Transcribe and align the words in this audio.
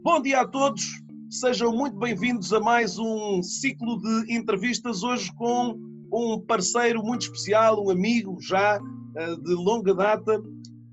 Bom 0.00 0.22
dia 0.22 0.42
a 0.42 0.46
todos, 0.46 1.02
sejam 1.28 1.72
muito 1.72 1.96
bem-vindos 1.96 2.52
a 2.52 2.60
mais 2.60 2.98
um 2.98 3.42
ciclo 3.42 4.00
de 4.00 4.32
entrevistas 4.34 5.02
hoje 5.02 5.32
com 5.34 5.76
um 6.12 6.40
parceiro 6.40 7.02
muito 7.02 7.22
especial, 7.22 7.84
um 7.84 7.90
amigo 7.90 8.36
já 8.40 8.80
eh, 9.16 9.36
de 9.36 9.54
longa 9.54 9.92
data. 9.92 10.40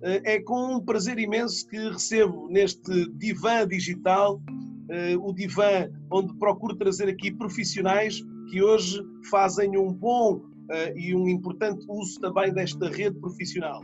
Eh, 0.02 0.36
é 0.36 0.42
com 0.42 0.78
um 0.78 0.80
prazer 0.80 1.20
imenso 1.20 1.68
que 1.68 1.78
recebo 1.78 2.48
neste 2.50 3.08
divã 3.18 3.68
digital, 3.68 4.42
eh, 4.90 5.16
o 5.18 5.32
divã 5.32 5.90
onde 6.12 6.34
procuro 6.38 6.76
trazer 6.76 7.08
aqui 7.08 7.32
profissionais 7.32 8.20
que 8.50 8.62
hoje 8.62 9.04
fazem 9.30 9.78
um 9.78 9.94
bom 9.94 10.55
e 10.96 11.16
um 11.16 11.28
importante 11.28 11.86
uso 11.88 12.20
também 12.20 12.54
desta 12.54 12.90
rede 12.90 13.20
profissional. 13.20 13.82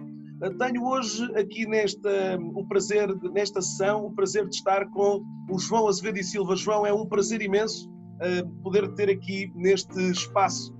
Tenho 0.58 0.84
hoje 0.84 1.24
aqui 1.36 1.68
nesta, 1.68 2.40
o 2.56 2.66
prazer, 2.66 3.08
nesta 3.32 3.62
sessão, 3.62 4.08
o 4.08 4.12
prazer 4.12 4.48
de 4.48 4.56
estar 4.56 4.88
com 4.90 5.24
o 5.50 5.60
João 5.60 5.88
Azevedo 5.88 6.18
e 6.18 6.24
Silva. 6.24 6.56
João, 6.56 6.86
é 6.86 6.92
um 6.92 7.06
prazer 7.06 7.42
imenso 7.42 7.88
uh, 7.90 8.50
poder 8.64 8.92
ter 8.96 9.10
aqui 9.10 9.52
neste 9.56 10.00
espaço 10.10 10.74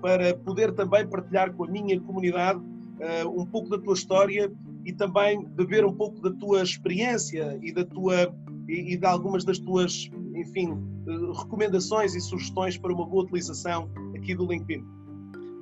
para 0.00 0.34
poder 0.34 0.72
também 0.74 1.06
partilhar 1.06 1.52
com 1.52 1.64
a 1.64 1.68
minha 1.68 2.00
comunidade 2.00 2.58
um 3.36 3.44
pouco 3.44 3.68
da 3.68 3.78
tua 3.78 3.92
história 3.92 4.50
e 4.82 4.94
também 4.94 5.44
beber 5.44 5.84
um 5.84 5.92
pouco 5.92 6.22
da 6.22 6.30
tua 6.32 6.62
experiência 6.62 7.58
e 7.62 7.70
da 7.70 7.84
tua 7.84 8.34
e 8.68 8.96
de 8.96 9.06
algumas 9.06 9.44
das 9.44 9.58
tuas, 9.58 10.10
enfim, 10.34 10.76
recomendações 11.38 12.14
e 12.14 12.20
sugestões 12.20 12.76
para 12.76 12.92
uma 12.92 13.06
boa 13.06 13.24
utilização 13.24 13.90
aqui 14.14 14.34
do 14.34 14.46
LinkedIn. 14.46 14.84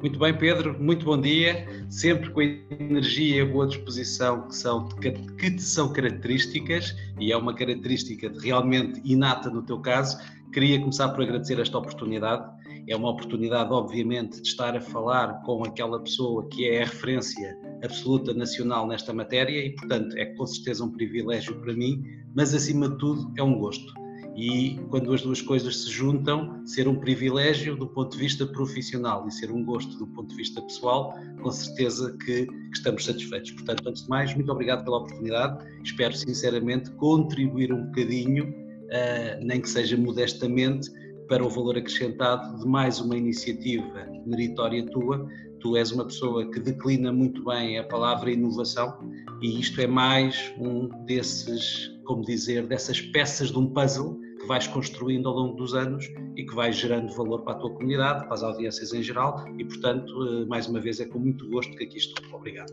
Muito 0.00 0.18
bem, 0.18 0.36
Pedro, 0.36 0.76
muito 0.78 1.06
bom 1.06 1.18
dia. 1.18 1.66
Sempre 1.88 2.30
com 2.30 2.40
a 2.40 2.44
energia 2.44 3.36
e 3.36 3.40
a 3.40 3.46
boa 3.46 3.66
disposição 3.66 4.46
que, 4.46 4.54
são, 4.54 4.88
que 4.88 5.50
te 5.50 5.62
são 5.62 5.90
características, 5.90 6.94
e 7.18 7.32
é 7.32 7.36
uma 7.36 7.54
característica 7.54 8.30
realmente 8.40 9.00
inata 9.04 9.48
no 9.48 9.62
teu 9.62 9.80
caso. 9.80 10.18
Queria 10.52 10.78
começar 10.78 11.08
por 11.08 11.22
agradecer 11.22 11.58
esta 11.58 11.78
oportunidade. 11.78 12.44
É 12.86 12.94
uma 12.94 13.10
oportunidade, 13.10 13.72
obviamente, 13.72 14.40
de 14.42 14.48
estar 14.48 14.76
a 14.76 14.80
falar 14.80 15.42
com 15.44 15.64
aquela 15.64 15.98
pessoa 15.98 16.46
que 16.50 16.68
é 16.68 16.82
a 16.82 16.86
referência 16.86 17.56
absoluta 17.82 18.34
nacional 18.34 18.86
nesta 18.86 19.14
matéria 19.14 19.66
e, 19.66 19.74
portanto, 19.76 20.14
é 20.18 20.26
com 20.26 20.46
certeza 20.46 20.84
um 20.84 20.92
privilégio 20.92 21.58
para 21.62 21.72
mim, 21.72 22.04
mas 22.34 22.54
acima 22.54 22.88
de 22.90 22.98
tudo 22.98 23.32
é 23.36 23.42
um 23.42 23.58
gosto 23.58 24.05
e 24.36 24.78
quando 24.90 25.12
as 25.14 25.22
duas 25.22 25.40
coisas 25.40 25.82
se 25.82 25.90
juntam, 25.90 26.64
ser 26.66 26.86
um 26.86 26.96
privilégio 26.96 27.74
do 27.74 27.86
ponto 27.86 28.12
de 28.12 28.18
vista 28.18 28.46
profissional 28.46 29.26
e 29.26 29.32
ser 29.32 29.50
um 29.50 29.64
gosto 29.64 29.96
do 29.96 30.06
ponto 30.08 30.28
de 30.28 30.36
vista 30.36 30.60
pessoal, 30.60 31.14
com 31.40 31.50
certeza 31.50 32.14
que, 32.18 32.44
que 32.44 32.70
estamos 32.74 33.06
satisfeitos. 33.06 33.52
Portanto, 33.52 33.88
antes 33.88 34.02
de 34.02 34.10
mais, 34.10 34.34
muito 34.34 34.52
obrigado 34.52 34.84
pela 34.84 34.98
oportunidade. 34.98 35.64
Espero 35.82 36.14
sinceramente 36.14 36.90
contribuir 36.92 37.72
um 37.72 37.86
bocadinho, 37.86 38.50
uh, 38.50 39.42
nem 39.42 39.58
que 39.58 39.70
seja 39.70 39.96
modestamente, 39.96 40.90
para 41.28 41.44
o 41.44 41.48
valor 41.48 41.78
acrescentado 41.78 42.58
de 42.58 42.68
mais 42.68 43.00
uma 43.00 43.16
iniciativa 43.16 44.06
meritória 44.26 44.84
tua. 44.90 45.26
Tu 45.60 45.76
és 45.76 45.90
uma 45.90 46.04
pessoa 46.04 46.48
que 46.50 46.60
declina 46.60 47.10
muito 47.10 47.42
bem 47.42 47.78
a 47.78 47.84
palavra 47.84 48.30
inovação 48.30 48.98
e 49.42 49.58
isto 49.58 49.80
é 49.80 49.86
mais 49.86 50.52
um 50.58 50.88
desses, 51.06 51.90
como 52.04 52.22
dizer, 52.22 52.66
dessas 52.66 53.00
peças 53.00 53.50
de 53.50 53.58
um 53.58 53.66
puzzle 53.66 54.20
que 54.46 54.48
vais 54.48 54.68
construindo 54.68 55.28
ao 55.28 55.34
longo 55.34 55.56
dos 55.56 55.74
anos 55.74 56.08
e 56.36 56.44
que 56.44 56.54
vais 56.54 56.76
gerando 56.76 57.12
valor 57.12 57.42
para 57.42 57.54
a 57.54 57.56
tua 57.56 57.70
comunidade, 57.72 58.24
para 58.26 58.34
as 58.34 58.44
audiências 58.44 58.94
em 58.94 59.02
geral 59.02 59.44
e, 59.58 59.64
portanto, 59.64 60.12
eh, 60.22 60.46
mais 60.46 60.68
uma 60.68 60.80
vez 60.80 61.00
é 61.00 61.04
com 61.04 61.18
muito 61.18 61.50
gosto 61.50 61.76
que 61.76 61.82
aqui 61.82 61.98
estou. 61.98 62.24
Obrigado. 62.32 62.72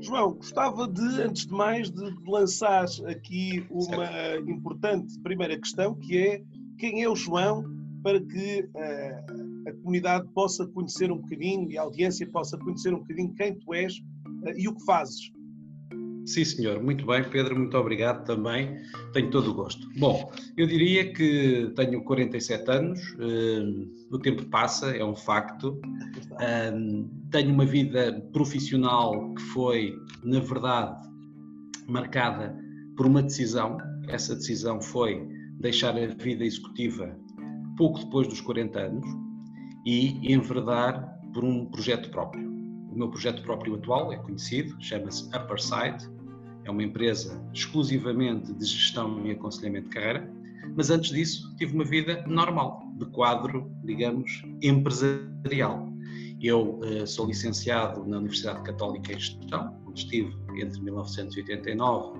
João, 0.00 0.34
gostava 0.34 0.86
de, 0.86 1.02
antes 1.20 1.46
de 1.46 1.52
mais, 1.52 1.90
de 1.90 2.14
lançar 2.24 2.86
aqui 3.08 3.66
uma 3.68 4.06
certo. 4.06 4.50
importante 4.50 5.18
primeira 5.18 5.58
questão, 5.58 5.96
que 5.96 6.16
é 6.16 6.42
quem 6.78 7.02
é 7.02 7.08
o 7.08 7.16
João, 7.16 7.64
para 8.04 8.20
que 8.20 8.62
uh, 8.62 9.68
a 9.68 9.72
comunidade 9.72 10.28
possa 10.28 10.64
conhecer 10.68 11.10
um 11.10 11.18
bocadinho 11.18 11.68
e 11.70 11.76
a 11.76 11.82
audiência 11.82 12.26
possa 12.30 12.56
conhecer 12.56 12.94
um 12.94 13.00
bocadinho 13.00 13.34
quem 13.34 13.58
tu 13.58 13.74
és 13.74 13.94
uh, 13.94 14.56
e 14.56 14.68
o 14.68 14.76
que 14.76 14.84
fazes. 14.84 15.32
Sim, 16.30 16.44
senhor. 16.44 16.80
Muito 16.80 17.04
bem, 17.04 17.24
Pedro. 17.24 17.56
Muito 17.56 17.76
obrigado 17.76 18.24
também. 18.24 18.80
Tenho 19.12 19.30
todo 19.30 19.50
o 19.50 19.54
gosto. 19.54 19.88
Bom, 19.98 20.32
eu 20.56 20.64
diria 20.64 21.12
que 21.12 21.72
tenho 21.74 22.04
47 22.04 22.70
anos, 22.70 23.00
uh, 23.14 24.14
o 24.14 24.18
tempo 24.20 24.44
passa, 24.46 24.96
é 24.96 25.04
um 25.04 25.16
facto. 25.16 25.70
Uh, 25.70 27.10
tenho 27.32 27.52
uma 27.52 27.66
vida 27.66 28.24
profissional 28.32 29.34
que 29.34 29.42
foi, 29.42 29.92
na 30.22 30.38
verdade, 30.38 31.04
marcada 31.88 32.56
por 32.96 33.06
uma 33.06 33.24
decisão. 33.24 33.76
Essa 34.06 34.36
decisão 34.36 34.80
foi 34.80 35.26
deixar 35.58 35.98
a 35.98 36.06
vida 36.06 36.44
executiva 36.44 37.12
pouco 37.76 37.98
depois 38.04 38.28
dos 38.28 38.40
40 38.40 38.78
anos 38.78 39.06
e 39.84 40.32
enverdar 40.32 41.12
por 41.34 41.42
um 41.42 41.66
projeto 41.66 42.08
próprio. 42.10 42.48
O 42.92 42.94
meu 42.94 43.08
projeto 43.08 43.42
próprio 43.42 43.74
atual 43.74 44.12
é 44.12 44.16
conhecido, 44.16 44.76
chama-se 44.80 45.24
Upperside, 45.36 46.19
é 46.70 46.72
uma 46.72 46.84
empresa 46.84 47.44
exclusivamente 47.52 48.52
de 48.52 48.64
gestão 48.64 49.26
e 49.26 49.32
aconselhamento 49.32 49.88
de 49.88 49.94
carreira, 49.94 50.30
mas 50.76 50.88
antes 50.88 51.10
disso 51.10 51.54
tive 51.56 51.74
uma 51.74 51.84
vida 51.84 52.24
normal, 52.28 52.88
de 52.96 53.06
quadro, 53.06 53.68
digamos, 53.84 54.44
empresarial. 54.62 55.90
Eu 56.40 56.78
uh, 56.78 57.06
sou 57.06 57.26
licenciado 57.26 58.06
na 58.06 58.18
Universidade 58.18 58.62
Católica 58.62 59.12
em 59.12 59.18
Gestão, 59.18 59.76
onde 59.84 60.00
estive 60.00 60.34
entre 60.56 60.80
1989 60.80 62.18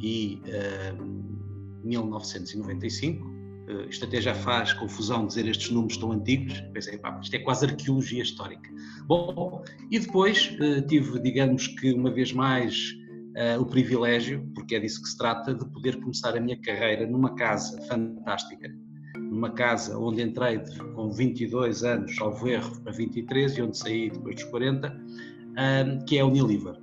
e 0.00 0.42
uh, 0.44 1.82
1995. 1.82 3.26
Uh, 3.26 3.88
isto 3.88 4.04
até 4.04 4.20
já 4.20 4.34
faz 4.34 4.72
confusão 4.74 5.26
dizer 5.26 5.48
estes 5.48 5.70
números 5.70 5.96
tão 5.96 6.12
antigos. 6.12 6.60
Pensei, 6.72 6.98
pá, 6.98 7.18
isto 7.22 7.34
é 7.34 7.38
quase 7.38 7.64
arqueologia 7.64 8.22
histórica. 8.22 8.70
Bom, 9.06 9.64
e 9.90 9.98
depois 9.98 10.54
uh, 10.60 10.86
tive, 10.86 11.18
digamos 11.20 11.66
que 11.66 11.92
uma 11.92 12.10
vez 12.10 12.32
mais, 12.32 12.97
uh, 13.38 13.60
o 13.60 13.66
privilégio, 13.66 14.44
porque 14.54 14.74
é 14.74 14.80
disso 14.80 15.00
que 15.02 15.08
se 15.08 15.16
trata, 15.16 15.54
de 15.54 15.64
poder 15.66 16.00
começar 16.00 16.36
a 16.36 16.40
minha 16.40 16.60
carreira 16.60 17.06
numa 17.06 17.34
casa 17.36 17.80
fantástica, 17.82 18.68
numa 19.16 19.50
casa 19.50 19.96
onde 19.98 20.22
entrei 20.22 20.60
com 20.94 21.10
22 21.10 21.84
anos, 21.84 22.16
ao 22.20 22.46
erro, 22.46 22.80
para 22.82 22.92
23 22.92 23.56
e 23.56 23.62
onde 23.62 23.78
saí 23.78 24.10
depois 24.10 24.34
dos 24.34 24.44
40, 24.44 24.88
um, 24.90 26.04
que 26.04 26.18
é 26.18 26.20
a 26.20 26.26
Unilever. 26.26 26.76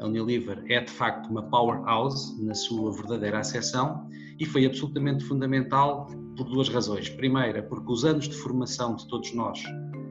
A 0.00 0.06
Unilever 0.06 0.64
é 0.68 0.80
de 0.80 0.90
facto 0.90 1.28
uma 1.28 1.42
powerhouse 1.42 2.42
na 2.42 2.54
sua 2.54 2.90
verdadeira 2.92 3.40
acessão 3.40 4.08
e 4.38 4.46
foi 4.46 4.64
absolutamente 4.64 5.22
fundamental 5.24 6.06
por 6.36 6.48
duas 6.48 6.70
razões. 6.70 7.10
Primeira, 7.10 7.62
porque 7.62 7.92
os 7.92 8.04
anos 8.04 8.26
de 8.26 8.34
formação 8.34 8.96
de 8.96 9.06
todos 9.08 9.34
nós 9.34 9.62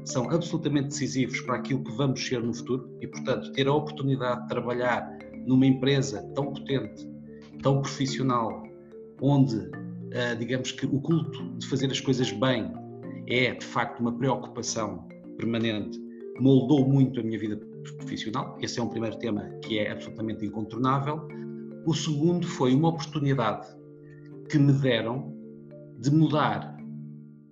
são 0.05 0.29
absolutamente 0.29 0.89
decisivos 0.89 1.41
para 1.41 1.55
aquilo 1.55 1.83
que 1.83 1.91
vamos 1.91 2.25
ser 2.25 2.41
no 2.41 2.53
futuro 2.53 2.97
e, 3.01 3.07
portanto, 3.07 3.51
ter 3.51 3.67
a 3.67 3.73
oportunidade 3.73 4.43
de 4.43 4.47
trabalhar 4.47 5.18
numa 5.49 5.65
empresa 5.65 6.21
tão 6.35 6.53
potente, 6.53 7.09
tão 7.63 7.81
profissional, 7.81 8.61
onde, 9.19 9.55
uh, 9.57 10.37
digamos 10.37 10.71
que 10.71 10.85
o 10.85 11.01
culto 11.01 11.49
de 11.57 11.67
fazer 11.67 11.89
as 11.89 11.99
coisas 11.99 12.31
bem 12.31 12.71
é 13.27 13.55
de 13.55 13.65
facto 13.65 13.99
uma 13.99 14.15
preocupação 14.15 15.07
permanente, 15.37 15.99
moldou 16.39 16.87
muito 16.87 17.19
a 17.19 17.23
minha 17.23 17.39
vida 17.39 17.57
profissional. 17.97 18.57
Esse 18.61 18.79
é 18.79 18.83
um 18.83 18.89
primeiro 18.89 19.17
tema 19.17 19.49
que 19.63 19.79
é 19.79 19.91
absolutamente 19.91 20.45
incontornável. 20.45 21.27
O 21.83 21.95
segundo 21.95 22.45
foi 22.45 22.75
uma 22.75 22.89
oportunidade 22.89 23.67
que 24.49 24.59
me 24.59 24.71
deram 24.71 25.33
de 25.97 26.11
mudar, 26.11 26.77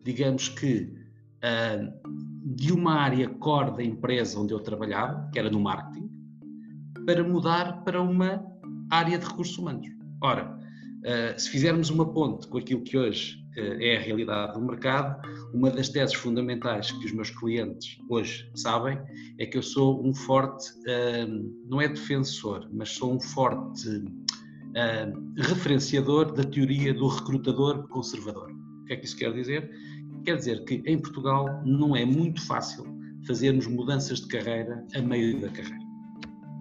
digamos 0.04 0.50
que, 0.50 0.94
uh, 1.44 2.08
de 2.46 2.72
uma 2.72 2.94
área 2.94 3.28
core 3.28 3.76
da 3.76 3.84
empresa 3.84 4.40
onde 4.40 4.54
eu 4.54 4.60
trabalhava, 4.60 5.28
que 5.34 5.40
era 5.40 5.50
no 5.50 5.60
marketing, 5.60 6.07
para 7.08 7.24
mudar 7.24 7.86
para 7.86 8.02
uma 8.02 8.46
área 8.92 9.18
de 9.18 9.26
recursos 9.26 9.58
humanos. 9.58 9.88
Ora, 10.22 10.60
uh, 11.00 11.40
se 11.40 11.50
fizermos 11.50 11.90
uma 11.90 12.06
ponte 12.14 12.48
com 12.48 12.58
aquilo 12.58 12.84
que 12.84 12.98
hoje 12.98 13.48
é 13.58 13.98
a 13.98 14.00
realidade 14.00 14.54
do 14.54 14.62
mercado. 14.62 15.20
Uma 15.54 15.72
das 15.72 15.90
teses 15.90 16.14
fundamentais 16.14 16.92
que 16.92 17.06
os 17.06 17.12
meus 17.12 17.32
clientes 17.32 17.98
hoje 18.10 18.48
sabem 18.56 19.00
é 19.40 19.46
que 19.46 19.58
eu 19.58 19.64
sou 19.64 20.06
um 20.06 20.14
forte, 20.14 20.68
não 21.68 21.82
é 21.82 21.88
defensor, 21.88 22.70
mas 22.72 22.90
sou 22.90 23.16
um 23.16 23.20
forte 23.20 24.06
referenciador 25.38 26.34
da 26.34 26.44
teoria 26.44 26.94
do 26.94 27.08
recrutador 27.08 27.88
conservador. 27.88 28.52
O 28.52 28.86
que 28.86 28.94
é 28.94 28.98
que 28.98 29.06
isso 29.06 29.18
quer 29.18 29.34
dizer? 29.34 29.72
Quer 30.24 30.38
dizer 30.38 30.64
que 30.66 30.84
em 30.86 31.00
Portugal 31.00 31.64
não 31.66 31.96
é 31.96 32.06
muito 32.06 32.46
fácil 32.46 32.86
fazermos 33.26 33.66
mudanças 33.66 34.22
de 34.22 34.28
carreira 34.28 34.86
a 34.94 35.02
meio 35.02 35.42
da 35.42 35.50
carreira. 35.50 35.87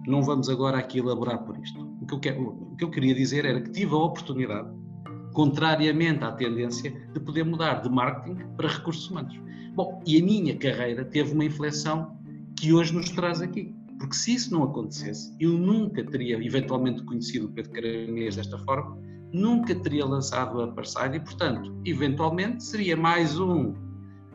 Não 0.07 0.21
vamos 0.21 0.49
agora 0.49 0.77
aqui 0.77 0.99
elaborar 0.99 1.43
por 1.43 1.57
isto. 1.59 1.85
O 2.01 2.05
que 2.07 2.13
eu, 2.13 2.19
quero, 2.19 2.41
o 2.41 2.75
que 2.77 2.83
eu 2.85 2.89
queria 2.89 3.13
dizer 3.13 3.43
era 3.43 3.61
que 3.61 3.69
tive 3.71 3.93
a 3.93 3.97
oportunidade 3.97 4.69
contrariamente 5.33 6.23
à 6.23 6.31
tendência 6.31 6.91
de 7.13 7.19
poder 7.19 7.43
mudar 7.43 7.81
de 7.81 7.89
marketing 7.89 8.37
para 8.55 8.69
recursos 8.69 9.09
humanos. 9.09 9.37
Bom, 9.75 10.01
e 10.07 10.17
a 10.17 10.23
minha 10.23 10.55
carreira 10.55 11.03
teve 11.03 11.33
uma 11.33 11.43
inflexão 11.43 12.17
que 12.57 12.73
hoje 12.73 12.95
nos 12.95 13.09
traz 13.09 13.41
aqui. 13.41 13.75
Porque 13.99 14.15
se 14.15 14.33
isso 14.33 14.53
não 14.53 14.63
acontecesse, 14.63 15.35
eu 15.39 15.51
nunca 15.51 16.01
teria 16.05 16.41
eventualmente 16.43 17.03
conhecido 17.03 17.47
o 17.47 17.51
Pedro 17.51 17.71
Caramês 17.73 18.37
desta 18.37 18.57
forma, 18.59 18.97
nunca 19.33 19.75
teria 19.75 20.05
lançado 20.05 20.61
a 20.61 20.67
Parside 20.71 21.17
e, 21.17 21.19
portanto, 21.19 21.81
eventualmente 21.83 22.63
seria 22.63 22.95
mais 22.95 23.37
um 23.37 23.73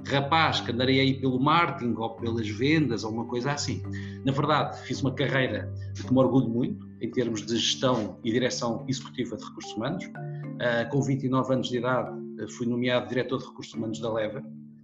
rapaz 0.06 0.60
que 0.60 0.72
andaria 0.72 1.02
aí 1.02 1.14
pelo 1.14 1.38
marketing 1.40 1.94
ou 1.96 2.10
pelas 2.10 2.48
vendas 2.48 3.04
ou 3.04 3.12
uma 3.12 3.24
coisa 3.24 3.52
assim. 3.52 3.82
Na 4.24 4.32
verdade, 4.32 4.78
fiz 4.82 5.00
uma 5.00 5.12
carreira 5.14 5.72
de 5.94 6.02
que 6.02 6.12
me 6.12 6.18
orgulho 6.18 6.48
muito, 6.48 6.86
em 7.00 7.10
termos 7.10 7.44
de 7.44 7.56
gestão 7.56 8.18
e 8.24 8.30
direção 8.30 8.84
executiva 8.88 9.36
de 9.36 9.44
recursos 9.44 9.72
humanos. 9.74 10.04
Uh, 10.04 10.90
com 10.90 11.02
29 11.02 11.54
anos 11.54 11.68
de 11.68 11.78
idade, 11.78 12.10
uh, 12.10 12.48
fui 12.52 12.66
nomeado 12.66 13.08
diretor 13.08 13.38
de 13.38 13.46
recursos 13.46 13.74
humanos 13.74 14.00
da 14.00 14.12
Leva, 14.12 14.42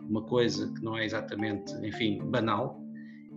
uma 0.09 0.23
coisa 0.23 0.73
que 0.73 0.83
não 0.83 0.97
é 0.97 1.05
exatamente, 1.05 1.73
enfim, 1.85 2.19
banal. 2.25 2.81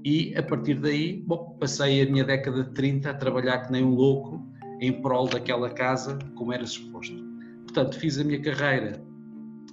E 0.03 0.35
a 0.35 0.41
partir 0.41 0.75
daí, 0.75 1.23
bom, 1.27 1.57
passei 1.59 2.01
a 2.01 2.09
minha 2.09 2.23
década 2.23 2.63
de 2.63 2.71
30 2.71 3.11
a 3.11 3.13
trabalhar 3.13 3.59
que 3.59 3.71
nem 3.71 3.83
um 3.83 3.93
louco 3.93 4.43
em 4.79 4.99
prol 5.01 5.27
daquela 5.27 5.69
casa, 5.69 6.17
como 6.35 6.51
era 6.51 6.65
suposto. 6.65 7.23
Portanto, 7.63 7.99
fiz 7.99 8.17
a 8.17 8.23
minha 8.23 8.41
carreira 8.41 8.99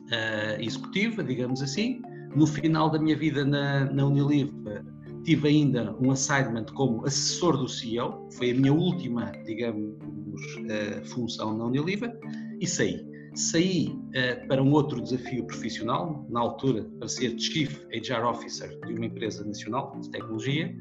uh, 0.09 0.61
executiva, 0.61 1.23
digamos 1.23 1.63
assim. 1.63 2.03
No 2.35 2.47
final 2.47 2.91
da 2.91 2.99
minha 2.99 3.17
vida 3.17 3.45
na, 3.45 3.87
na 3.87 4.07
Unilever, 4.07 4.85
tive 5.25 5.49
ainda 5.49 5.95
um 6.01 6.11
assignment 6.11 6.67
como 6.75 7.05
assessor 7.05 7.57
do 7.57 7.69
CEO, 7.69 8.29
foi 8.33 8.51
a 8.51 8.55
minha 8.55 8.73
última, 8.73 9.31
digamos, 9.45 9.95
uh, 10.01 11.05
função 11.05 11.57
na 11.57 11.67
Unilever, 11.67 12.19
e 12.61 12.67
saí. 12.67 13.07
Saí 13.35 13.89
uh, 13.89 14.49
para 14.49 14.63
um 14.63 14.73
outro 14.73 15.01
desafio 15.01 15.45
profissional, 15.45 16.27
na 16.31 16.41
altura 16.41 16.85
para 16.99 17.09
ser 17.09 17.39
Chief 17.39 17.85
HR 17.93 18.25
Officer 18.27 18.69
de 18.87 18.95
uma 18.95 19.05
empresa 19.05 19.45
nacional 19.45 19.99
de 20.01 20.11
tecnologia, 20.11 20.75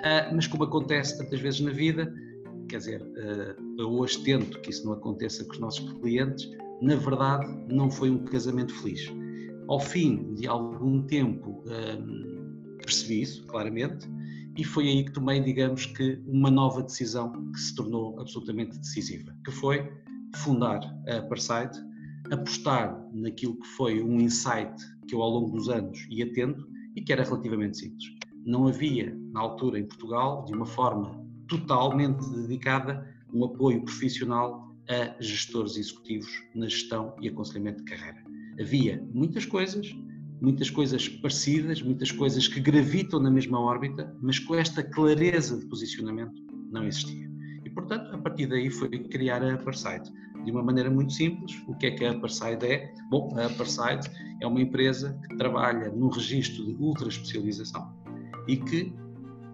uh, 0.00 0.34
mas 0.34 0.46
como 0.46 0.64
acontece 0.64 1.16
tantas 1.18 1.40
vezes 1.40 1.60
na 1.60 1.70
vida, 1.70 2.12
quer 2.68 2.78
dizer, 2.78 3.02
eu 3.78 3.88
hoje 3.92 4.22
tento 4.24 4.60
que 4.60 4.70
isso 4.70 4.84
não 4.84 4.92
aconteça 4.94 5.44
com 5.44 5.52
os 5.52 5.58
nossos 5.58 5.92
clientes, 6.00 6.50
na 6.80 6.96
verdade 6.96 7.46
não 7.72 7.90
foi 7.90 8.10
um 8.10 8.24
casamento 8.24 8.74
feliz. 8.74 9.12
Ao 9.68 9.80
fim 9.80 10.34
de 10.34 10.46
algum 10.46 11.02
tempo, 11.02 11.64
percebi 12.78 13.22
isso 13.22 13.44
claramente 13.46 14.08
e 14.56 14.64
foi 14.64 14.88
aí 14.88 15.04
que 15.04 15.12
tomei, 15.12 15.40
digamos 15.40 15.86
que, 15.86 16.22
uma 16.26 16.50
nova 16.50 16.82
decisão 16.82 17.50
que 17.52 17.60
se 17.60 17.74
tornou 17.74 18.18
absolutamente 18.18 18.78
decisiva, 18.78 19.34
que 19.44 19.50
foi 19.50 19.86
fundar 20.36 20.80
a 21.08 21.22
Parsite, 21.22 21.78
apostar 22.30 23.06
naquilo 23.12 23.58
que 23.58 23.66
foi 23.68 24.02
um 24.02 24.20
insight 24.20 24.72
que 25.08 25.14
eu 25.14 25.22
ao 25.22 25.30
longo 25.30 25.50
dos 25.50 25.68
anos 25.68 26.06
ia 26.10 26.32
tendo 26.32 26.66
e 26.94 27.02
que 27.02 27.12
era 27.12 27.22
relativamente 27.22 27.78
simples. 27.78 28.04
Não 28.44 28.66
havia, 28.66 29.14
na 29.32 29.40
altura 29.40 29.78
em 29.78 29.84
Portugal, 29.84 30.44
de 30.44 30.54
uma 30.54 30.66
forma 30.66 31.22
totalmente 31.48 32.28
dedicada, 32.30 33.06
um 33.32 33.44
apoio 33.44 33.82
profissional 33.84 34.65
a 34.88 35.20
gestores 35.20 35.76
executivos 35.76 36.42
na 36.54 36.68
gestão 36.68 37.14
e 37.20 37.28
aconselhamento 37.28 37.84
de 37.84 37.90
carreira. 37.90 38.22
Havia 38.60 39.04
muitas 39.12 39.44
coisas, 39.44 39.94
muitas 40.40 40.70
coisas 40.70 41.08
parecidas, 41.08 41.82
muitas 41.82 42.10
coisas 42.10 42.46
que 42.48 42.60
gravitam 42.60 43.20
na 43.20 43.30
mesma 43.30 43.60
órbita, 43.60 44.14
mas 44.20 44.38
com 44.38 44.54
esta 44.54 44.82
clareza 44.82 45.58
de 45.58 45.66
posicionamento 45.66 46.42
não 46.70 46.86
existia. 46.86 47.28
E, 47.64 47.70
portanto, 47.70 48.14
a 48.14 48.18
partir 48.18 48.46
daí 48.46 48.70
foi 48.70 48.88
criar 48.88 49.42
a 49.42 49.54
Aparside. 49.54 50.10
De 50.44 50.52
uma 50.52 50.62
maneira 50.62 50.88
muito 50.88 51.12
simples, 51.12 51.60
o 51.66 51.74
que 51.74 51.86
é 51.86 51.90
que 51.90 52.04
a 52.04 52.12
Aparside 52.12 52.64
é? 52.64 52.94
Bom, 53.10 53.34
a 53.36 53.46
Aparside 53.46 54.08
é 54.40 54.46
uma 54.46 54.60
empresa 54.60 55.18
que 55.28 55.36
trabalha 55.36 55.90
no 55.90 56.08
registro 56.08 56.64
de 56.64 56.72
ultra 56.80 57.08
especialização 57.08 57.92
e 58.46 58.56
que, 58.56 58.94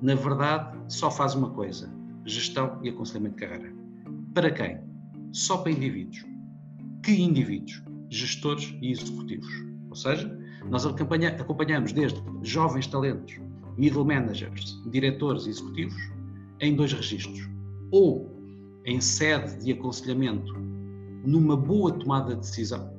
na 0.02 0.14
verdade, 0.14 0.76
só 0.88 1.10
faz 1.10 1.34
uma 1.34 1.50
coisa: 1.50 1.90
gestão 2.26 2.78
e 2.82 2.90
aconselhamento 2.90 3.36
de 3.36 3.46
carreira. 3.46 3.74
Para 4.34 4.50
quem? 4.50 4.91
Só 5.32 5.56
para 5.58 5.72
indivíduos. 5.72 6.24
Que 7.02 7.20
indivíduos? 7.20 7.82
Gestores 8.10 8.74
e 8.82 8.92
executivos. 8.92 9.50
Ou 9.88 9.96
seja, 9.96 10.38
nós 10.68 10.84
acompanhamos 10.84 11.92
desde 11.92 12.22
jovens 12.42 12.86
talentos, 12.86 13.40
middle 13.76 14.04
managers, 14.04 14.78
diretores 14.90 15.46
executivos, 15.46 15.96
em 16.60 16.76
dois 16.76 16.92
registros. 16.92 17.48
Ou 17.90 18.30
em 18.84 19.00
sede 19.00 19.58
de 19.64 19.72
aconselhamento, 19.72 20.52
numa 21.24 21.56
boa 21.56 21.92
tomada 21.92 22.34
de 22.34 22.40
decisão, 22.40 22.92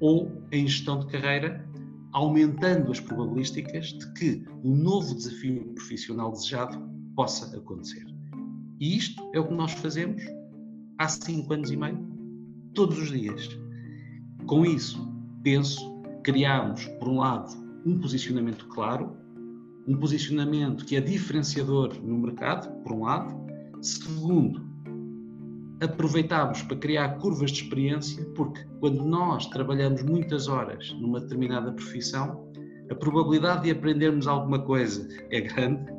ou 0.00 0.30
em 0.52 0.66
gestão 0.66 1.00
de 1.00 1.06
carreira, 1.06 1.66
aumentando 2.12 2.90
as 2.90 3.00
probabilísticas 3.00 3.88
de 3.88 4.12
que 4.14 4.44
o 4.62 4.74
novo 4.74 5.14
desafio 5.14 5.72
profissional 5.74 6.32
desejado 6.32 6.78
possa 7.14 7.56
acontecer. 7.56 8.04
E 8.78 8.96
isto 8.96 9.22
é 9.34 9.40
o 9.40 9.46
que 9.46 9.54
nós 9.54 9.72
fazemos 9.72 10.22
há 10.98 11.08
cinco 11.08 11.52
anos 11.52 11.70
e 11.70 11.76
meio, 11.76 11.98
todos 12.74 12.98
os 12.98 13.10
dias. 13.10 13.48
Com 14.46 14.64
isso, 14.64 15.08
penso 15.42 15.96
criámos, 16.22 16.84
por 16.98 17.08
um 17.08 17.18
lado, 17.18 17.52
um 17.84 17.98
posicionamento 17.98 18.66
claro, 18.68 19.16
um 19.86 19.96
posicionamento 19.96 20.84
que 20.84 20.96
é 20.96 21.00
diferenciador 21.00 21.94
no 22.02 22.18
mercado, 22.18 22.68
por 22.82 22.92
um 22.92 23.04
lado. 23.04 23.34
Segundo, 23.80 24.66
aproveitámos 25.80 26.62
para 26.62 26.76
criar 26.76 27.18
curvas 27.18 27.52
de 27.52 27.62
experiência, 27.62 28.24
porque 28.34 28.64
quando 28.80 29.04
nós 29.04 29.46
trabalhamos 29.46 30.02
muitas 30.02 30.48
horas 30.48 30.92
numa 31.00 31.20
determinada 31.20 31.72
profissão, 31.72 32.50
a 32.90 32.94
probabilidade 32.94 33.64
de 33.64 33.70
aprendermos 33.70 34.26
alguma 34.26 34.60
coisa 34.60 35.06
é 35.30 35.40
grande 35.40 35.96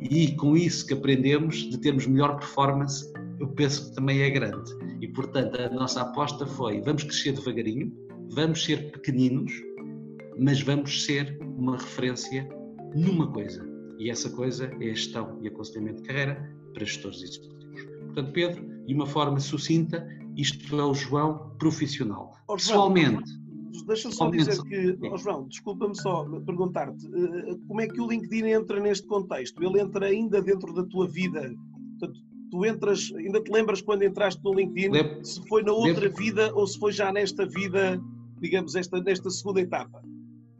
e 0.00 0.32
com 0.36 0.56
isso 0.56 0.86
que 0.86 0.94
aprendemos, 0.94 1.56
de 1.70 1.78
termos 1.78 2.06
melhor 2.06 2.36
performance, 2.38 3.12
eu 3.40 3.48
penso 3.48 3.88
que 3.88 3.94
também 3.96 4.20
é 4.20 4.30
grande. 4.30 4.70
E 5.00 5.08
portanto, 5.08 5.58
a 5.58 5.70
nossa 5.70 6.02
aposta 6.02 6.46
foi: 6.46 6.80
vamos 6.82 7.02
crescer 7.02 7.32
devagarinho, 7.32 7.92
vamos 8.28 8.62
ser 8.62 8.92
pequeninos, 8.92 9.52
mas 10.38 10.60
vamos 10.60 11.04
ser 11.04 11.38
uma 11.56 11.78
referência 11.78 12.48
numa 12.94 13.26
coisa. 13.32 13.68
E 13.98 14.10
essa 14.10 14.30
coisa 14.30 14.66
é 14.80 14.90
a 14.90 14.94
gestão 14.94 15.38
e 15.42 15.48
aconselhamento 15.48 16.02
de 16.02 16.08
carreira 16.08 16.54
para 16.72 16.84
gestores 16.84 17.22
executivos. 17.22 17.84
Portanto, 18.06 18.32
Pedro, 18.32 18.84
de 18.86 18.94
uma 18.94 19.06
forma 19.06 19.40
sucinta, 19.40 20.06
isto 20.36 20.78
é 20.78 20.84
o 20.84 20.94
João 20.94 21.54
profissional. 21.58 22.32
Oh, 22.48 22.54
Pessoalmente. 22.54 23.40
Deixa 23.86 24.10
só 24.10 24.30
dizer 24.30 24.62
que, 24.62 24.96
oh, 25.10 25.16
João, 25.16 25.48
desculpa-me 25.48 25.96
só 25.96 26.24
perguntar-te, 26.40 27.06
eh, 27.06 27.56
como 27.66 27.80
é 27.80 27.88
que 27.88 28.00
o 28.00 28.06
LinkedIn 28.06 28.46
entra 28.46 28.78
neste 28.78 29.06
contexto? 29.06 29.62
Ele 29.62 29.80
entra 29.80 30.06
ainda 30.06 30.40
dentro 30.40 30.72
da 30.72 30.84
tua 30.84 31.08
vida? 31.08 31.52
Portanto, 31.98 32.20
tu 32.50 32.64
entras, 32.66 33.12
ainda 33.16 33.42
te 33.42 33.50
lembras 33.50 33.80
quando 33.80 34.02
entraste 34.02 34.42
no 34.42 34.52
LinkedIn, 34.52 34.90
Lembro. 34.90 35.24
se 35.24 35.40
foi 35.48 35.62
na 35.62 35.72
outra 35.72 36.08
Lembro. 36.08 36.16
vida 36.16 36.54
ou 36.54 36.66
se 36.66 36.78
foi 36.78 36.92
já 36.92 37.12
nesta 37.12 37.46
vida 37.46 38.00
digamos, 38.40 38.74
esta, 38.74 39.00
nesta 39.00 39.30
segunda 39.30 39.60
etapa? 39.60 40.02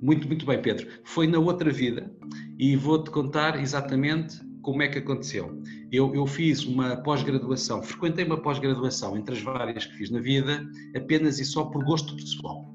Muito, 0.00 0.26
muito 0.26 0.46
bem, 0.46 0.60
Pedro. 0.60 0.86
Foi 1.04 1.26
na 1.26 1.38
outra 1.38 1.70
vida 1.72 2.12
e 2.58 2.76
vou-te 2.76 3.10
contar 3.10 3.60
exatamente 3.60 4.38
como 4.62 4.82
é 4.82 4.88
que 4.88 4.98
aconteceu. 4.98 5.60
Eu, 5.90 6.14
eu 6.14 6.26
fiz 6.26 6.64
uma 6.64 6.96
pós-graduação, 6.98 7.82
frequentei 7.82 8.24
uma 8.24 8.40
pós-graduação 8.40 9.16
entre 9.16 9.34
as 9.34 9.42
várias 9.42 9.86
que 9.86 9.96
fiz 9.96 10.10
na 10.10 10.20
vida, 10.20 10.66
apenas 10.94 11.38
e 11.38 11.44
só 11.44 11.64
por 11.64 11.84
gosto 11.84 12.14
pessoal. 12.14 12.74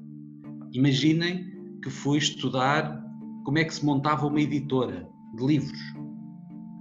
Imaginem 0.72 1.78
que 1.82 1.90
fui 1.90 2.18
estudar 2.18 3.00
como 3.44 3.58
é 3.58 3.64
que 3.64 3.74
se 3.74 3.84
montava 3.84 4.26
uma 4.26 4.40
editora 4.40 5.08
de 5.36 5.46
livros. 5.46 5.78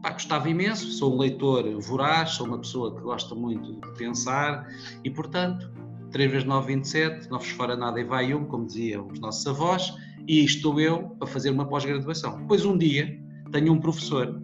Pá, 0.05 0.11
gostava 0.11 0.47
imenso, 0.47 0.85
sou 0.91 1.15
um 1.15 1.17
leitor 1.17 1.67
voraz, 1.81 2.29
sou 2.33 2.45
uma 2.45 2.59
pessoa 2.59 2.93
que 2.93 3.01
gosta 3.01 3.33
muito 3.33 3.73
de 3.73 3.97
pensar 3.97 4.69
e, 5.03 5.09
portanto, 5.09 5.67
3 6.11 6.29
vezes 6.29 6.47
9, 6.47 6.75
27, 6.75 7.27
não 7.31 7.39
vos 7.39 7.49
fora 7.49 7.75
nada 7.75 7.99
e 7.99 8.03
vai 8.03 8.31
um, 8.31 8.45
como 8.45 8.67
diziam 8.67 9.07
os 9.07 9.19
nossos 9.19 9.47
avós, 9.47 9.95
e 10.27 10.45
estou 10.45 10.79
eu 10.79 11.09
para 11.17 11.25
fazer 11.25 11.49
uma 11.49 11.65
pós-graduação. 11.65 12.45
Pois 12.47 12.63
um 12.63 12.77
dia 12.77 13.19
tenho 13.51 13.73
um 13.73 13.79
professor 13.79 14.39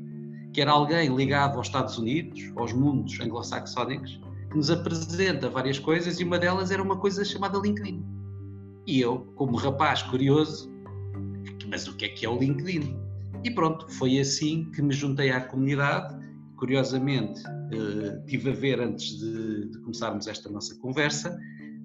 que 0.51 0.61
era 0.61 0.71
alguém 0.71 1.15
ligado 1.15 1.57
aos 1.57 1.67
Estados 1.67 1.95
Unidos, 1.95 2.41
aos 2.55 2.73
mundos 2.73 3.19
anglo-saxónicos, 3.19 4.19
que 4.49 4.57
nos 4.57 4.71
apresenta 4.71 5.47
várias 5.47 5.77
coisas 5.77 6.19
e 6.19 6.23
uma 6.23 6.39
delas 6.39 6.71
era 6.71 6.81
uma 6.81 6.97
coisa 6.97 7.23
chamada 7.23 7.59
LinkedIn. 7.59 8.03
E 8.87 8.99
eu, 8.99 9.31
como 9.35 9.57
rapaz 9.57 10.01
curioso, 10.01 10.71
mas 11.69 11.87
o 11.87 11.95
que 11.95 12.05
é 12.05 12.09
que 12.09 12.25
é 12.25 12.29
o 12.29 12.39
LinkedIn? 12.39 13.10
E 13.43 13.51
pronto, 13.51 13.89
foi 13.89 14.19
assim 14.19 14.69
que 14.71 14.81
me 14.81 14.93
juntei 14.93 15.31
à 15.31 15.41
comunidade. 15.41 16.15
Curiosamente, 16.57 17.41
eh, 17.71 18.21
tive 18.27 18.51
a 18.51 18.53
ver 18.53 18.79
antes 18.79 19.17
de, 19.19 19.69
de 19.69 19.79
começarmos 19.79 20.27
esta 20.27 20.49
nossa 20.49 20.75
conversa, 20.79 21.35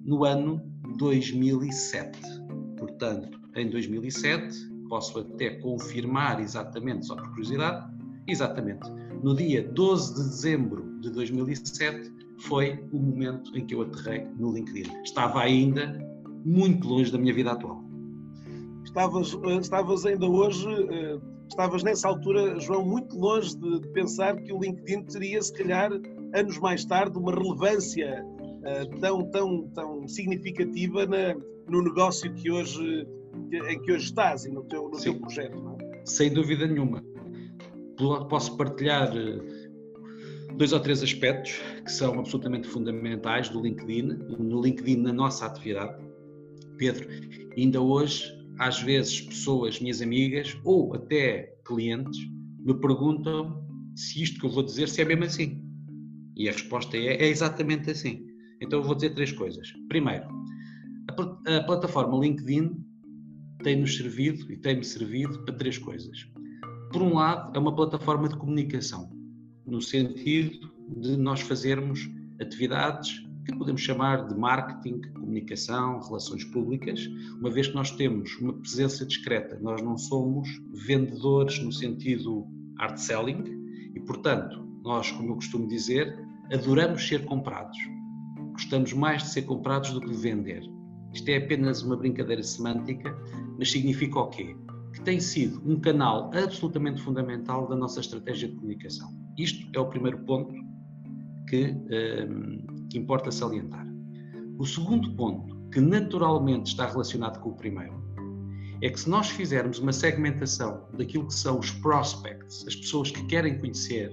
no 0.05 0.23
ano 0.23 0.61
2007. 0.97 2.19
Portanto, 2.77 3.39
em 3.55 3.69
2007, 3.69 4.55
posso 4.87 5.19
até 5.19 5.59
confirmar 5.61 6.39
exatamente, 6.39 7.07
só 7.07 7.15
por 7.15 7.29
curiosidade, 7.29 7.91
exatamente, 8.27 8.89
no 9.23 9.35
dia 9.35 9.63
12 9.63 10.13
de 10.13 10.29
dezembro 10.29 10.99
de 11.01 11.09
2007 11.09 12.11
foi 12.39 12.79
o 12.91 12.99
momento 12.99 13.57
em 13.57 13.65
que 13.65 13.73
eu 13.73 13.81
aterrei 13.81 14.27
no 14.37 14.53
LinkedIn. 14.53 14.91
Estava 15.03 15.41
ainda 15.41 15.97
muito 16.45 16.87
longe 16.87 17.11
da 17.11 17.17
minha 17.17 17.33
vida 17.33 17.51
atual. 17.51 17.83
Estavas, 18.83 19.33
eh, 19.33 19.57
estavas 19.57 20.05
ainda 20.05 20.27
hoje, 20.27 20.67
eh, 20.69 21.19
estavas 21.49 21.83
nessa 21.83 22.07
altura, 22.07 22.59
João, 22.59 22.85
muito 22.85 23.17
longe 23.17 23.57
de 23.57 23.87
pensar 23.89 24.35
que 24.37 24.53
o 24.53 24.59
LinkedIn 24.59 25.03
teria, 25.05 25.41
se 25.41 25.53
calhar, 25.53 25.91
anos 26.33 26.57
mais 26.59 26.85
tarde, 26.85 27.17
uma 27.17 27.33
relevância 27.33 28.25
eh, 28.63 28.85
tão, 28.99 29.23
tão, 29.31 29.67
tão 29.73 30.07
significativa 30.07 31.05
na, 31.05 31.35
no 31.69 31.81
negócio 31.81 32.33
que 32.33 32.51
hoje, 32.51 33.07
em 33.51 33.81
que 33.81 33.91
hoje 33.91 34.05
estás 34.05 34.45
e 34.45 34.51
no 34.51 34.63
teu, 34.65 34.89
no 34.89 34.99
teu 34.99 35.19
projeto. 35.19 35.59
Não 35.59 35.73
é? 35.73 36.01
Sem 36.05 36.31
dúvida 36.31 36.67
nenhuma. 36.67 37.03
Posso 38.29 38.55
partilhar 38.57 39.11
dois 40.55 40.73
ou 40.73 40.79
três 40.79 41.01
aspectos 41.01 41.59
que 41.83 41.91
são 41.91 42.19
absolutamente 42.19 42.67
fundamentais 42.67 43.49
do 43.49 43.61
LinkedIn, 43.61 44.03
no 44.39 44.61
LinkedIn 44.61 44.97
na 44.97 45.13
nossa 45.13 45.45
atividade. 45.45 46.03
Pedro, 46.77 47.07
ainda 47.55 47.81
hoje, 47.81 48.36
às 48.59 48.81
vezes, 48.81 49.21
pessoas, 49.21 49.79
minhas 49.79 50.01
amigas 50.01 50.57
ou 50.63 50.93
até 50.93 51.53
clientes, 51.65 52.19
me 52.59 52.73
perguntam 52.79 53.65
se 53.95 54.23
isto 54.23 54.39
que 54.39 54.45
eu 54.45 54.49
vou 54.49 54.63
dizer 54.63 54.89
se 54.89 55.01
é 55.01 55.05
mesmo 55.05 55.23
assim. 55.23 55.63
E 56.35 56.47
a 56.47 56.51
resposta 56.51 56.95
é, 56.97 57.15
é 57.15 57.27
exatamente 57.27 57.89
assim. 57.89 58.25
Então 58.61 58.79
eu 58.79 58.85
vou 58.85 58.95
dizer 58.95 59.11
três 59.11 59.31
coisas. 59.31 59.71
Primeiro, 59.87 60.27
a, 61.09 61.57
a 61.57 61.63
plataforma 61.63 62.17
LinkedIn 62.19 62.71
tem-nos 63.63 63.95
servido 63.97 64.51
e 64.51 64.57
tem-me 64.57 64.83
servido 64.83 65.43
para 65.43 65.55
três 65.55 65.77
coisas. 65.77 66.27
Por 66.91 67.01
um 67.01 67.15
lado, 67.15 67.55
é 67.55 67.59
uma 67.59 67.75
plataforma 67.75 68.29
de 68.29 68.37
comunicação 68.37 69.11
no 69.65 69.81
sentido 69.81 70.71
de 70.97 71.17
nós 71.17 71.41
fazermos 71.41 72.09
atividades 72.39 73.26
que 73.47 73.57
podemos 73.57 73.81
chamar 73.81 74.27
de 74.27 74.35
marketing, 74.35 75.01
comunicação, 75.13 76.01
relações 76.01 76.43
públicas, 76.43 77.07
uma 77.39 77.49
vez 77.49 77.67
que 77.67 77.75
nós 77.75 77.91
temos 77.91 78.35
uma 78.41 78.53
presença 78.53 79.05
discreta, 79.05 79.57
nós 79.61 79.81
não 79.81 79.97
somos 79.97 80.49
vendedores 80.85 81.57
no 81.63 81.71
sentido 81.71 82.45
art 82.77 82.97
selling 82.97 83.43
e, 83.95 83.99
portanto, 84.01 84.67
nós, 84.83 85.11
como 85.11 85.31
eu 85.31 85.35
costumo 85.35 85.67
dizer, 85.67 86.17
adoramos 86.51 87.07
ser 87.07 87.25
comprados. 87.25 87.77
Gostamos 88.51 88.91
mais 88.93 89.23
de 89.23 89.29
ser 89.29 89.43
comprados 89.43 89.91
do 89.91 90.01
que 90.01 90.09
de 90.09 90.17
vender. 90.17 90.63
Isto 91.13 91.29
é 91.29 91.37
apenas 91.37 91.81
uma 91.81 91.95
brincadeira 91.95 92.43
semântica, 92.43 93.15
mas 93.57 93.71
significa 93.71 94.19
o 94.19 94.29
quê? 94.29 94.55
Que 94.93 95.01
tem 95.01 95.19
sido 95.19 95.61
um 95.65 95.79
canal 95.79 96.31
absolutamente 96.33 97.01
fundamental 97.01 97.67
da 97.67 97.75
nossa 97.75 98.01
estratégia 98.01 98.49
de 98.49 98.55
comunicação. 98.55 99.09
Isto 99.37 99.67
é 99.73 99.79
o 99.79 99.85
primeiro 99.85 100.19
ponto 100.25 100.53
que, 101.47 101.75
ehm, 101.89 102.65
que 102.89 102.97
importa 102.97 103.31
salientar. 103.31 103.85
O 104.57 104.65
segundo 104.65 105.11
ponto, 105.15 105.55
que 105.71 105.79
naturalmente 105.79 106.71
está 106.71 106.87
relacionado 106.87 107.39
com 107.39 107.49
o 107.49 107.55
primeiro, 107.55 107.95
é 108.81 108.89
que 108.89 108.99
se 108.99 109.09
nós 109.09 109.29
fizermos 109.29 109.79
uma 109.79 109.91
segmentação 109.91 110.87
daquilo 110.93 111.27
que 111.27 111.33
são 111.33 111.59
os 111.59 111.71
prospects, 111.71 112.65
as 112.67 112.75
pessoas 112.75 113.11
que 113.11 113.25
querem 113.25 113.57
conhecer 113.57 114.11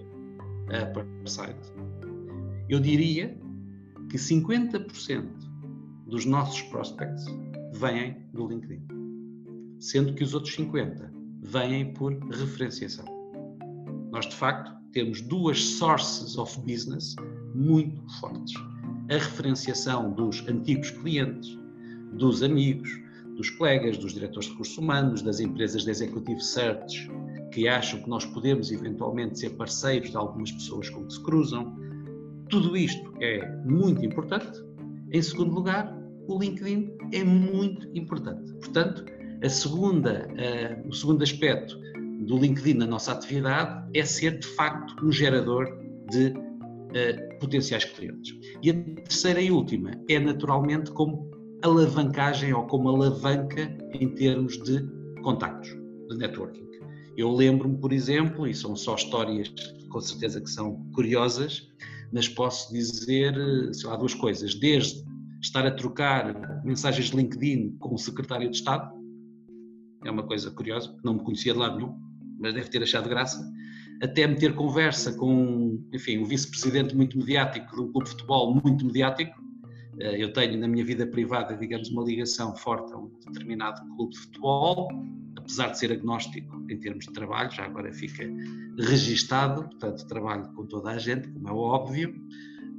a 0.69 0.87
Parsite, 0.87 1.73
eu 2.69 2.81
diria 2.81 3.39
que 4.11 4.17
50% 4.17 5.29
dos 6.07 6.25
nossos 6.25 6.63
prospects 6.63 7.25
vêm 7.73 8.17
do 8.33 8.47
LinkedIn, 8.47 8.87
sendo 9.81 10.15
que 10.15 10.25
os 10.25 10.35
outros 10.35 10.57
50% 10.57 11.11
vêm 11.43 11.93
por 11.93 12.13
referenciação. 12.31 13.05
Nós, 14.11 14.27
de 14.27 14.35
facto, 14.35 14.73
temos 14.95 15.21
duas 15.21 15.61
sources 15.61 16.39
of 16.39 16.59
business 16.61 17.17
muito 17.55 18.01
fortes. 18.21 18.55
A 19.11 19.15
referenciação 19.15 20.13
dos 20.13 20.47
antigos 20.49 20.91
clientes, 20.91 21.59
dos 22.13 22.43
amigos, 22.43 22.89
dos 23.37 23.51
colegas, 23.51 23.99
dos 23.99 24.15
diretores 24.15 24.47
de 24.47 24.53
recursos 24.53 24.79
humanos, 24.79 25.21
das 25.21 25.41
empresas 25.41 25.85
de 25.85 25.91
executive 25.91 26.41
search, 26.41 27.11
que 27.53 27.67
acham 27.69 28.01
que 28.01 28.09
nós 28.09 28.25
podemos 28.25 28.71
eventualmente 28.71 29.41
ser 29.41 29.51
parceiros 29.51 30.11
de 30.11 30.17
algumas 30.17 30.51
pessoas 30.53 30.89
com 30.89 31.05
que 31.05 31.13
se 31.13 31.23
cruzam. 31.23 31.77
Tudo 32.49 32.77
isto 32.77 33.13
é 33.21 33.47
muito 33.65 34.05
importante. 34.05 34.63
Em 35.13 35.21
segundo 35.21 35.55
lugar, 35.55 35.93
o 36.29 36.39
LinkedIn 36.39 36.97
é 37.13 37.25
muito 37.25 37.89
importante. 37.95 38.53
Portanto, 38.55 39.05
a 39.43 39.49
segunda, 39.49 40.29
uh, 40.31 40.89
o 40.89 40.93
segundo 40.93 41.23
aspecto 41.23 41.79
do 42.21 42.39
LinkedIn 42.39 42.75
na 42.75 42.87
nossa 42.87 43.13
atividade 43.13 43.89
é 43.99 44.05
ser 44.05 44.39
de 44.39 44.47
facto 44.49 45.05
um 45.05 45.13
gerador 45.13 45.67
de 46.11 46.29
uh, 46.29 47.39
potenciais 47.41 47.85
clientes. 47.85 48.35
E 48.63 48.71
a 48.71 48.75
terceira 48.75 49.41
e 49.41 49.51
última 49.51 49.91
é 50.09 50.19
naturalmente 50.19 50.91
como 50.93 51.31
alavancagem 51.63 52.53
ou 52.53 52.67
como 52.67 52.89
alavanca 52.89 53.77
em 53.93 54.09
termos 54.11 54.63
de 54.63 54.87
contactos, 55.23 55.71
de 56.11 56.19
networking. 56.19 56.65
Eu 57.17 57.33
lembro-me, 57.33 57.79
por 57.79 57.93
exemplo, 57.93 58.47
e 58.47 58.55
são 58.55 58.75
só 58.75 58.97
histórias 58.97 59.53
com 59.89 60.01
certeza 60.01 60.41
que 60.41 60.51
são 60.51 60.85
curiosas, 60.93 61.69
mas 62.13 62.29
posso 62.29 62.73
dizer 62.73 63.35
sei 63.73 63.89
lá, 63.89 63.97
duas 63.97 64.15
coisas. 64.15 64.55
Desde 64.55 65.05
estar 65.41 65.65
a 65.67 65.71
trocar 65.71 66.65
mensagens 66.65 67.11
de 67.11 67.17
LinkedIn 67.17 67.77
com 67.79 67.95
o 67.95 67.99
secretário 67.99 68.51
de 68.51 68.57
Estado, 68.57 68.93
é 70.05 70.11
uma 70.11 70.25
coisa 70.25 70.51
curiosa, 70.51 70.95
não 71.05 71.15
me 71.15 71.21
conhecia 71.21 71.53
de 71.53 71.59
lado 71.59 71.77
nenhum, 71.77 71.95
mas 72.45 72.53
deve 72.53 72.69
ter 72.69 72.83
achado 72.83 73.09
graça, 73.09 73.43
até 74.03 74.27
meter 74.27 74.55
conversa 74.55 75.15
com, 75.15 75.83
enfim, 75.95 76.19
um 76.19 76.25
vice-presidente 76.27 76.95
muito 76.95 77.17
mediático 77.17 77.75
de 77.75 77.81
um 77.81 77.91
clube 77.91 78.05
de 78.05 78.11
futebol 78.11 78.55
muito 78.63 78.85
mediático. 78.85 79.43
Eh, 79.99 80.23
eu 80.23 80.31
tenho 80.31 80.59
na 80.59 80.69
minha 80.69 80.85
vida 80.85 81.07
privada, 81.07 81.57
digamos, 81.57 81.89
uma 81.89 82.05
ligação 82.05 82.55
forte 82.55 82.93
a 82.93 82.99
um 82.99 83.11
determinado 83.27 83.81
clube 83.97 84.13
de 84.13 84.19
futebol, 84.19 84.89
apesar 85.37 85.69
de 85.69 85.79
ser 85.79 85.91
agnóstico 85.91 86.67
em 86.71 86.79
termos 86.79 87.07
de 87.07 87.13
trabalho, 87.15 87.51
já 87.51 87.65
agora 87.65 87.91
fica 87.95 88.25
registado, 88.79 89.63
portanto, 89.63 90.07
trabalho 90.07 90.53
com 90.53 90.67
toda 90.67 90.91
a 90.91 90.99
gente, 90.99 91.27
como 91.29 91.49
é 91.49 91.53
óbvio. 91.53 92.15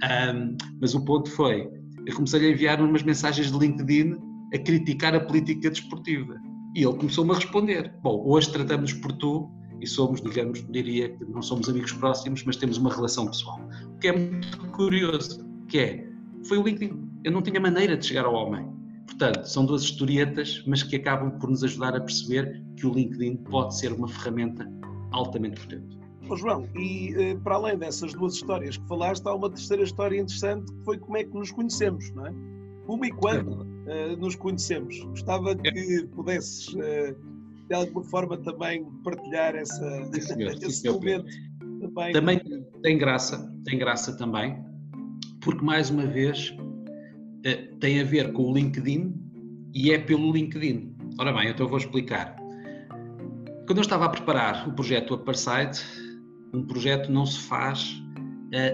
Um, 0.04 0.58
mas 0.80 0.94
o 0.94 1.04
ponto 1.04 1.32
foi, 1.32 1.68
eu 2.06 2.14
comecei 2.14 2.46
a 2.46 2.52
enviar 2.52 2.80
umas 2.82 3.02
mensagens 3.02 3.52
de 3.52 3.58
LinkedIn 3.58 4.16
a 4.54 4.60
criticar 4.60 5.16
a 5.16 5.20
política 5.20 5.72
desportiva. 5.72 6.40
E 6.76 6.84
ele 6.84 6.94
começou-me 6.98 7.32
a 7.32 7.36
responder: 7.36 7.94
Bom, 8.04 8.22
hoje 8.28 8.52
tratamos 8.52 8.92
por 8.94 9.14
tu 9.14 9.50
e 9.82 9.88
somos, 9.88 10.22
digamos, 10.22 10.66
diria 10.70 11.10
que 11.10 11.24
não 11.26 11.42
somos 11.42 11.70
amigos 11.70 11.94
próximos, 11.94 12.44
mas 12.44 12.58
temos 12.58 12.78
uma 12.78 12.94
relação 12.94 13.26
pessoal. 13.28 13.60
O 13.96 14.00
que 14.00 14.10
é 14.10 14.12
muito 14.12 14.58
curioso, 14.72 15.48
que 15.70 15.80
é, 15.80 16.10
foi 16.44 16.58
o 16.58 16.64
LinkedIn. 16.64 17.10
Eu 17.24 17.32
não 17.32 17.42
tinha 17.42 17.60
maneira 17.62 17.96
de 17.96 18.06
chegar 18.06 18.26
ao 18.26 18.34
homem. 18.34 18.68
Portanto, 19.06 19.46
são 19.46 19.66
duas 19.66 19.84
historietas, 19.84 20.64
mas 20.68 20.84
que 20.84 20.98
acabam 20.98 21.32
por 21.40 21.50
nos 21.50 21.64
ajudar 21.64 21.96
a 21.96 22.02
perceber 22.02 22.62
que 22.76 22.86
o 22.86 22.94
LinkedIn 22.94 23.38
pode 23.38 23.78
ser 23.78 23.94
uma 23.94 24.08
ferramenta 24.08 24.70
altamente 25.12 25.62
potente. 25.62 25.98
Oh, 26.28 26.36
João, 26.36 26.68
e 26.76 27.14
eh, 27.16 27.36
para 27.36 27.56
além 27.56 27.78
dessas 27.78 28.14
duas 28.14 28.34
histórias 28.34 28.78
que 28.78 28.88
falaste, 28.88 29.26
há 29.28 29.34
uma 29.34 29.50
terceira 29.50 29.84
história 29.84 30.20
interessante 30.20 30.74
que 30.74 30.84
foi 30.84 30.98
como 30.98 31.16
é 31.16 31.24
que 31.24 31.34
nos 31.34 31.52
conhecemos, 31.52 32.12
não 32.16 32.26
é? 32.26 32.34
Como 32.86 33.04
e 33.06 33.12
quando 33.12 33.62
uh, 33.62 34.18
nos 34.18 34.36
conhecemos. 34.36 35.00
Gostava 35.06 35.52
é. 35.52 35.56
que 35.56 36.08
pudesses, 36.16 36.68
uh, 36.74 37.16
de 37.68 37.76
alguma 37.76 38.04
forma, 38.04 38.38
também 38.38 38.86
partilhar 39.04 39.56
essa, 39.56 40.06
sim, 40.14 40.22
senhor, 40.22 40.52
esse 40.54 40.72
sim, 40.72 40.90
momento. 40.90 41.26
Também. 41.82 42.14
também 42.14 42.42
tem 42.82 42.98
graça, 42.98 43.54
tem 43.66 43.78
graça 43.78 44.16
também, 44.18 44.64
porque 45.42 45.64
mais 45.64 45.90
uma 45.90 46.06
vez 46.06 46.50
uh, 46.50 47.76
tem 47.80 48.02
a 48.02 48.04
ver 48.04 48.32
com 48.34 48.52
o 48.52 48.54
LinkedIn 48.54 49.14
e 49.74 49.92
é 49.92 50.00
pelo 50.00 50.32
LinkedIn. 50.32 50.96
Ora 51.20 51.34
bem, 51.34 51.50
então 51.50 51.66
eu 51.66 51.70
vou 51.70 51.78
explicar. 51.78 52.36
Quando 53.66 53.80
eu 53.80 53.82
estava 53.82 54.06
a 54.06 54.10
preparar 54.10 54.68
o 54.70 54.74
projeto 54.74 55.16
Aparside, 55.16 55.80
um 56.54 56.66
projeto 56.66 57.12
não 57.12 57.26
se 57.26 57.40
faz 57.40 58.02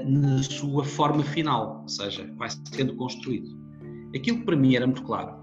na 0.06 0.44
sua 0.44 0.84
forma 0.84 1.24
final, 1.24 1.80
ou 1.82 1.88
seja, 1.88 2.30
vai 2.38 2.50
sendo 2.50 2.96
construído. 2.96 3.61
Aquilo 4.16 4.40
que 4.40 4.46
para 4.46 4.56
mim 4.56 4.76
era 4.76 4.86
muito 4.86 5.04
claro, 5.04 5.42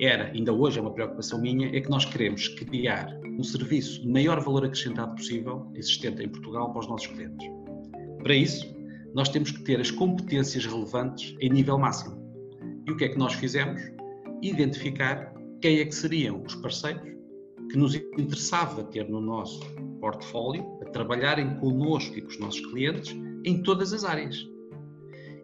era, 0.00 0.32
ainda 0.32 0.52
hoje 0.52 0.78
é 0.78 0.82
uma 0.82 0.92
preocupação 0.92 1.40
minha, 1.40 1.68
é 1.68 1.80
que 1.80 1.88
nós 1.88 2.04
queremos 2.04 2.48
criar 2.48 3.08
um 3.38 3.42
serviço 3.42 4.02
de 4.02 4.08
maior 4.08 4.40
valor 4.40 4.64
acrescentado 4.64 5.14
possível, 5.14 5.70
existente 5.74 6.22
em 6.22 6.28
Portugal, 6.28 6.70
para 6.72 6.80
os 6.80 6.88
nossos 6.88 7.06
clientes. 7.06 7.48
Para 8.22 8.34
isso, 8.34 8.74
nós 9.14 9.28
temos 9.28 9.50
que 9.50 9.62
ter 9.62 9.80
as 9.80 9.90
competências 9.90 10.66
relevantes 10.66 11.36
em 11.40 11.50
nível 11.50 11.78
máximo. 11.78 12.22
E 12.86 12.90
o 12.90 12.96
que 12.96 13.04
é 13.04 13.08
que 13.08 13.18
nós 13.18 13.34
fizemos? 13.34 13.80
identificar 14.42 15.32
quem 15.60 15.78
é 15.78 15.84
que 15.84 15.94
seriam 15.94 16.42
os 16.42 16.54
parceiros 16.56 17.02
que 17.70 17.78
nos 17.78 17.94
interessava 17.94 18.84
ter 18.84 19.08
no 19.08 19.20
nosso 19.20 19.60
portfólio, 20.00 20.78
a 20.82 20.90
trabalharem 20.90 21.56
connosco 21.56 22.18
e 22.18 22.20
com 22.20 22.28
os 22.28 22.38
nossos 22.38 22.60
clientes 22.66 23.16
em 23.44 23.62
todas 23.62 23.92
as 23.92 24.04
áreas. 24.04 24.46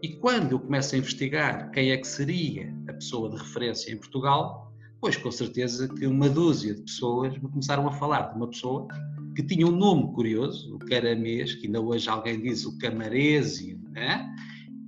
E 0.03 0.09
quando 0.17 0.53
eu 0.53 0.61
começo 0.61 0.95
a 0.95 0.99
investigar 0.99 1.71
quem 1.73 1.91
é 1.91 1.97
que 1.97 2.07
seria 2.07 2.75
a 2.89 2.93
pessoa 2.95 3.29
de 3.29 3.37
referência 3.37 3.93
em 3.93 3.99
Portugal, 3.99 4.73
pois 4.99 5.17
com 5.17 5.31
certeza 5.31 5.89
que 5.89 6.07
uma 6.07 6.29
dúzia 6.29 6.75
de 6.75 6.83
pessoas 6.83 7.35
me 7.35 7.49
começaram 7.49 7.87
a 7.87 7.93
falar 7.93 8.31
de 8.31 8.37
uma 8.37 8.49
pessoa 8.49 8.89
que 9.37 9.43
tinha 9.43 9.67
um 9.67 9.77
nome 9.77 10.13
curioso, 10.15 10.75
o 10.75 10.79
Caramês, 10.79 11.55
que 11.55 11.67
ainda 11.67 11.81
hoje 11.81 12.09
alguém 12.09 12.41
diz 12.41 12.65
o 12.65 12.79
Camarésio, 12.79 13.79
né? 13.93 14.27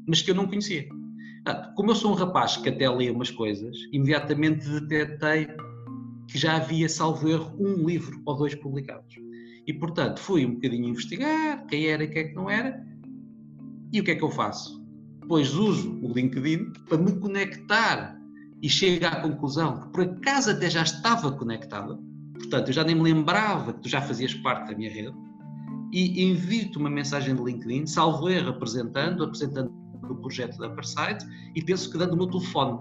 mas 0.07 0.23
que 0.23 0.31
eu 0.31 0.35
não 0.35 0.47
conhecia. 0.47 0.89
Como 1.77 1.91
eu 1.91 1.95
sou 1.95 2.13
um 2.13 2.15
rapaz 2.15 2.57
que 2.57 2.69
até 2.69 2.89
lê 2.89 3.11
umas 3.11 3.31
coisas, 3.31 3.77
imediatamente 3.93 4.67
detectei 4.81 5.49
que 6.29 6.39
já 6.39 6.57
havia, 6.57 6.89
salvo 6.89 7.29
erro, 7.29 7.55
um 7.59 7.87
livro 7.87 8.21
ou 8.25 8.37
dois 8.37 8.55
publicados. 8.55 9.17
E, 9.67 9.75
portanto, 9.75 10.21
fui 10.21 10.47
um 10.47 10.55
bocadinho 10.55 10.89
investigar 10.89 11.67
quem 11.67 11.87
era 11.87 12.05
e 12.05 12.09
quem 12.09 12.23
é 12.23 12.29
que 12.29 12.35
não 12.35 12.49
era. 12.49 12.83
E 13.93 14.01
o 14.01 14.05
que 14.05 14.13
é 14.13 14.15
que 14.15 14.23
eu 14.23 14.31
faço? 14.31 14.82
Depois 15.33 15.55
uso 15.55 15.99
o 16.03 16.13
LinkedIn 16.13 16.75
para 16.87 16.99
me 16.99 17.19
conectar 17.19 18.21
e 18.61 18.69
chego 18.69 19.07
à 19.07 19.17
conclusão 19.17 19.81
que 19.81 19.89
por 19.89 20.03
acaso 20.03 20.51
até 20.51 20.69
já 20.69 20.83
estava 20.83 21.33
conectada, 21.33 21.99
portanto 22.35 22.69
eu 22.69 22.75
já 22.75 22.85
nem 22.85 22.95
me 22.95 23.01
lembrava 23.01 23.73
que 23.73 23.81
tu 23.81 23.89
já 23.89 24.03
fazias 24.03 24.35
parte 24.35 24.71
da 24.71 24.77
minha 24.77 24.91
rede, 24.91 25.17
e 25.91 26.23
envio-te 26.23 26.77
uma 26.77 26.91
mensagem 26.91 27.35
de 27.35 27.43
LinkedIn, 27.43 27.87
salvo 27.87 28.29
erro, 28.29 28.51
apresentando, 28.51 29.25
apresentando 29.25 29.73
o 30.03 30.15
projeto 30.17 30.59
da 30.59 30.69
Upperside 30.69 31.25
e 31.57 31.65
penso 31.65 31.91
que 31.91 31.97
dando 31.97 32.13
o 32.13 32.17
meu 32.19 32.27
telefone. 32.27 32.79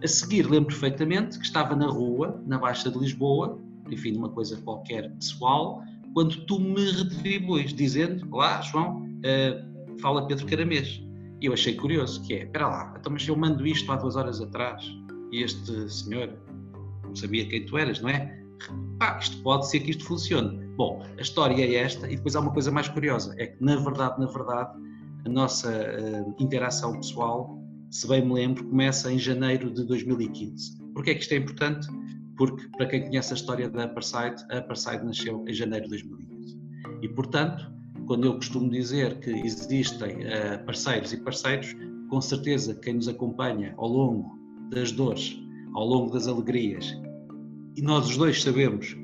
A 0.00 0.06
seguir, 0.06 0.48
lembro 0.48 0.68
perfeitamente 0.68 1.40
que 1.40 1.44
estava 1.44 1.74
na 1.74 1.86
rua, 1.86 2.40
na 2.46 2.56
Baixa 2.56 2.88
de 2.88 2.98
Lisboa, 3.00 3.60
enfim, 3.90 4.16
uma 4.16 4.28
coisa 4.28 4.56
qualquer 4.58 5.10
pessoal, 5.16 5.82
quando 6.14 6.46
tu 6.46 6.60
me 6.60 6.88
retribuis, 6.92 7.74
dizendo: 7.74 8.28
Olá, 8.30 8.60
João, 8.60 9.02
uh, 9.02 10.00
fala 10.00 10.26
Pedro 10.28 10.46
Caramês. 10.46 11.09
E 11.40 11.46
eu 11.46 11.52
achei 11.52 11.74
curioso, 11.74 12.22
que 12.22 12.34
é, 12.34 12.44
espera 12.44 12.68
lá, 12.68 12.94
então, 12.98 13.12
mas 13.12 13.26
eu 13.26 13.34
mando 13.34 13.66
isto 13.66 13.90
há 13.90 13.96
duas 13.96 14.16
horas 14.16 14.40
atrás 14.40 14.84
e 15.32 15.42
este 15.42 15.90
senhor 15.90 16.30
não 17.04 17.16
sabia 17.16 17.48
quem 17.48 17.64
tu 17.64 17.78
eras, 17.78 18.00
não 18.00 18.10
é? 18.10 18.38
Ah, 19.00 19.18
isto 19.18 19.42
pode 19.42 19.68
ser 19.68 19.80
que 19.80 19.90
isto 19.90 20.04
funcione. 20.04 20.66
Bom, 20.76 21.02
a 21.16 21.20
história 21.20 21.64
é 21.64 21.74
esta 21.76 22.10
e 22.10 22.16
depois 22.16 22.36
há 22.36 22.40
uma 22.40 22.52
coisa 22.52 22.70
mais 22.70 22.88
curiosa, 22.88 23.34
é 23.38 23.46
que 23.46 23.64
na 23.64 23.76
verdade, 23.76 24.20
na 24.20 24.26
verdade, 24.26 24.78
a 25.24 25.28
nossa 25.28 25.70
uh, 25.70 26.34
interação 26.38 26.92
pessoal, 26.92 27.58
se 27.90 28.06
bem 28.06 28.24
me 28.24 28.34
lembro, 28.34 28.64
começa 28.64 29.10
em 29.10 29.18
janeiro 29.18 29.70
de 29.72 29.84
2015. 29.84 30.78
Porquê 30.94 31.10
é 31.10 31.14
que 31.14 31.22
isto 31.22 31.32
é 31.32 31.36
importante? 31.36 31.88
Porque, 32.36 32.68
para 32.76 32.86
quem 32.86 33.02
conhece 33.02 33.32
a 33.32 33.36
história 33.36 33.68
da 33.68 33.84
Apartheid, 33.84 34.42
a 34.50 34.58
Apartheid 34.58 35.04
nasceu 35.04 35.44
em 35.46 35.52
janeiro 35.52 35.84
de 35.84 35.90
2015. 35.90 36.58
E, 37.02 37.08
portanto, 37.08 37.70
quando 38.10 38.24
eu 38.24 38.34
costumo 38.34 38.68
dizer 38.68 39.20
que 39.20 39.30
existem 39.30 40.16
uh, 40.16 40.64
parceiros 40.66 41.12
e 41.12 41.16
parceiros, 41.18 41.76
com 42.08 42.20
certeza 42.20 42.74
quem 42.74 42.94
nos 42.94 43.06
acompanha 43.06 43.72
ao 43.76 43.86
longo 43.86 44.36
das 44.68 44.90
dores, 44.90 45.40
ao 45.74 45.86
longo 45.86 46.12
das 46.12 46.26
alegrias, 46.26 46.92
e 47.76 47.80
nós 47.80 48.08
os 48.08 48.16
dois 48.16 48.42
sabemos 48.42 48.96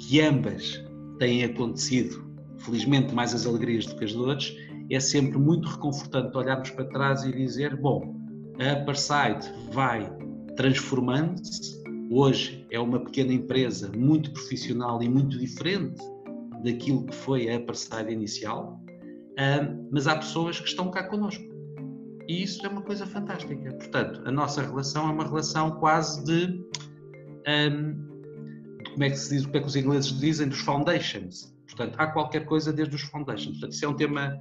que 0.00 0.20
ambas 0.20 0.84
têm 1.20 1.44
acontecido, 1.44 2.26
felizmente 2.58 3.14
mais 3.14 3.32
as 3.32 3.46
alegrias 3.46 3.86
do 3.86 3.94
que 3.94 4.04
as 4.04 4.12
dores, 4.12 4.52
é 4.90 4.98
sempre 4.98 5.38
muito 5.38 5.68
reconfortante 5.68 6.36
olharmos 6.36 6.70
para 6.70 6.86
trás 6.86 7.22
e 7.22 7.30
dizer, 7.30 7.76
bom, 7.76 8.16
a 8.58 8.84
Parside 8.84 9.48
vai 9.70 10.12
transformando-se, 10.56 11.80
hoje 12.10 12.66
é 12.72 12.80
uma 12.80 12.98
pequena 12.98 13.32
empresa 13.32 13.92
muito 13.96 14.32
profissional 14.32 15.00
e 15.04 15.08
muito 15.08 15.38
diferente 15.38 16.02
daquilo 16.64 17.06
que 17.06 17.14
foi 17.14 17.52
a 17.52 17.60
parceria 17.60 18.10
inicial, 18.10 18.80
mas 19.90 20.06
há 20.06 20.16
pessoas 20.16 20.58
que 20.58 20.68
estão 20.68 20.90
cá 20.90 21.04
connosco. 21.04 21.44
E 22.28 22.42
isso 22.42 22.64
é 22.64 22.68
uma 22.68 22.82
coisa 22.82 23.06
fantástica. 23.06 23.72
Portanto, 23.74 24.22
a 24.24 24.30
nossa 24.30 24.62
relação 24.62 25.08
é 25.08 25.12
uma 25.12 25.24
relação 25.24 25.72
quase 25.72 26.24
de. 26.24 26.64
Um, 27.46 28.14
como 28.92 29.04
é 29.04 29.10
que 29.10 29.16
se 29.16 29.34
diz, 29.34 29.44
o 29.44 29.50
que 29.50 29.58
é 29.58 29.60
que 29.60 29.66
os 29.66 29.76
ingleses 29.76 30.18
dizem? 30.18 30.48
Dos 30.48 30.60
foundations. 30.60 31.52
Portanto, 31.66 31.96
há 31.98 32.06
qualquer 32.06 32.46
coisa 32.46 32.72
desde 32.72 32.94
os 32.94 33.02
foundations. 33.02 33.58
Portanto, 33.58 33.72
isso 33.72 33.84
é 33.84 33.88
um 33.88 33.96
tema 33.96 34.40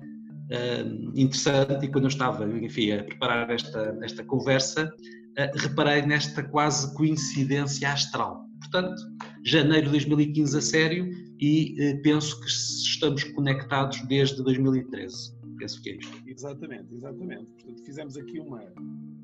um, 0.51 1.11
interessante 1.15 1.85
e 1.85 1.91
quando 1.91 2.05
eu 2.05 2.09
estava, 2.09 2.45
enfim, 2.45 2.91
a 2.91 3.03
preparar 3.03 3.49
esta, 3.49 3.97
esta 4.01 4.23
conversa, 4.23 4.85
uh, 4.85 5.57
reparei 5.57 6.03
nesta 6.03 6.43
quase 6.43 6.93
coincidência 6.95 7.91
astral. 7.91 8.45
Portanto, 8.61 9.01
janeiro 9.43 9.85
de 9.87 9.91
2015 9.91 10.57
a 10.57 10.61
sério 10.61 11.11
e 11.39 11.75
eh, 11.77 11.95
penso 11.97 12.39
que 12.39 12.47
estamos 12.47 13.23
conectados 13.23 14.01
desde 14.07 14.41
2013. 14.41 15.33
Penso 15.57 15.81
que 15.81 15.89
é 15.91 15.95
isto. 15.97 16.23
Exatamente, 16.25 16.93
exatamente. 16.93 17.45
Portanto, 17.45 17.85
fizemos 17.85 18.17
aqui 18.17 18.39
uma, 18.39 18.63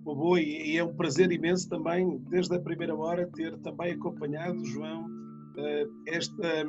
uma 0.06 0.16
boa 0.16 0.42
e, 0.42 0.78
é 0.78 0.84
um 0.84 0.94
prazer 0.94 1.32
imenso 1.32 1.70
também, 1.70 2.18
desde 2.30 2.56
a 2.56 2.60
primeira 2.60 2.96
hora, 2.96 3.28
ter 3.28 3.58
também 3.60 3.94
acompanhado, 3.94 4.64
João, 4.66 5.06
uh, 5.06 5.92
esta, 6.06 6.66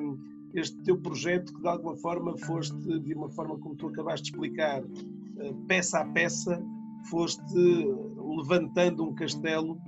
este 0.55 0.77
teu 0.83 0.97
projeto 0.97 1.53
que 1.53 1.61
de 1.61 1.69
alguma 1.69 1.97
forma 1.97 2.37
foste, 2.39 2.77
de 3.01 3.15
uma 3.15 3.29
forma 3.31 3.59
como 3.59 3.75
tu 3.75 3.89
acabaste 3.89 4.31
de 4.31 4.33
explicar, 4.33 4.83
uh, 4.83 5.55
peça 5.67 6.01
a 6.01 6.05
peça, 6.07 6.63
foste 7.11 7.55
levantando 8.37 9.05
um 9.05 9.15
castelo 9.15 9.81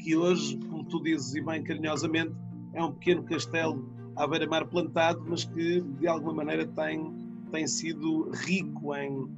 que 0.00 0.16
hoje, 0.16 0.58
como 0.68 0.84
tu 0.84 1.02
dizes 1.02 1.34
e 1.34 1.40
bem 1.40 1.62
carinhosamente, 1.62 2.34
é 2.74 2.82
um 2.82 2.92
pequeno 2.92 3.22
castelo 3.24 3.88
à 4.16 4.26
beira-mar 4.26 4.66
plantado, 4.66 5.24
mas 5.26 5.44
que 5.44 5.80
de 5.80 6.06
alguma 6.06 6.34
maneira 6.34 6.66
tem, 6.66 7.12
tem 7.50 7.66
sido 7.66 8.30
rico 8.30 8.94
em 8.94 9.22
uh, 9.22 9.30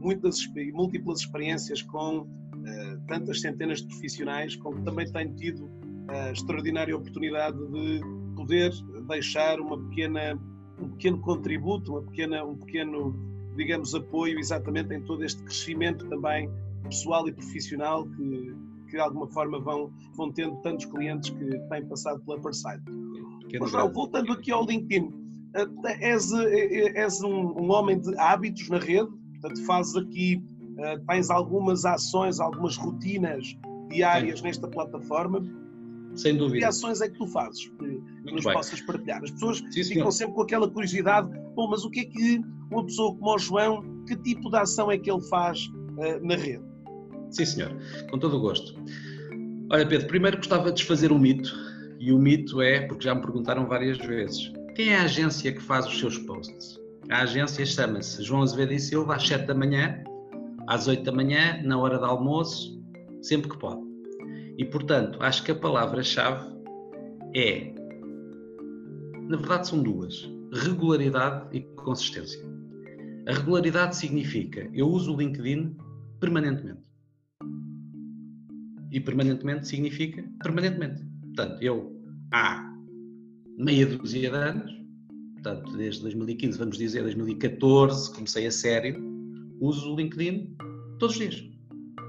muitas 0.00 0.38
múltiplas 0.72 1.20
experiências 1.20 1.82
com 1.82 2.20
uh, 2.20 3.06
tantas 3.06 3.40
centenas 3.40 3.80
de 3.80 3.88
profissionais, 3.88 4.56
com 4.56 4.74
que 4.74 4.82
também 4.82 5.10
tenho 5.12 5.34
tido 5.36 5.70
a 6.08 6.32
extraordinária 6.32 6.96
oportunidade 6.96 7.56
de 7.56 8.00
poder 8.34 8.72
deixar 9.08 9.60
uma 9.60 9.78
pequena, 9.88 10.38
um 10.80 10.88
pequeno 10.90 11.20
contributo, 11.20 11.92
uma 11.92 12.02
pequena, 12.02 12.44
um 12.44 12.56
pequeno, 12.56 13.14
digamos, 13.56 13.94
apoio 13.94 14.38
exatamente 14.38 14.94
em 14.94 15.02
todo 15.02 15.24
este 15.24 15.42
crescimento 15.42 16.08
também 16.08 16.50
pessoal 16.84 17.28
e 17.28 17.32
profissional 17.32 18.04
que, 18.08 18.54
que 18.90 18.96
de 18.96 19.00
alguma 19.00 19.26
forma 19.28 19.60
vão, 19.60 19.92
vão 20.14 20.32
tendo 20.32 20.56
tantos 20.62 20.84
clientes 20.86 21.30
que 21.30 21.58
têm 21.68 21.86
passado 21.86 22.20
pela 22.24 22.40
Parside. 22.40 22.82
Mas, 23.58 23.72
não, 23.72 23.92
voltando 23.92 24.32
aqui 24.32 24.52
ao 24.52 24.64
LinkedIn, 24.64 25.12
eh, 25.54 26.10
és, 26.12 26.32
eh, 26.32 26.44
eh, 26.44 27.00
és 27.00 27.22
um, 27.22 27.52
um, 27.58 27.70
homem 27.70 27.98
de 28.00 28.16
hábitos 28.18 28.68
na 28.68 28.78
rede, 28.78 29.08
portanto 29.40 29.64
fazes 29.64 29.96
aqui, 29.96 30.42
tens 31.08 31.30
algumas 31.30 31.84
ações, 31.84 32.40
algumas 32.40 32.76
rotinas 32.76 33.56
diárias 33.90 34.38
Sim. 34.38 34.44
nesta 34.44 34.68
plataforma. 34.68 35.42
Sem 36.14 36.36
dúvida. 36.36 36.58
Que 36.58 36.64
ações 36.64 37.00
é 37.00 37.08
que 37.08 37.18
tu 37.18 37.26
fazes 37.26 37.68
que 37.68 37.84
Muito 37.84 38.34
nos 38.34 38.44
bem. 38.44 38.54
possas 38.54 38.80
partilhar? 38.80 39.22
As 39.22 39.30
pessoas 39.30 39.62
Sim, 39.70 39.84
ficam 39.84 40.10
sempre 40.10 40.34
com 40.34 40.42
aquela 40.42 40.68
curiosidade, 40.68 41.28
bom, 41.54 41.68
mas 41.68 41.84
o 41.84 41.90
que 41.90 42.00
é 42.00 42.04
que 42.04 42.40
uma 42.70 42.84
pessoa 42.84 43.14
como 43.14 43.34
o 43.34 43.38
João, 43.38 44.04
que 44.06 44.16
tipo 44.16 44.50
de 44.50 44.56
ação 44.56 44.90
é 44.90 44.98
que 44.98 45.10
ele 45.10 45.22
faz 45.28 45.66
uh, 45.66 46.24
na 46.24 46.36
rede? 46.36 46.69
Sim, 47.30 47.44
senhor, 47.44 47.76
com 48.10 48.18
todo 48.18 48.36
o 48.36 48.40
gosto. 48.40 48.74
Olha, 49.70 49.86
Pedro, 49.86 50.08
primeiro 50.08 50.36
gostava 50.36 50.70
de 50.70 50.78
desfazer 50.78 51.12
um 51.12 51.18
mito, 51.18 51.54
e 51.98 52.12
o 52.12 52.18
mito 52.18 52.60
é, 52.60 52.80
porque 52.86 53.04
já 53.04 53.14
me 53.14 53.20
perguntaram 53.20 53.66
várias 53.66 53.98
vezes, 53.98 54.52
quem 54.74 54.90
é 54.90 54.98
a 54.98 55.04
agência 55.04 55.52
que 55.52 55.60
faz 55.60 55.86
os 55.86 55.98
seus 55.98 56.18
posts? 56.18 56.78
A 57.10 57.22
agência 57.22 57.64
chama-se 57.66 58.22
João 58.22 58.42
Azevedo 58.42 58.72
e 58.72 58.80
Silva, 58.80 59.16
às 59.16 59.26
7 59.26 59.46
da 59.46 59.54
manhã, 59.54 60.02
às 60.66 60.88
8 60.88 61.02
da 61.02 61.12
manhã, 61.12 61.60
na 61.62 61.78
hora 61.78 61.98
do 61.98 62.04
almoço, 62.04 62.80
sempre 63.22 63.50
que 63.50 63.58
pode. 63.58 63.80
E, 64.58 64.64
portanto, 64.64 65.18
acho 65.20 65.44
que 65.44 65.52
a 65.52 65.54
palavra-chave 65.54 66.48
é, 67.34 67.72
na 69.30 69.36
verdade, 69.36 69.68
são 69.68 69.80
duas: 69.80 70.28
regularidade 70.52 71.56
e 71.56 71.60
consistência. 71.60 72.44
A 73.28 73.32
regularidade 73.32 73.96
significa 73.96 74.68
eu 74.74 74.88
uso 74.88 75.14
o 75.14 75.16
LinkedIn 75.16 75.76
permanentemente. 76.18 76.89
E 78.90 79.00
permanentemente 79.00 79.68
significa 79.68 80.24
permanentemente. 80.42 81.04
Portanto, 81.22 81.62
eu 81.62 82.00
há 82.32 82.74
meia 83.58 83.86
dúzia 83.86 84.30
de 84.30 84.36
anos, 84.36 84.72
portanto, 85.34 85.76
desde 85.76 86.02
2015, 86.02 86.58
vamos 86.58 86.78
dizer 86.78 87.02
2014, 87.02 88.12
comecei 88.14 88.46
a 88.46 88.50
sério, 88.50 89.02
uso 89.60 89.92
o 89.92 89.96
LinkedIn 89.96 90.56
todos 90.98 91.16
os 91.16 91.18
dias. 91.18 91.50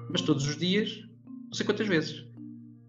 Mas 0.10 0.22
todos 0.22 0.48
os 0.48 0.58
dias, 0.58 1.08
não 1.46 1.54
sei 1.54 1.66
quantas 1.66 1.88
vezes. 1.88 2.26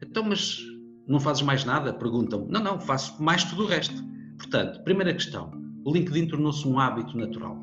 Então, 0.02 0.24
mas 0.24 0.58
não 1.06 1.20
fazes 1.20 1.42
mais 1.42 1.64
nada? 1.64 1.92
Perguntam. 1.92 2.46
Não, 2.48 2.62
não, 2.62 2.80
faço 2.80 3.22
mais 3.22 3.44
tudo 3.44 3.64
o 3.64 3.66
resto. 3.66 3.94
Portanto, 4.38 4.82
primeira 4.84 5.12
questão, 5.12 5.50
o 5.84 5.92
LinkedIn 5.92 6.28
tornou-se 6.28 6.66
um 6.66 6.78
hábito 6.78 7.16
natural. 7.16 7.62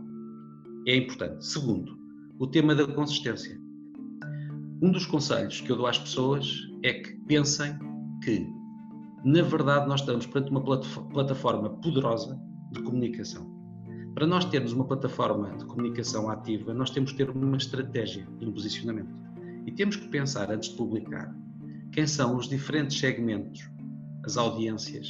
É 0.88 0.96
importante. 0.96 1.46
Segundo, 1.46 1.98
o 2.40 2.48
tema 2.48 2.74
da 2.74 2.88
consistência. 2.88 3.60
Um 4.82 4.92
dos 4.92 5.06
conselhos 5.06 5.60
que 5.60 5.70
eu 5.70 5.76
dou 5.76 5.88
às 5.88 6.00
pessoas 6.00 6.70
é 6.84 6.94
que 6.94 7.14
pensem 7.28 7.78
que, 8.24 8.48
na 9.26 9.42
verdade, 9.42 9.90
nós 9.90 10.00
estamos 10.00 10.26
perante 10.26 10.52
uma 10.52 10.64
plataforma 10.64 11.70
poderosa 11.82 12.40
de 12.72 12.82
comunicação. 12.84 13.46
Para 14.16 14.26
nós 14.26 14.46
termos 14.46 14.72
uma 14.72 14.86
plataforma 14.86 15.50
de 15.58 15.66
comunicação 15.66 16.30
ativa, 16.30 16.74
nós 16.74 16.92
temos 16.92 17.12
que 17.12 17.18
ter 17.18 17.30
uma 17.30 17.58
estratégia 17.58 18.26
e 18.40 18.46
um 18.46 18.54
posicionamento. 18.54 19.14
E 19.66 19.72
temos 19.74 19.98
que 19.98 20.08
pensar, 20.08 20.50
antes 20.50 20.70
de 20.70 20.78
publicar, 20.78 21.36
quem 21.92 22.08
são 22.08 22.38
os 22.38 22.48
diferentes 22.48 22.98
segmentos, 22.98 23.70
as 24.24 24.38
audiências 24.38 25.10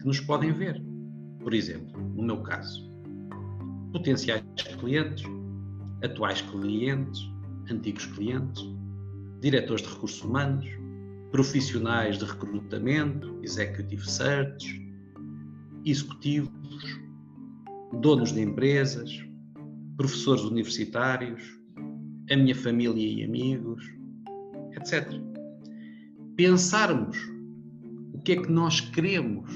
que 0.00 0.06
nos 0.06 0.20
podem 0.20 0.52
ver. 0.54 0.82
Por 1.42 1.52
exemplo, 1.52 2.00
no 2.00 2.22
meu 2.22 2.42
caso, 2.42 2.90
potenciais 3.92 4.42
clientes, 4.80 5.24
atuais 6.02 6.40
clientes, 6.40 7.20
antigos 7.70 8.06
clientes, 8.06 8.62
diretores 9.42 9.82
de 9.82 9.88
recursos 9.88 10.22
humanos, 10.22 10.64
profissionais 11.32 12.16
de 12.16 12.24
recrutamento, 12.24 13.40
executive 13.42 14.08
search, 14.08 14.80
executivos, 15.84 17.00
donos 18.00 18.32
de 18.32 18.40
empresas, 18.40 19.10
professores 19.96 20.44
universitários, 20.44 21.42
a 22.30 22.36
minha 22.36 22.54
família 22.54 23.04
e 23.04 23.24
amigos, 23.24 23.84
etc. 24.76 25.12
Pensarmos 26.36 27.18
o 28.14 28.18
que 28.20 28.32
é 28.32 28.36
que 28.36 28.50
nós 28.50 28.80
queremos 28.80 29.50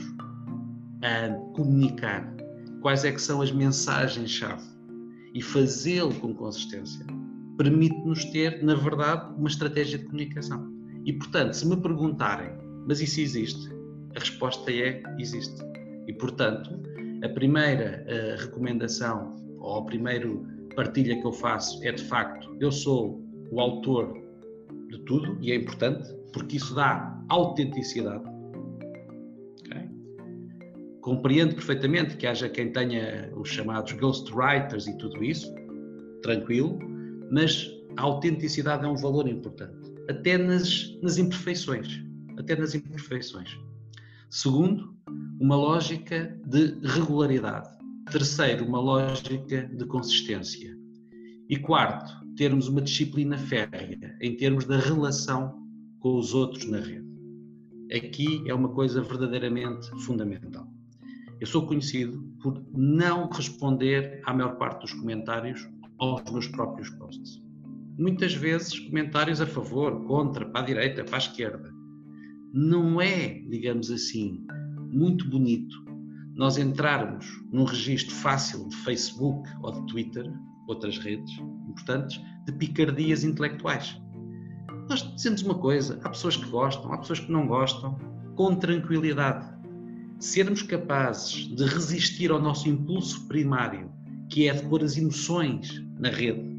a 1.02 1.32
comunicar, 1.54 2.34
quais 2.82 3.04
é 3.04 3.12
que 3.12 3.22
são 3.22 3.40
as 3.40 3.52
mensagens-chave 3.52 4.66
e 5.32 5.40
fazê-lo 5.40 6.12
com 6.16 6.34
consistência 6.34 7.06
permite-nos 7.56 8.24
ter, 8.26 8.62
na 8.62 8.74
verdade, 8.74 9.32
uma 9.36 9.48
estratégia 9.48 9.98
de 9.98 10.04
comunicação. 10.04 10.72
E, 11.04 11.12
portanto, 11.12 11.54
se 11.54 11.66
me 11.66 11.76
perguntarem, 11.76 12.50
mas 12.86 13.00
isso 13.00 13.20
existe? 13.20 13.68
A 14.14 14.20
resposta 14.20 14.70
é: 14.70 15.02
existe. 15.18 15.62
E, 16.06 16.12
portanto, 16.12 16.70
a 17.24 17.28
primeira 17.28 18.04
uh, 18.06 18.42
recomendação 18.42 19.36
ou 19.58 19.78
a 19.78 19.84
primeira 19.84 20.28
partilha 20.74 21.20
que 21.20 21.26
eu 21.26 21.32
faço 21.32 21.82
é 21.84 21.92
de 21.92 22.04
facto: 22.04 22.56
eu 22.60 22.70
sou 22.70 23.24
o 23.50 23.60
autor 23.60 24.12
de 24.90 24.98
tudo 25.00 25.38
e 25.40 25.52
é 25.52 25.56
importante 25.56 26.14
porque 26.32 26.56
isso 26.56 26.74
dá 26.74 27.18
autenticidade. 27.28 28.36
Compreendo 31.00 31.54
perfeitamente 31.54 32.16
que 32.16 32.26
haja 32.26 32.48
quem 32.48 32.72
tenha 32.72 33.30
os 33.36 33.48
chamados 33.48 33.92
ghostwriters 33.92 34.88
e 34.88 34.98
tudo 34.98 35.22
isso, 35.22 35.54
tranquilo, 36.20 36.80
mas 37.30 37.70
a 37.96 38.02
autenticidade 38.02 38.84
é 38.84 38.88
um 38.88 38.96
valor 38.96 39.28
importante, 39.28 39.92
até 40.08 40.36
nas, 40.38 40.96
nas 41.02 41.18
imperfeições. 41.18 42.02
Até 42.38 42.54
nas 42.54 42.74
imperfeições. 42.74 43.58
Segundo, 44.28 44.94
uma 45.40 45.56
lógica 45.56 46.38
de 46.46 46.78
regularidade. 46.86 47.68
Terceiro, 48.10 48.66
uma 48.66 48.80
lógica 48.80 49.66
de 49.66 49.84
consistência. 49.86 50.76
E 51.48 51.56
quarto, 51.56 52.12
termos 52.36 52.68
uma 52.68 52.82
disciplina 52.82 53.38
férrea 53.38 54.16
em 54.20 54.36
termos 54.36 54.64
da 54.64 54.78
relação 54.78 55.66
com 56.00 56.18
os 56.18 56.34
outros 56.34 56.66
na 56.66 56.78
rede. 56.78 57.06
Aqui 57.94 58.42
é 58.46 58.54
uma 58.54 58.68
coisa 58.68 59.00
verdadeiramente 59.00 59.88
fundamental. 60.04 60.68
Eu 61.40 61.46
sou 61.46 61.66
conhecido 61.66 62.22
por 62.42 62.64
não 62.72 63.28
responder 63.28 64.20
à 64.24 64.32
maior 64.32 64.56
parte 64.56 64.82
dos 64.82 64.92
comentários 64.94 65.68
aos 65.98 66.30
meus 66.30 66.48
próprios 66.48 66.90
posts. 66.90 67.42
Muitas 67.98 68.34
vezes 68.34 68.78
comentários 68.78 69.40
a 69.40 69.46
favor, 69.46 70.04
contra, 70.06 70.44
para 70.46 70.60
a 70.60 70.64
direita, 70.64 71.04
para 71.04 71.16
a 71.16 71.18
esquerda. 71.18 71.72
Não 72.52 73.00
é, 73.00 73.40
digamos 73.48 73.90
assim, 73.90 74.46
muito 74.90 75.28
bonito 75.28 75.86
nós 76.36 76.58
entrarmos 76.58 77.26
num 77.50 77.64
registro 77.64 78.14
fácil 78.14 78.68
de 78.68 78.76
Facebook 78.76 79.48
ou 79.62 79.72
de 79.72 79.86
Twitter, 79.86 80.30
outras 80.68 80.98
redes 80.98 81.32
importantes, 81.66 82.20
de 82.44 82.52
picardias 82.52 83.24
intelectuais. 83.24 83.98
Nós 84.88 85.02
dizemos 85.14 85.42
uma 85.42 85.54
coisa, 85.54 85.98
há 86.04 86.10
pessoas 86.10 86.36
que 86.36 86.48
gostam, 86.50 86.92
há 86.92 86.98
pessoas 86.98 87.20
que 87.20 87.32
não 87.32 87.46
gostam, 87.46 87.98
com 88.36 88.54
tranquilidade. 88.54 89.56
Sermos 90.18 90.62
capazes 90.62 91.48
de 91.56 91.64
resistir 91.64 92.30
ao 92.30 92.40
nosso 92.40 92.68
impulso 92.68 93.26
primário, 93.26 93.90
que 94.30 94.48
é 94.48 94.52
de 94.52 94.62
pôr 94.64 94.82
as 94.82 94.96
emoções 94.96 95.82
na 95.98 96.08
rede, 96.08 96.56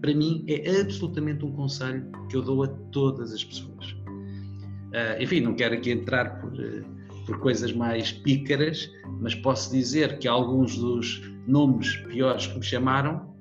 para 0.00 0.14
mim 0.14 0.44
é 0.46 0.80
absolutamente 0.80 1.44
um 1.44 1.52
conselho 1.52 2.10
que 2.28 2.36
eu 2.36 2.42
dou 2.42 2.62
a 2.62 2.68
todas 2.68 3.32
as 3.32 3.42
pessoas. 3.42 3.92
Uh, 3.92 5.20
enfim, 5.20 5.40
não 5.40 5.54
quero 5.54 5.74
aqui 5.74 5.90
entrar 5.90 6.40
por, 6.40 6.52
uh, 6.52 6.84
por 7.26 7.38
coisas 7.40 7.72
mais 7.72 8.12
pícaras, 8.12 8.90
mas 9.20 9.34
posso 9.34 9.72
dizer 9.72 10.18
que 10.18 10.28
alguns 10.28 10.76
dos 10.76 11.22
nomes 11.46 11.96
piores 12.08 12.46
que 12.46 12.58
me 12.58 12.62
chamaram 12.62 13.34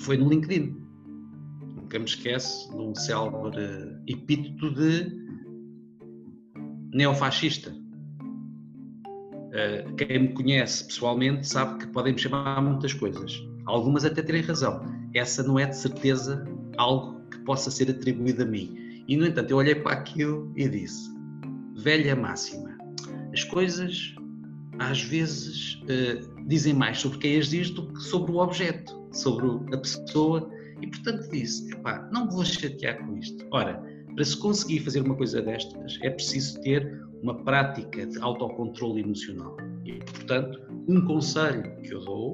foi 0.00 0.16
no 0.16 0.28
LinkedIn. 0.28 0.76
Nunca 1.76 1.98
me 1.98 2.06
esqueço 2.06 2.70
de 2.70 2.76
um 2.76 2.94
célebre 2.94 3.60
epíteto 4.06 4.74
de 4.74 5.12
neofascista. 6.92 7.79
Uh, 9.50 9.94
quem 9.96 10.18
me 10.20 10.28
conhece 10.28 10.84
pessoalmente 10.84 11.46
sabe 11.46 11.80
que 11.80 11.86
podem 11.88 12.12
me 12.12 12.18
chamar 12.18 12.62
muitas 12.62 12.92
coisas. 12.92 13.42
Algumas 13.66 14.04
até 14.04 14.22
terem 14.22 14.42
razão. 14.42 14.80
Essa 15.14 15.42
não 15.42 15.58
é 15.58 15.66
de 15.66 15.76
certeza 15.76 16.44
algo 16.76 17.20
que 17.30 17.38
possa 17.40 17.70
ser 17.70 17.90
atribuído 17.90 18.42
a 18.42 18.46
mim. 18.46 19.04
E, 19.08 19.16
no 19.16 19.26
entanto, 19.26 19.50
eu 19.50 19.56
olhei 19.56 19.74
para 19.74 19.92
aquilo 19.92 20.52
e 20.56 20.68
disse: 20.68 21.10
velha 21.76 22.14
máxima. 22.14 22.78
As 23.32 23.42
coisas, 23.44 24.14
às 24.78 25.02
vezes, 25.02 25.74
uh, 25.82 26.46
dizem 26.46 26.72
mais 26.72 26.98
sobre 26.98 27.18
quem 27.18 27.38
as 27.38 27.48
diz 27.48 27.70
do 27.70 27.92
que 27.92 28.00
sobre 28.00 28.30
o 28.30 28.36
objeto, 28.36 29.04
sobre 29.12 29.46
a 29.74 29.78
pessoa. 29.78 30.48
E, 30.80 30.86
portanto, 30.86 31.28
disse: 31.28 31.72
epá, 31.72 32.08
não 32.12 32.26
me 32.26 32.32
vou 32.32 32.44
chatear 32.44 33.04
com 33.04 33.16
isto. 33.16 33.44
Ora, 33.50 33.82
para 34.14 34.24
se 34.24 34.36
conseguir 34.36 34.80
fazer 34.80 35.00
uma 35.00 35.16
coisa 35.16 35.42
destas, 35.42 35.98
é 36.02 36.10
preciso 36.10 36.60
ter 36.60 37.00
uma 37.22 37.34
prática 37.44 38.06
de 38.06 38.18
autocontrole 38.20 39.02
emocional. 39.02 39.56
E, 39.84 39.94
portanto, 39.98 40.60
um 40.88 41.04
conselho 41.04 41.76
que 41.82 41.92
eu 41.92 42.00
dou, 42.00 42.32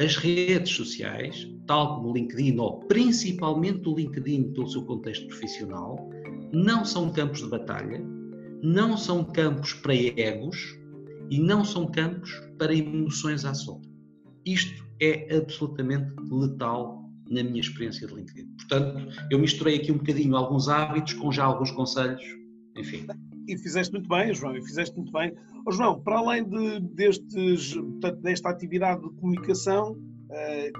as 0.00 0.16
redes 0.16 0.72
sociais, 0.72 1.48
tal 1.66 1.96
como 1.96 2.10
o 2.10 2.14
LinkedIn, 2.14 2.58
ou 2.58 2.80
principalmente 2.80 3.88
o 3.88 3.94
LinkedIn 3.94 4.52
pelo 4.52 4.68
seu 4.68 4.84
contexto 4.84 5.26
profissional, 5.28 6.10
não 6.52 6.84
são 6.84 7.10
campos 7.10 7.42
de 7.42 7.48
batalha, 7.48 8.00
não 8.62 8.96
são 8.96 9.24
campos 9.24 9.72
para 9.74 9.94
egos 9.94 10.78
e 11.30 11.38
não 11.38 11.64
são 11.64 11.86
campos 11.86 12.30
para 12.58 12.74
emoções 12.74 13.44
à 13.44 13.54
solta. 13.54 13.88
Isto 14.44 14.84
é 15.00 15.36
absolutamente 15.36 16.12
letal 16.30 17.04
na 17.28 17.42
minha 17.42 17.60
experiência 17.60 18.06
de 18.06 18.14
LinkedIn. 18.14 18.46
Portanto, 18.56 19.08
eu 19.30 19.38
misturei 19.38 19.76
aqui 19.76 19.90
um 19.90 19.98
bocadinho 19.98 20.36
alguns 20.36 20.68
hábitos 20.68 21.14
com 21.14 21.32
já 21.32 21.44
alguns 21.44 21.70
conselhos, 21.72 22.22
enfim. 22.76 23.06
E 23.46 23.56
fizeste 23.56 23.92
muito 23.92 24.08
bem, 24.08 24.34
João, 24.34 24.56
e 24.56 24.62
fizeste 24.62 24.96
muito 24.96 25.12
bem. 25.12 25.32
Oh, 25.64 25.70
João, 25.70 26.00
para 26.00 26.18
além 26.18 26.44
de, 26.44 26.80
destes, 26.80 27.74
portanto, 27.74 28.20
desta 28.22 28.50
atividade 28.50 29.02
de 29.02 29.10
comunicação, 29.16 29.96
eh, 30.30 30.70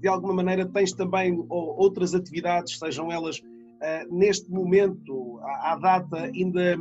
de 0.00 0.08
alguma 0.08 0.34
maneira 0.34 0.66
tens 0.66 0.92
também 0.92 1.44
outras 1.48 2.14
atividades, 2.14 2.78
sejam 2.78 3.12
elas 3.12 3.42
eh, 3.82 4.06
neste 4.10 4.50
momento, 4.50 5.38
à 5.42 5.76
data, 5.76 6.30
ainda, 6.34 6.78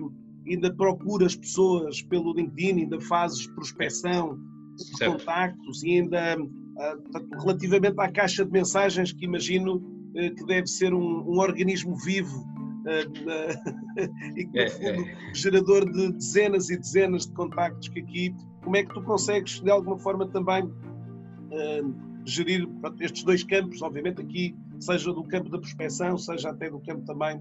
ainda 0.48 0.74
procuras 0.74 1.36
pessoas 1.36 2.02
pelo 2.02 2.34
LinkedIn, 2.34 2.82
ainda 2.82 3.00
fazes 3.02 3.48
prospecção 3.48 4.38
de 4.76 4.98
certo. 4.98 5.18
contactos 5.18 5.84
e 5.84 6.00
ainda 6.00 6.38
ah, 6.80 6.98
relativamente 7.42 8.00
à 8.00 8.10
caixa 8.10 8.46
de 8.46 8.52
mensagens, 8.52 9.12
que 9.12 9.26
imagino 9.26 9.82
eh, 10.16 10.30
que 10.30 10.46
deve 10.46 10.68
ser 10.68 10.94
um, 10.94 11.30
um 11.30 11.40
organismo 11.40 11.96
vivo 11.98 12.46
e 14.36 14.46
que, 14.46 14.58
no 14.58 14.60
é, 14.60 14.70
fundo, 14.70 15.08
é. 15.08 15.34
gerador 15.34 15.92
de 15.92 16.12
dezenas 16.14 16.70
e 16.70 16.78
dezenas 16.78 17.28
de 17.28 17.34
contactos 17.34 17.90
que 17.90 18.00
aqui, 18.00 18.36
como 18.64 18.76
é 18.78 18.84
que 18.84 18.94
tu 18.94 19.02
consegues, 19.02 19.60
de 19.60 19.70
alguma 19.70 19.98
forma, 19.98 20.28
também 20.28 20.64
uh, 20.66 21.96
gerir 22.26 22.68
estes 23.00 23.24
dois 23.24 23.44
campos, 23.44 23.82
obviamente 23.82 24.22
aqui, 24.22 24.56
seja 24.80 25.14
do 25.14 25.24
campo 25.24 25.50
da 25.50 25.60
prospecção, 25.60 26.18
seja 26.18 26.50
até 26.50 26.70
do 26.70 26.80
campo 26.80 27.06
também 27.06 27.40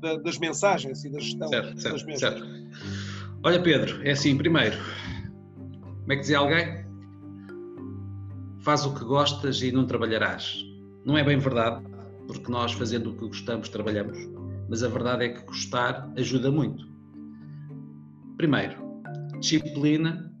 da, 0.00 0.16
das 0.16 0.38
mensagens 0.38 1.04
e 1.04 1.10
da 1.10 1.18
gestão 1.18 1.48
certo, 1.48 1.80
certo, 1.80 1.94
das 1.94 2.04
mensagens. 2.04 2.44
Certo. 2.44 3.38
Olha, 3.42 3.62
Pedro, 3.62 4.00
é 4.06 4.12
assim, 4.12 4.36
primeiro, 4.36 4.76
como 5.82 6.12
é 6.12 6.16
que 6.16 6.20
dizia 6.22 6.38
alguém? 6.38 6.88
faz 8.68 8.84
o 8.84 8.94
que 8.94 9.02
gostas 9.02 9.62
e 9.62 9.72
não 9.72 9.86
trabalharás. 9.86 10.62
Não 11.02 11.16
é 11.16 11.24
bem 11.24 11.38
verdade, 11.38 11.82
porque 12.26 12.52
nós 12.52 12.72
fazendo 12.72 13.10
o 13.10 13.14
que 13.14 13.26
gostamos 13.26 13.70
trabalhamos, 13.70 14.18
mas 14.68 14.82
a 14.82 14.88
verdade 14.88 15.24
é 15.24 15.28
que 15.30 15.44
gostar 15.44 16.12
ajuda 16.16 16.50
muito. 16.50 16.86
Primeiro, 18.36 18.76
disciplina 19.40 20.32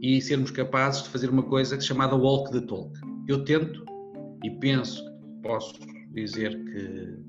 e 0.00 0.20
sermos 0.20 0.50
capazes 0.50 1.02
de 1.02 1.08
fazer 1.08 1.28
uma 1.30 1.42
coisa 1.42 1.80
chamada 1.80 2.14
walk 2.14 2.52
the 2.52 2.60
talk. 2.60 2.92
Eu 3.28 3.44
tento 3.44 3.84
e 4.44 4.50
penso, 4.50 5.04
posso 5.42 5.74
dizer 6.12 6.50
que 6.64 7.22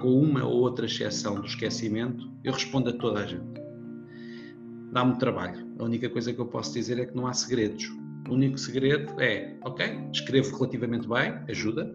com 0.00 0.20
uma 0.20 0.44
ou 0.44 0.62
outra 0.62 0.86
exceção 0.86 1.36
do 1.36 1.46
esquecimento, 1.46 2.30
eu 2.42 2.52
respondo 2.52 2.90
a 2.90 2.92
toda 2.92 3.20
a 3.20 3.26
gente. 3.26 3.60
Dá-me 4.92 5.18
trabalho. 5.18 5.66
A 5.78 5.84
única 5.84 6.08
coisa 6.08 6.32
que 6.32 6.40
eu 6.40 6.46
posso 6.46 6.74
dizer 6.74 6.98
é 6.98 7.06
que 7.06 7.14
não 7.14 7.26
há 7.26 7.32
segredos. 7.32 7.88
O 8.28 8.34
único 8.34 8.58
segredo 8.58 9.20
é, 9.20 9.56
ok, 9.64 9.86
escrevo 10.12 10.56
relativamente 10.56 11.08
bem, 11.08 11.32
ajuda. 11.48 11.94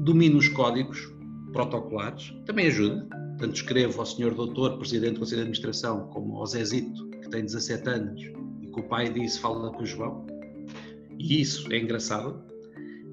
Domino 0.00 0.38
os 0.38 0.48
códigos 0.48 1.11
protocolares, 1.52 2.34
também 2.46 2.66
ajuda. 2.66 3.06
Tanto 3.38 3.54
escrevo 3.54 4.00
ao 4.00 4.06
senhor 4.06 4.34
doutor, 4.34 4.78
presidente 4.78 5.14
do 5.14 5.20
Conselho 5.20 5.42
de 5.42 5.48
Administração, 5.48 6.08
como 6.08 6.36
ao 6.36 6.46
Zezito, 6.46 7.08
que 7.20 7.28
tem 7.28 7.44
17 7.44 7.88
anos, 7.88 8.22
e 8.60 8.66
que 8.66 8.80
o 8.80 8.82
pai 8.84 9.12
disse, 9.12 9.40
fala 9.40 9.70
com 9.72 9.82
o 9.82 9.86
João. 9.86 10.26
E 11.18 11.40
isso 11.40 11.72
é 11.72 11.78
engraçado. 11.78 12.42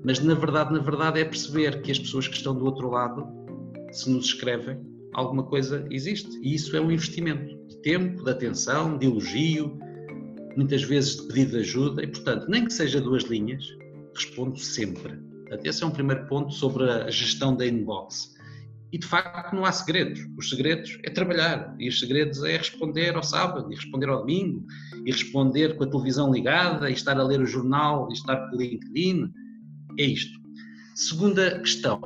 Mas 0.03 0.19
na 0.19 0.33
verdade, 0.33 0.71
na 0.73 0.79
verdade, 0.79 1.19
é 1.19 1.25
perceber 1.25 1.81
que 1.81 1.91
as 1.91 1.99
pessoas 1.99 2.27
que 2.27 2.35
estão 2.35 2.55
do 2.55 2.65
outro 2.65 2.89
lado, 2.89 3.27
se 3.91 4.09
nos 4.09 4.25
escrevem, 4.27 4.79
alguma 5.13 5.43
coisa 5.43 5.85
existe. 5.89 6.29
E 6.41 6.53
isso 6.55 6.75
é 6.75 6.81
um 6.81 6.91
investimento 6.91 7.55
de 7.67 7.77
tempo, 7.81 8.23
de 8.23 8.31
atenção, 8.31 8.97
de 8.97 9.05
elogio, 9.05 9.77
muitas 10.55 10.83
vezes 10.83 11.17
de 11.17 11.27
pedido 11.27 11.51
de 11.51 11.57
ajuda, 11.59 12.03
e 12.03 12.07
portanto, 12.07 12.47
nem 12.49 12.65
que 12.65 12.73
seja 12.73 13.01
duas 13.01 13.23
linhas, 13.23 13.65
respondo 14.13 14.57
sempre. 14.57 15.28
Esse 15.63 15.83
é 15.83 15.87
um 15.87 15.91
primeiro 15.91 16.25
ponto 16.27 16.53
sobre 16.53 16.89
a 16.89 17.09
gestão 17.09 17.55
da 17.55 17.65
inbox. 17.65 18.35
E 18.91 18.97
de 18.97 19.05
facto 19.05 19.55
não 19.55 19.65
há 19.65 19.71
segredos. 19.71 20.19
Os 20.37 20.49
segredos 20.49 20.97
é 21.03 21.09
trabalhar. 21.09 21.75
E 21.77 21.87
os 21.87 21.99
segredos 21.99 22.43
é 22.43 22.57
responder 22.57 23.15
ao 23.15 23.23
sábado, 23.23 23.71
e 23.71 23.75
responder 23.75 24.09
ao 24.09 24.21
domingo, 24.21 24.65
e 25.05 25.11
responder 25.11 25.77
com 25.77 25.83
a 25.83 25.87
televisão 25.87 26.31
ligada, 26.31 26.89
e 26.89 26.93
estar 26.93 27.17
a 27.17 27.23
ler 27.23 27.39
o 27.39 27.45
jornal, 27.45 28.07
e 28.09 28.13
estar 28.13 28.49
com 28.49 28.55
o 28.55 28.59
LinkedIn. 28.59 29.31
É 29.97 30.03
isto. 30.03 30.39
Segunda 30.95 31.59
questão, 31.59 32.01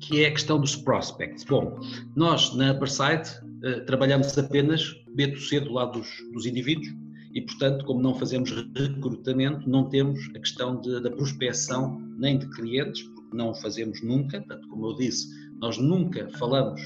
que 0.00 0.22
é 0.22 0.28
a 0.28 0.30
questão 0.30 0.60
dos 0.60 0.76
prospects. 0.76 1.44
Bom, 1.44 1.78
nós 2.14 2.54
na 2.54 2.72
Upperside 2.72 3.30
uh, 3.64 3.84
trabalhamos 3.86 4.36
apenas 4.36 4.94
B2C 5.16 5.60
do 5.60 5.72
lado 5.72 5.98
dos, 5.98 6.08
dos 6.32 6.46
indivíduos, 6.46 6.88
e, 7.32 7.40
portanto, 7.42 7.84
como 7.84 8.02
não 8.02 8.14
fazemos 8.14 8.50
recrutamento, 8.76 9.68
não 9.68 9.88
temos 9.88 10.18
a 10.34 10.38
questão 10.38 10.80
de, 10.80 11.00
da 11.00 11.10
prospecção 11.10 12.00
nem 12.18 12.38
de 12.38 12.48
clientes, 12.50 13.02
porque 13.02 13.36
não 13.36 13.50
o 13.50 13.54
fazemos 13.54 14.02
nunca, 14.02 14.40
portanto, 14.40 14.68
como 14.68 14.86
eu 14.88 14.96
disse, 14.96 15.28
nós 15.60 15.78
nunca 15.78 16.28
falamos 16.38 16.80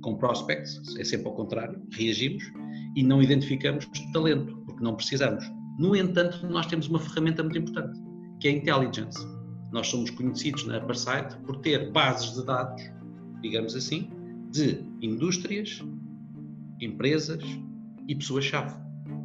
com 0.00 0.16
prospects, 0.16 0.96
é 0.98 1.04
sempre 1.04 1.28
ao 1.28 1.34
contrário, 1.34 1.80
reagimos 1.92 2.42
e 2.96 3.02
não 3.02 3.22
identificamos 3.22 3.86
talento, 4.12 4.56
porque 4.66 4.82
não 4.82 4.96
precisamos. 4.96 5.44
No 5.78 5.94
entanto, 5.94 6.46
nós 6.46 6.66
temos 6.66 6.88
uma 6.88 6.98
ferramenta 6.98 7.42
muito 7.42 7.58
importante, 7.58 7.98
que 8.40 8.48
é 8.48 8.50
a 8.50 8.54
intelligence. 8.54 9.18
Nós 9.72 9.86
somos 9.88 10.10
conhecidos 10.10 10.66
na 10.66 10.78
Upperside 10.78 11.36
por 11.46 11.56
ter 11.60 11.90
bases 11.92 12.34
de 12.34 12.44
dados, 12.44 12.82
digamos 13.40 13.74
assim, 13.74 14.10
de 14.50 14.84
indústrias, 15.00 15.82
empresas 16.80 17.42
e 18.08 18.14
pessoas-chave. 18.14 18.74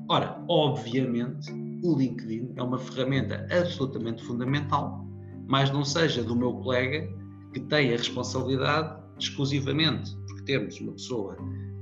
Ora, 0.10 0.42
obviamente, 0.48 1.52
o 1.84 1.98
LinkedIn 1.98 2.54
é 2.56 2.64
uma 2.64 2.78
ferramenta 2.78 3.46
absolutamente 3.52 4.24
fundamental, 4.24 5.06
mas 5.48 5.70
não 5.72 5.84
seja 5.84 6.24
do 6.24 6.36
meu 6.36 6.54
colega 6.54 7.08
que 7.54 7.60
tem 7.60 7.94
a 7.94 7.98
responsabilidade 7.98 9.02
exclusivamente, 9.20 10.16
porque 10.28 10.44
temos 10.44 10.80
uma 10.80 10.94
pessoa 10.94 11.38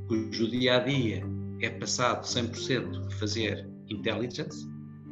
cujo 0.08 0.50
dia 0.50 0.78
a 0.78 0.80
dia 0.80 1.24
é 1.62 1.70
passado 1.70 2.24
100% 2.24 3.08
a 3.08 3.12
fazer 3.12 3.70
intelligence, 3.90 4.68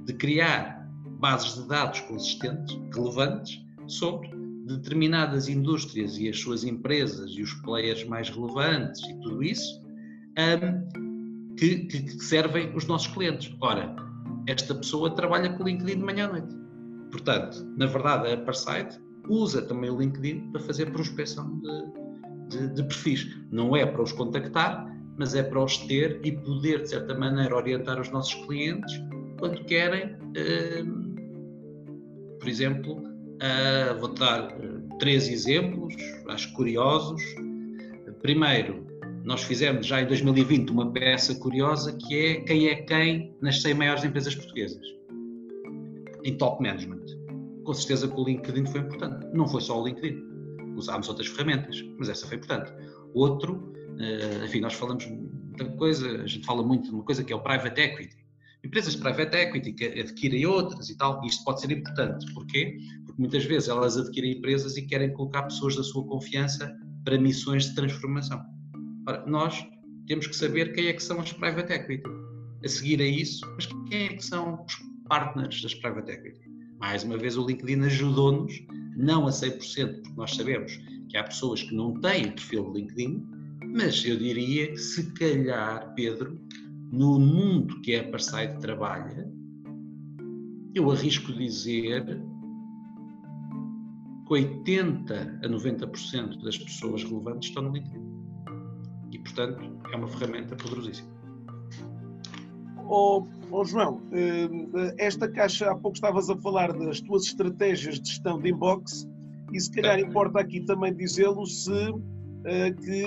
de 0.05 0.13
criar 0.13 0.89
bases 1.19 1.55
de 1.55 1.67
dados 1.67 1.99
consistentes, 2.01 2.77
relevantes, 2.93 3.63
sobre 3.87 4.29
determinadas 4.65 5.47
indústrias 5.47 6.17
e 6.17 6.29
as 6.29 6.39
suas 6.39 6.63
empresas 6.63 7.31
e 7.31 7.41
os 7.41 7.53
players 7.61 8.03
mais 8.05 8.29
relevantes 8.29 9.01
e 9.03 9.13
tudo 9.21 9.43
isso, 9.43 9.81
um, 10.37 11.12
que, 11.57 11.85
que, 11.85 12.09
servem 12.23 12.75
os 12.75 12.85
nossos 12.87 13.07
clientes. 13.07 13.55
Ora, 13.61 13.95
esta 14.47 14.73
pessoa 14.75 15.15
trabalha 15.15 15.53
com 15.53 15.63
o 15.63 15.67
LinkedIn 15.67 15.97
de 15.99 16.03
manhã 16.03 16.27
à 16.27 16.31
noite. 16.33 16.55
Portanto, 17.11 17.65
na 17.77 17.85
verdade, 17.85 18.31
a 18.31 18.37
Parsite 18.37 18.99
usa 19.29 19.61
também 19.61 19.89
o 19.89 19.99
LinkedIn 19.99 20.51
para 20.51 20.61
fazer 20.61 20.91
prospecção 20.91 21.59
de, 21.59 22.57
de, 22.57 22.73
de, 22.73 22.83
perfis. 22.83 23.27
Não 23.51 23.75
é 23.75 23.85
para 23.85 24.01
os 24.01 24.11
contactar, 24.11 24.85
mas 25.17 25.35
é 25.35 25.43
para 25.43 25.63
os 25.63 25.77
ter 25.77 26.19
e 26.23 26.31
poder, 26.31 26.81
de 26.81 26.89
certa 26.89 27.13
maneira, 27.17 27.55
orientar 27.55 27.99
os 28.01 28.09
nossos 28.11 28.33
clientes 28.45 28.93
quando 29.39 29.63
querem, 29.65 30.15
uh, 30.15 31.03
por 32.39 32.47
exemplo, 32.47 32.97
uh, 32.97 33.99
vou 33.99 34.13
dar 34.13 34.47
uh, 34.57 34.97
três 34.99 35.27
exemplos, 35.27 35.95
acho 36.29 36.51
curiosos. 36.53 37.21
Primeiro, 38.21 38.87
nós 39.23 39.41
fizemos 39.43 39.87
já 39.87 40.01
em 40.01 40.07
2020 40.07 40.69
uma 40.69 40.91
peça 40.91 41.33
curiosa 41.35 41.93
que 41.93 42.15
é 42.15 42.41
quem 42.41 42.67
é 42.67 42.75
quem 42.75 43.35
nas 43.41 43.61
100 43.61 43.73
maiores 43.73 44.03
empresas 44.03 44.35
portuguesas 44.35 44.85
em 46.23 46.37
top 46.37 46.61
management. 46.61 47.05
Com 47.63 47.73
certeza 47.73 48.07
que 48.07 48.19
o 48.19 48.23
LinkedIn 48.23 48.65
foi 48.65 48.81
importante. 48.81 49.25
Não 49.33 49.47
foi 49.47 49.61
só 49.61 49.81
o 49.81 49.87
LinkedIn. 49.87 50.21
Usámos 50.75 51.07
outras 51.07 51.27
ferramentas, 51.27 51.81
mas 51.97 52.09
essa 52.09 52.27
foi 52.27 52.37
importante. 52.37 52.73
Outro, 53.13 53.73
eh, 53.99 54.45
enfim, 54.45 54.59
nós 54.59 54.73
falamos 54.73 55.05
muita 55.05 55.65
coisa, 55.77 56.23
a 56.23 56.27
gente 56.27 56.45
fala 56.45 56.63
muito 56.63 56.89
de 56.89 56.91
uma 56.91 57.03
coisa 57.03 57.23
que 57.23 57.31
é 57.31 57.35
o 57.35 57.41
private 57.41 57.79
equity. 57.79 58.17
Empresas 58.63 58.95
de 58.95 59.01
private 59.01 59.35
equity 59.35 59.73
que 59.73 59.85
adquirem 59.85 60.45
outras 60.45 60.89
e 60.89 60.97
tal, 60.97 61.23
isto 61.25 61.43
pode 61.43 61.61
ser 61.61 61.71
importante. 61.71 62.25
Porquê? 62.33 62.77
Porque 63.05 63.21
muitas 63.21 63.45
vezes 63.45 63.69
elas 63.69 63.97
adquirem 63.97 64.37
empresas 64.37 64.75
e 64.77 64.81
querem 64.81 65.13
colocar 65.13 65.43
pessoas 65.43 65.75
da 65.75 65.83
sua 65.83 66.05
confiança 66.05 66.73
para 67.03 67.17
missões 67.17 67.65
de 67.65 67.75
transformação. 67.75 68.52
Ora, 69.05 69.25
nós 69.25 69.67
temos 70.07 70.27
que 70.27 70.35
saber 70.35 70.73
quem 70.73 70.87
é 70.87 70.93
que 70.93 71.03
são 71.03 71.19
as 71.19 71.33
private 71.33 71.73
equity. 71.73 72.09
A 72.63 72.67
seguir 72.67 73.01
a 73.01 73.05
isso, 73.05 73.45
mas 73.55 73.65
quem 73.89 74.05
é 74.05 74.09
que 74.09 74.23
são 74.23 74.63
os 74.63 74.75
partners 75.09 75.61
das 75.61 75.73
private 75.75 76.11
equity? 76.11 76.49
Mais 76.79 77.03
uma 77.03 77.17
vez, 77.17 77.37
o 77.37 77.45
LinkedIn 77.45 77.81
ajudou-nos, 77.81 78.53
não 78.95 79.27
a 79.27 79.29
100%, 79.29 80.01
porque 80.01 80.15
nós 80.15 80.35
sabemos 80.35 80.79
que 81.09 81.17
há 81.17 81.23
pessoas 81.23 81.63
que 81.63 81.75
não 81.75 81.99
têm 81.99 82.31
perfil 82.31 82.71
de 82.71 82.81
LinkedIn, 82.81 83.25
mas 83.75 84.05
eu 84.05 84.17
diria 84.17 84.67
que 84.67 84.77
se 84.77 85.11
calhar, 85.13 85.93
Pedro, 85.95 86.39
no 86.91 87.19
mundo 87.19 87.81
que 87.81 87.95
a 87.95 88.09
Parside 88.09 88.57
trabalha, 88.61 89.29
eu 90.73 90.89
arrisco 90.89 91.33
dizer 91.33 92.05
que 94.27 94.33
80 94.33 95.39
a 95.43 95.47
90% 95.49 96.41
das 96.41 96.57
pessoas 96.57 97.03
relevantes 97.03 97.49
estão 97.49 97.63
no 97.63 97.73
LinkedIn 97.73 98.12
portanto, 99.23 99.79
é 99.91 99.95
uma 99.95 100.07
ferramenta 100.07 100.55
poderosíssima. 100.55 101.09
Oh, 102.85 103.25
oh, 103.49 103.63
João, 103.63 104.01
eh, 104.11 104.95
esta 104.97 105.27
caixa, 105.27 105.71
há 105.71 105.75
pouco 105.75 105.95
estavas 105.95 106.29
a 106.29 106.37
falar 106.37 106.73
das 106.73 106.99
tuas 107.01 107.23
estratégias 107.23 107.99
de 107.99 108.09
gestão 108.09 108.39
de 108.39 108.51
inbox 108.51 109.07
e 109.53 109.59
se 109.59 109.71
calhar 109.71 109.99
importa 109.99 110.39
aqui 110.39 110.61
também 110.61 110.93
dizê-lo 110.93 111.45
se 111.45 111.93
eh, 112.45 112.71
que 112.71 113.05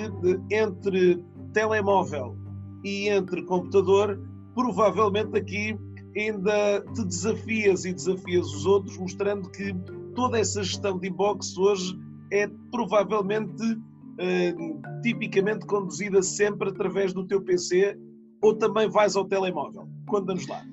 entre 0.50 1.22
telemóvel 1.52 2.37
e 2.83 3.09
entre 3.09 3.42
computador, 3.42 4.18
provavelmente 4.55 5.37
aqui 5.37 5.79
ainda 6.16 6.81
te 6.94 7.05
desafias 7.05 7.85
e 7.85 7.92
desafias 7.92 8.46
os 8.46 8.64
outros, 8.64 8.96
mostrando 8.96 9.50
que 9.50 9.74
toda 10.14 10.38
essa 10.38 10.62
gestão 10.62 10.98
de 10.98 11.09
inbox 11.09 11.57
hoje 11.59 11.98
é 12.33 12.48
provavelmente 12.70 13.79
uh, 14.20 15.00
tipicamente 15.02 15.66
conduzida 15.66 16.22
sempre 16.22 16.68
através 16.68 17.12
do 17.12 17.26
teu 17.26 17.40
PC 17.42 17.98
ou 18.42 18.55
também 18.55 18.88
vais 18.88 19.16
ao 19.16 19.24
telemóvel? 19.24 19.88
Conta-nos 20.07 20.46
lá. 20.46 20.64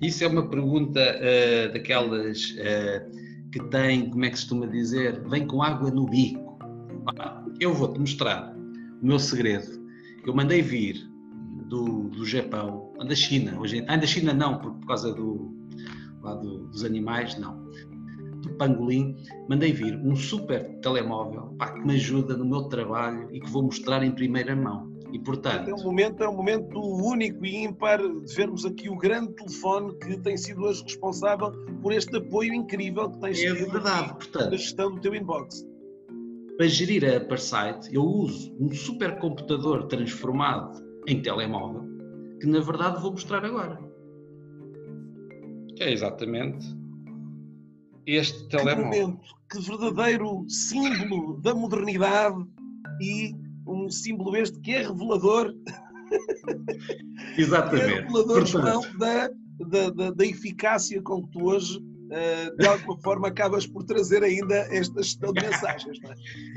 Isso 0.00 0.24
é 0.24 0.28
uma 0.28 0.48
pergunta 0.48 1.00
uh, 1.00 1.72
daquelas 1.72 2.50
uh, 2.50 3.50
que 3.50 3.62
tem, 3.70 4.10
como 4.10 4.24
é 4.24 4.30
que 4.30 4.36
se 4.36 4.44
costuma 4.44 4.66
dizer, 4.66 5.22
vem 5.28 5.46
com 5.46 5.62
água 5.62 5.90
no 5.90 6.06
bico. 6.06 6.58
Eu 7.60 7.74
vou-te 7.74 7.98
mostrar 7.98 8.54
o 9.02 9.06
meu 9.06 9.18
segredo. 9.18 9.82
Eu 10.26 10.34
mandei 10.34 10.62
vir 10.62 10.96
do, 11.68 12.08
do 12.08 12.24
Japão, 12.24 12.92
da 12.98 13.14
China, 13.14 13.58
hoje, 13.58 13.84
ah, 13.88 13.96
da 13.96 14.06
China 14.06 14.32
não, 14.32 14.58
por, 14.58 14.72
por 14.74 14.86
causa 14.86 15.12
do, 15.12 15.52
lá 16.22 16.34
do, 16.34 16.66
dos 16.68 16.84
animais, 16.84 17.36
não 17.38 17.62
Pangolim, 18.62 19.16
mandei 19.48 19.72
vir 19.72 19.96
um 19.96 20.14
super 20.14 20.62
telemóvel 20.78 21.52
pá, 21.58 21.72
que 21.72 21.84
me 21.84 21.94
ajuda 21.94 22.36
no 22.36 22.44
meu 22.44 22.62
trabalho 22.68 23.28
e 23.32 23.40
que 23.40 23.50
vou 23.50 23.64
mostrar 23.64 24.04
em 24.04 24.12
primeira 24.12 24.54
mão. 24.54 24.92
E 25.12 25.18
portanto. 25.18 25.68
É 25.68 25.74
um 25.74 25.82
momento, 25.82 26.22
é 26.22 26.28
um 26.28 26.36
momento 26.36 26.80
único 26.80 27.44
e 27.44 27.64
ímpar 27.64 27.98
de 27.98 28.34
vermos 28.36 28.64
aqui 28.64 28.88
o 28.88 28.96
grande 28.96 29.32
telefone 29.34 29.92
que 29.98 30.16
tem 30.18 30.36
sido 30.36 30.62
hoje 30.62 30.84
responsável 30.84 31.50
por 31.82 31.92
este 31.92 32.16
apoio 32.16 32.54
incrível 32.54 33.10
que 33.10 33.18
tens 33.18 33.42
é 33.42 33.52
verdade, 33.52 34.14
portanto, 34.14 34.52
na 34.52 34.56
gestão 34.56 34.94
do 34.94 35.00
teu 35.00 35.12
inbox. 35.12 35.66
Para 36.56 36.68
gerir 36.68 37.04
a 37.04 37.20
Parsite, 37.20 37.92
eu 37.92 38.04
uso 38.04 38.54
um 38.60 38.72
supercomputador 38.72 39.88
transformado 39.88 40.80
em 41.08 41.20
telemóvel, 41.20 41.82
que 42.40 42.46
na 42.46 42.60
verdade 42.60 43.02
vou 43.02 43.10
mostrar 43.10 43.44
agora. 43.44 43.80
É 45.80 45.92
exatamente 45.92 46.81
este 48.06 48.48
telemóvel. 48.48 48.90
Que 48.90 49.00
momento, 49.00 49.20
que 49.50 49.60
verdadeiro 49.60 50.44
símbolo 50.48 51.40
da 51.40 51.54
modernidade 51.54 52.44
e 53.00 53.34
um 53.66 53.88
símbolo 53.90 54.36
este 54.36 54.58
que 54.60 54.72
é 54.72 54.86
revelador. 54.86 55.52
Exatamente. 57.38 57.84
é 57.84 58.00
revelador, 58.00 58.46
João, 58.46 58.82
da, 58.98 59.28
da, 59.68 59.90
da, 59.90 60.10
da 60.10 60.26
eficácia 60.26 61.00
com 61.02 61.22
que 61.22 61.30
tu 61.30 61.44
hoje 61.44 61.80
Uh, 62.12 62.54
de 62.58 62.66
alguma 62.66 63.00
forma 63.00 63.28
acabas 63.28 63.66
por 63.66 63.84
trazer 63.84 64.22
ainda 64.22 64.54
esta 64.70 65.02
gestão 65.02 65.32
de 65.32 65.40
mensagens. 65.46 65.98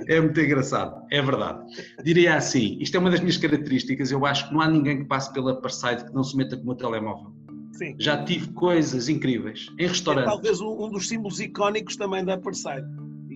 É? 0.05 0.17
é? 0.17 0.19
muito 0.19 0.37
engraçado, 0.37 1.01
é 1.09 1.21
verdade. 1.21 1.65
Diria 2.03 2.35
assim, 2.35 2.77
isto 2.81 2.97
é 2.97 2.99
uma 2.99 3.09
das 3.09 3.21
minhas 3.21 3.37
características, 3.37 4.11
eu 4.11 4.25
acho 4.25 4.49
que 4.49 4.53
não 4.53 4.59
há 4.59 4.67
ninguém 4.67 4.97
que 4.97 5.05
passe 5.05 5.31
pela 5.31 5.61
Parside 5.61 6.03
que 6.03 6.13
não 6.13 6.25
se 6.25 6.35
meta 6.35 6.57
com 6.57 6.63
o 6.63 6.65
meu 6.65 6.75
telemóvel. 6.75 7.33
Sim. 7.77 7.95
Já 7.99 8.23
tive 8.23 8.51
coisas 8.53 9.09
incríveis 9.09 9.67
em 9.77 9.87
restaurantes. 9.87 10.31
É 10.31 10.33
talvez 10.33 10.61
um, 10.61 10.89
dos 10.89 11.07
símbolos 11.07 11.39
icónicos 11.39 11.97
também 11.97 12.23
da 12.23 12.37
Parside. 12.37 12.85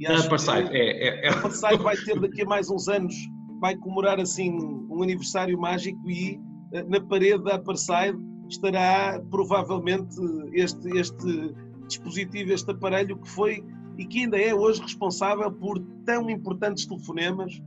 A 0.08 0.30
Parside, 0.30 0.69
é, 0.71 1.08
é, 1.08 1.25
é. 1.25 1.30
A 1.30 1.41
Parside 1.41 1.84
vai 1.84 1.97
ter 1.97 2.17
daqui 2.19 2.43
a 2.43 2.45
mais 2.45 2.69
uns 2.69 2.88
anos, 2.88 3.13
vai 3.60 3.75
comemorar 3.75 4.17
assim 4.19 4.52
um 4.89 5.04
aniversário 5.04 5.60
mágico 5.60 6.10
e 6.10 6.39
eh, 6.73 6.84
na 6.84 7.02
parede 7.02 7.43
da 7.43 7.60
Parside 7.60 8.17
estará 8.49 9.21
provavelmente 9.30 10.15
este, 10.54 10.97
este 10.97 11.54
dispositivo, 11.88 12.54
este 12.54 12.71
aparelho 12.71 13.17
que 13.17 13.30
foi 13.30 13.62
e 13.97 14.06
que 14.06 14.19
ainda 14.21 14.39
é 14.39 14.56
hoje 14.56 14.82
responsável 14.82 15.52
por 15.52 15.78
tão 16.06 16.30
importantes 16.30 16.86
telefonemas, 16.86 17.62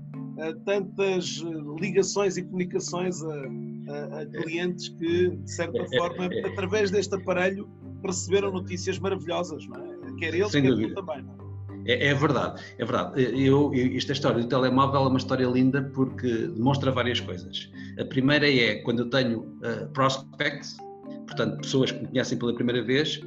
tantas 0.64 1.42
eh, 1.44 1.80
ligações 1.80 2.36
e 2.36 2.42
comunicações 2.42 3.22
a, 3.22 3.28
a, 3.28 4.20
a 4.22 4.26
clientes 4.26 4.88
que, 4.88 5.30
de 5.30 5.50
certa 5.50 5.84
forma, 5.96 6.28
através 6.46 6.90
deste 6.90 7.14
aparelho, 7.14 7.68
receberam 8.04 8.52
notícias 8.52 8.98
maravilhosas, 8.98 9.66
não 9.66 9.76
é? 9.76 9.92
Quer 10.18 10.34
eles, 10.34 10.52
Sem 10.52 10.62
quer 10.62 10.70
dúvida. 10.70 10.94
tu 10.94 11.04
também, 11.04 11.22
não 11.22 11.32
é? 11.34 11.42
É, 11.84 12.08
é, 12.08 12.14
verdade, 12.14 12.62
é 12.78 12.84
verdade. 12.84 13.22
Eu, 13.22 13.74
eu, 13.74 13.96
esta 13.96 14.12
história 14.12 14.40
do 14.40 14.48
telemóvel 14.48 15.00
é 15.02 15.08
uma 15.08 15.18
história 15.18 15.46
linda 15.46 15.82
porque 15.94 16.28
demonstra 16.48 16.92
várias 16.92 17.18
coisas. 17.18 17.70
A 17.98 18.04
primeira 18.04 18.48
é 18.48 18.76
quando 18.82 19.00
eu 19.00 19.10
tenho 19.10 19.40
uh, 19.40 19.88
prospects, 19.92 20.76
portanto, 21.26 21.60
pessoas 21.62 21.90
que 21.90 22.00
me 22.00 22.08
conhecem 22.08 22.38
pela 22.38 22.54
primeira 22.54 22.84
vez, 22.84 23.20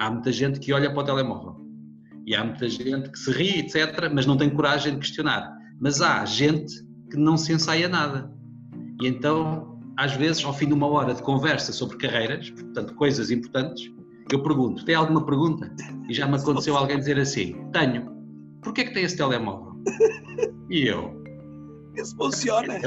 há 0.00 0.10
muita 0.10 0.32
gente 0.32 0.58
que 0.58 0.72
olha 0.72 0.90
para 0.90 1.02
o 1.02 1.04
telemóvel 1.04 1.64
e 2.26 2.34
há 2.34 2.42
muita 2.42 2.68
gente 2.68 3.10
que 3.10 3.18
se 3.18 3.30
ri, 3.30 3.60
etc., 3.60 4.10
mas 4.12 4.26
não 4.26 4.36
tem 4.36 4.50
coragem 4.50 4.94
de 4.94 5.00
questionar. 5.00 5.53
Mas 5.80 6.00
há 6.00 6.24
gente 6.24 6.84
que 7.10 7.16
não 7.16 7.36
se 7.36 7.52
ensaia 7.52 7.88
nada. 7.88 8.32
E 9.00 9.06
então, 9.06 9.78
às 9.96 10.14
vezes, 10.14 10.44
ao 10.44 10.52
fim 10.52 10.66
de 10.66 10.74
uma 10.74 10.86
hora 10.86 11.14
de 11.14 11.22
conversa 11.22 11.72
sobre 11.72 11.96
carreiras, 11.96 12.50
portanto, 12.50 12.94
coisas 12.94 13.30
importantes, 13.30 13.90
eu 14.32 14.42
pergunto: 14.42 14.84
tem 14.84 14.94
alguma 14.94 15.24
pergunta? 15.24 15.74
E 16.08 16.14
já 16.14 16.26
me 16.26 16.36
aconteceu 16.36 16.76
alguém 16.76 16.98
dizer 16.98 17.18
assim: 17.18 17.56
tenho. 17.72 18.12
Porquê 18.62 18.82
é 18.82 18.84
que 18.84 18.94
tem 18.94 19.04
esse 19.04 19.16
telemóvel? 19.16 19.74
E 20.70 20.88
eu. 20.88 21.22
Isso 21.94 22.16
funciona. 22.16 22.78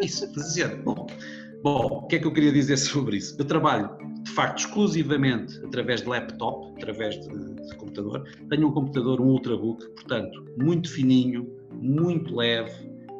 Isso, 0.00 0.32
dizer. 0.32 0.82
Bom, 0.82 1.06
bom, 1.62 1.86
o 1.86 2.06
que 2.06 2.16
é 2.16 2.18
que 2.18 2.26
eu 2.26 2.32
queria 2.32 2.52
dizer 2.52 2.76
sobre 2.78 3.18
isso? 3.18 3.36
Eu 3.38 3.44
trabalho 3.44 3.90
de 4.22 4.30
facto 4.32 4.58
exclusivamente 4.60 5.58
através 5.64 6.02
de 6.02 6.08
laptop, 6.08 6.72
através 6.76 7.20
de, 7.20 7.28
de, 7.28 7.76
computador. 7.76 8.24
Tenho 8.48 8.68
um 8.68 8.72
computador, 8.72 9.20
um 9.20 9.28
Ultrabook, 9.28 9.86
portanto, 9.90 10.44
muito 10.58 10.90
fininho, 10.90 11.48
muito 11.72 12.34
leve, 12.34 12.72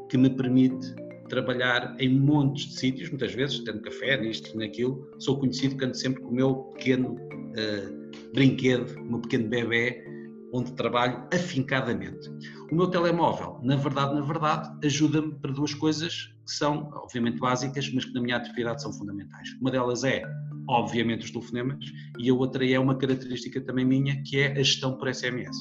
que 0.08 0.18
me 0.18 0.30
permite 0.30 0.94
trabalhar 1.28 1.94
em 1.98 2.18
montes 2.18 2.66
de 2.66 2.74
sítios, 2.74 3.08
muitas 3.08 3.32
vezes, 3.32 3.60
tendo 3.60 3.80
café, 3.82 4.20
nisto, 4.20 4.56
naquilo. 4.58 5.08
Sou 5.18 5.38
conhecido 5.38 5.76
que 5.76 5.84
ando 5.84 5.96
sempre 5.96 6.22
com 6.22 6.30
o 6.30 6.34
meu 6.34 6.54
pequeno 6.74 7.14
uh, 7.14 8.32
brinquedo, 8.34 8.98
o 9.00 9.04
meu 9.04 9.20
pequeno 9.20 9.48
bebê, 9.48 10.04
onde 10.52 10.72
trabalho 10.72 11.24
afincadamente. 11.32 12.28
O 12.72 12.74
meu 12.74 12.88
telemóvel, 12.88 13.60
na 13.62 13.76
verdade, 13.76 14.14
na 14.14 14.22
verdade, 14.22 14.68
ajuda-me 14.84 15.32
para 15.36 15.52
duas 15.52 15.72
coisas 15.72 16.34
que 16.44 16.52
são, 16.52 16.90
obviamente, 16.94 17.38
básicas, 17.38 17.88
mas 17.94 18.04
que 18.04 18.12
na 18.12 18.20
minha 18.20 18.36
atividade 18.36 18.82
são 18.82 18.92
fundamentais. 18.92 19.50
Uma 19.60 19.70
delas 19.70 20.02
é 20.02 20.24
obviamente, 20.70 21.24
os 21.24 21.30
telefonemas, 21.30 21.84
e 22.18 22.30
a 22.30 22.34
outra 22.34 22.68
é 22.68 22.78
uma 22.78 22.96
característica 22.96 23.60
também 23.60 23.84
minha, 23.84 24.22
que 24.22 24.38
é 24.38 24.52
a 24.52 24.62
gestão 24.62 24.96
por 24.96 25.12
SMS. 25.12 25.56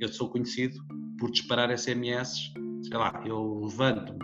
Eu 0.00 0.08
sou 0.08 0.30
conhecido 0.30 0.78
por 1.18 1.30
disparar 1.30 1.76
SMS, 1.76 2.52
sei 2.82 2.96
lá, 2.96 3.22
eu 3.26 3.62
levanto, 3.64 4.14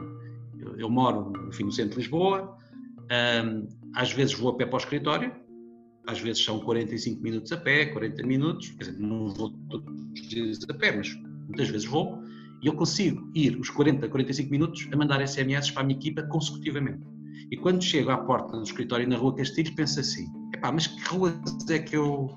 eu, 0.59 0.77
eu 0.77 0.91
moro 0.91 1.33
enfim, 1.49 1.65
no 1.65 1.73
centro 1.73 1.93
de 1.93 2.03
Lisboa, 2.03 2.57
um, 3.45 3.69
às 3.95 4.13
vezes 4.13 4.35
vou 4.35 4.51
a 4.51 4.57
pé 4.57 4.67
para 4.67 4.77
o 4.77 4.79
escritório, 4.79 5.33
às 6.07 6.21
vezes 6.21 6.45
são 6.45 6.61
45 6.61 7.23
minutos 7.23 7.53
a 7.53 7.57
pé, 7.57 7.87
40 7.87 8.23
minutos, 8.27 8.71
quer 8.71 8.85
dizer, 8.85 8.99
não 8.99 9.29
vou 9.29 9.51
todos 9.71 10.11
os 10.13 10.29
dias 10.29 10.59
a 10.69 10.75
pé, 10.75 10.97
mas 10.97 11.15
muitas 11.47 11.69
vezes 11.69 11.87
vou, 11.87 12.23
e 12.63 12.67
eu 12.67 12.75
consigo 12.75 13.31
ir 13.35 13.59
os 13.59 13.69
40, 13.71 14.09
45 14.09 14.51
minutos 14.51 14.89
a 14.93 14.97
mandar 14.97 15.27
SMS 15.27 15.71
para 15.71 15.83
a 15.83 15.87
minha 15.87 15.99
equipa 15.99 16.23
consecutivamente. 16.25 17.03
E 17.51 17.57
quando 17.57 17.83
chego 17.83 18.11
à 18.11 18.17
porta 18.17 18.57
do 18.57 18.63
escritório 18.63 19.07
na 19.07 19.17
Rua 19.17 19.37
Castilhos, 19.37 19.71
penso 19.75 20.01
assim: 20.01 20.27
epá, 20.55 20.73
mas 20.73 20.87
que 20.87 21.01
ruas 21.09 21.35
é 21.69 21.79
que 21.79 21.97
eu. 21.97 22.31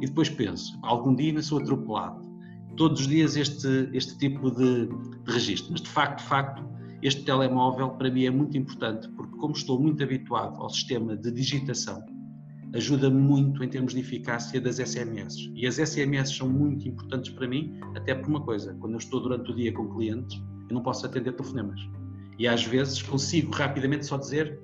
E 0.00 0.06
depois 0.06 0.28
penso: 0.28 0.78
algum 0.82 1.14
dia 1.14 1.30
ainda 1.30 1.42
sou 1.42 1.58
atropelado. 1.58 2.29
Todos 2.76 3.00
os 3.00 3.08
dias 3.08 3.36
este, 3.36 3.90
este 3.92 4.16
tipo 4.18 4.50
de, 4.50 4.86
de 4.86 5.32
registro. 5.32 5.72
Mas 5.72 5.82
de 5.82 5.88
facto, 5.88 6.22
de 6.22 6.28
facto, 6.28 6.64
este 7.02 7.22
telemóvel 7.24 7.90
para 7.90 8.10
mim 8.10 8.24
é 8.24 8.30
muito 8.30 8.56
importante, 8.56 9.08
porque 9.10 9.36
como 9.36 9.54
estou 9.54 9.80
muito 9.80 10.02
habituado 10.02 10.60
ao 10.60 10.68
sistema 10.68 11.16
de 11.16 11.30
digitação, 11.30 12.04
ajuda-me 12.74 13.20
muito 13.20 13.62
em 13.64 13.68
termos 13.68 13.94
de 13.94 14.00
eficácia 14.00 14.60
das 14.60 14.76
SMS. 14.76 15.50
E 15.54 15.66
as 15.66 15.76
SMS 15.76 16.36
são 16.36 16.48
muito 16.48 16.88
importantes 16.88 17.30
para 17.32 17.48
mim, 17.48 17.78
até 17.96 18.14
por 18.14 18.28
uma 18.28 18.40
coisa: 18.40 18.74
quando 18.80 18.92
eu 18.92 18.98
estou 18.98 19.20
durante 19.20 19.50
o 19.50 19.54
dia 19.54 19.72
com 19.72 19.88
clientes, 19.88 20.40
eu 20.68 20.74
não 20.74 20.82
posso 20.82 21.04
atender 21.04 21.32
telefonemas 21.32 21.80
e 22.40 22.48
às 22.48 22.64
vezes 22.64 23.02
consigo 23.02 23.52
rapidamente 23.52 24.06
só 24.06 24.16
dizer 24.16 24.58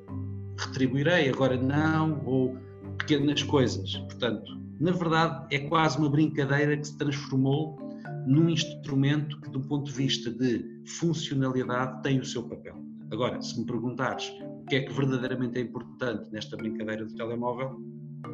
retribuirei, 0.59 1.29
agora 1.29 1.59
não, 1.59 2.23
ou 2.25 2.57
pequenas 2.97 3.42
coisas. 3.42 3.99
Portanto, 3.99 4.51
na 4.81 4.92
verdade, 4.92 5.55
é 5.55 5.59
quase 5.59 5.99
uma 5.99 6.09
brincadeira 6.09 6.75
que 6.75 6.87
se 6.87 6.97
transformou 6.97 7.77
num 8.26 8.48
instrumento 8.48 9.40
que, 9.40 9.50
do 9.50 9.60
ponto 9.60 9.86
de 9.86 9.92
vista 9.92 10.30
de 10.30 10.82
funcionalidade, 10.98 12.02
tem 12.02 12.18
o 12.18 12.24
seu 12.24 12.42
papel. 12.42 12.76
Agora, 13.12 13.40
se 13.40 13.58
me 13.58 13.66
perguntares 13.66 14.32
o 14.40 14.64
que 14.66 14.76
é 14.76 14.82
que 14.82 14.92
verdadeiramente 14.92 15.58
é 15.58 15.62
importante 15.62 16.30
nesta 16.32 16.56
brincadeira 16.56 17.04
do 17.04 17.14
telemóvel, 17.14 17.80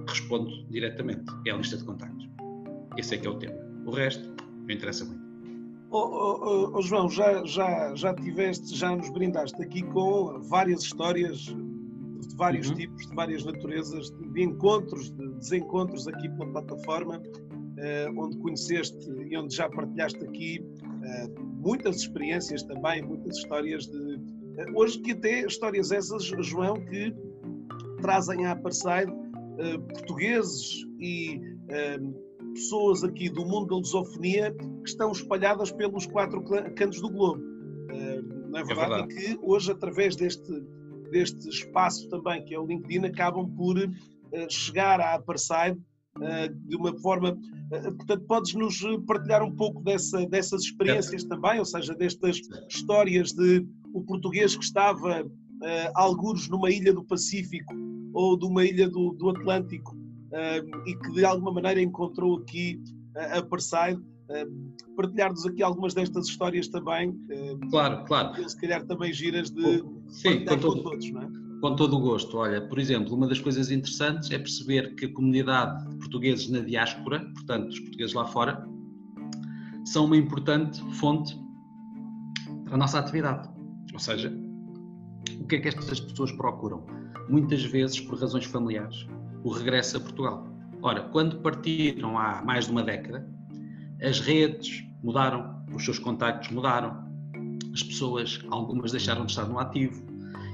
respondo 0.09 0.67
diretamente: 0.71 1.25
é 1.47 1.51
a 1.51 1.57
lista 1.57 1.77
de 1.77 1.85
contactos. 1.85 2.29
Esse 2.97 3.15
é 3.15 3.19
que 3.19 3.27
é 3.27 3.31
o 3.31 3.39
tema. 3.39 3.57
O 3.85 3.91
resto 3.91 4.27
não 4.67 4.71
interessa 4.71 5.05
muito. 5.05 5.23
Oh, 5.91 5.99
oh, 5.99 6.71
oh, 6.73 6.83
João, 6.83 7.11
já, 7.11 7.45
já, 7.45 7.95
já 7.95 8.15
tiveste, 8.15 8.75
já 8.75 8.97
nos 8.97 9.11
brindaste 9.11 9.61
aqui 9.63 9.83
com 9.83 10.41
várias 10.41 10.85
histórias 10.85 11.39
de 11.39 12.35
vários 12.35 12.71
uhum. 12.71 12.77
tipos, 12.77 13.07
de 13.07 13.15
várias 13.15 13.45
naturezas, 13.45 14.11
de 14.11 14.43
encontros, 14.43 15.11
de 15.11 15.29
desencontros 15.35 16.09
aqui 16.09 16.31
pela 16.31 16.51
plataforma, 16.51 17.21
onde 18.17 18.37
conheceste 18.39 19.11
e 19.11 19.37
onde 19.37 19.55
já 19.55 19.69
partilhaste 19.69 20.23
aqui 20.25 20.65
eh, 21.05 21.29
muitas 21.59 21.97
experiências 21.97 22.63
também, 22.63 23.03
muitas 23.03 23.37
histórias 23.37 23.87
de. 23.87 24.21
Eh, 24.59 24.67
hoje 24.75 25.01
que 25.01 25.13
até 25.13 25.47
histórias 25.47 25.91
essas, 25.91 26.25
João, 26.25 26.75
que 26.87 27.15
trazem 28.01 28.47
à 28.47 28.53
Aparside 28.53 29.13
portugueses 29.95 30.85
e 30.99 31.41
pessoas 32.53 33.03
aqui 33.03 33.29
do 33.29 33.45
mundo 33.45 33.69
da 33.69 33.77
lusofonia 33.77 34.53
que 34.53 34.89
estão 34.89 35.13
espalhadas 35.13 35.73
pelos 35.73 36.07
quatro 36.07 36.43
cantos 36.75 37.01
do 37.01 37.11
globo. 37.11 37.43
Eh, 37.91 38.23
não 38.49 38.59
é 38.59 38.65
verdade? 38.65 38.93
É 38.93 38.97
verdade. 38.97 39.15
E 39.15 39.37
que 39.37 39.39
hoje, 39.43 39.73
através 39.73 40.17
deste, 40.17 40.53
deste 41.11 41.49
espaço 41.49 42.09
também, 42.09 42.45
que 42.45 42.55
é 42.55 42.59
o 42.59 42.67
LinkedIn, 42.67 43.07
acabam 43.07 43.49
por 43.57 43.79
eh, 43.79 44.49
chegar 44.49 45.01
à 45.01 45.15
Aparside 45.15 45.79
eh, 45.79 45.92
de 46.67 46.77
uma 46.77 46.95
forma. 46.99 47.39
Portanto, 47.97 48.25
podes-nos 48.27 48.81
partilhar 49.07 49.43
um 49.43 49.55
pouco 49.55 49.83
dessa, 49.83 50.27
dessas 50.27 50.63
experiências 50.63 51.25
é. 51.25 51.29
também, 51.29 51.59
ou 51.59 51.65
seja, 51.65 51.95
destas 51.95 52.41
histórias 52.69 53.33
de 53.33 53.67
o 53.95 54.03
português 54.03 54.55
que 54.57 54.65
estava 54.65 55.25
alguns 55.95 56.49
numa 56.49 56.71
ilha 56.71 56.93
do 56.93 57.05
Pacífico 57.05 57.75
ou 58.13 58.37
de 58.37 58.45
uma 58.45 58.65
ilha 58.65 58.89
do, 58.89 59.13
do 59.13 59.31
Atlântico 59.31 59.97
e 60.87 60.95
que 60.97 61.13
de 61.13 61.25
alguma 61.25 61.53
maneira 61.53 61.81
encontrou 61.81 62.39
aqui 62.39 62.81
a 63.15 63.43
Parside. 63.43 64.03
Partilhar-nos 64.97 65.45
aqui 65.47 65.63
algumas 65.63 65.95
destas 65.95 66.27
histórias 66.27 66.69
também. 66.69 67.15
Claro, 67.71 68.05
claro. 68.07 68.49
Se 68.49 68.59
calhar 68.61 68.85
também 68.87 69.13
giras 69.13 69.51
de 69.51 69.85
Sim, 70.09 70.45
com, 70.45 70.59
todo, 70.59 70.83
todos, 70.83 71.11
não 71.11 71.23
é? 71.23 71.29
Com 71.63 71.77
todo 71.77 71.97
o 71.97 72.01
gosto. 72.01 72.39
Olha, 72.39 72.61
por 72.61 72.77
exemplo, 72.77 73.15
uma 73.15 73.29
das 73.29 73.39
coisas 73.39 73.71
interessantes 73.71 74.33
é 74.33 74.37
perceber 74.37 74.97
que 74.97 75.05
a 75.05 75.15
comunidade 75.15 75.89
de 75.91 75.97
portugueses 75.99 76.51
na 76.51 76.59
diáspora, 76.59 77.21
portanto, 77.35 77.69
os 77.69 77.79
portugueses 77.79 78.15
lá 78.15 78.25
fora, 78.27 78.67
são 79.85 80.07
uma 80.07 80.17
importante 80.17 80.83
fonte 80.95 81.41
para 82.65 82.75
a 82.75 82.77
nossa 82.77 82.99
atividade. 82.99 83.49
Ou 83.93 83.99
seja, 84.01 84.37
o 85.39 85.47
que 85.47 85.55
é 85.55 85.61
que 85.61 85.69
estas 85.69 86.01
pessoas 86.01 86.33
procuram? 86.33 86.85
Muitas 87.29 87.63
vezes 87.63 88.01
por 88.01 88.19
razões 88.19 88.45
familiares 88.45 89.07
o 89.45 89.51
regresso 89.53 89.99
a 89.99 90.01
Portugal. 90.01 90.45
Ora, 90.83 91.03
quando 91.11 91.43
partiram 91.43 92.19
há 92.19 92.43
mais 92.43 92.67
de 92.67 92.73
uma 92.73 92.83
década, 92.83 93.25
as 94.03 94.19
redes 94.19 94.83
mudaram, 95.01 95.65
os 95.73 95.85
seus 95.85 96.01
contactos 96.01 96.51
mudaram, 96.51 97.09
as 97.73 97.85
pessoas, 97.85 98.45
algumas 98.51 98.91
deixaram 98.91 99.25
de 99.25 99.31
estar 99.31 99.47
no 99.47 99.61
ativo 99.61 100.12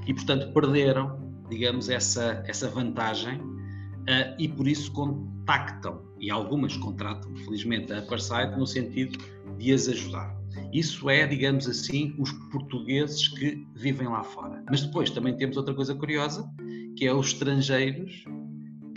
e, 0.09 0.15
portanto, 0.15 0.51
perderam, 0.53 1.21
digamos, 1.51 1.91
essa, 1.91 2.43
essa 2.47 2.69
vantagem 2.69 3.39
uh, 3.39 4.35
e 4.39 4.49
por 4.49 4.67
isso 4.67 4.91
contactam 4.93 6.03
e 6.19 6.31
algumas 6.31 6.77
contratam, 6.79 7.37
felizmente, 7.37 7.93
a 7.93 7.99
Aparside 7.99 8.59
no 8.59 8.67
sentido 8.67 9.19
de 9.59 9.73
as 9.73 9.87
ajudar. 9.87 10.35
Isso 10.73 11.09
é, 11.11 11.27
digamos 11.27 11.69
assim, 11.69 12.15
os 12.19 12.33
portugueses 12.51 13.29
que 13.29 13.67
vivem 13.77 14.09
lá 14.09 14.25
fora. 14.25 14.65
Mas 14.69 14.83
depois 14.83 15.11
também 15.11 15.37
temos 15.37 15.57
outra 15.57 15.75
coisa 15.75 15.95
curiosa, 15.95 16.51
que 16.97 17.07
é 17.07 17.13
os 17.13 17.29
estrangeiros 17.29 18.25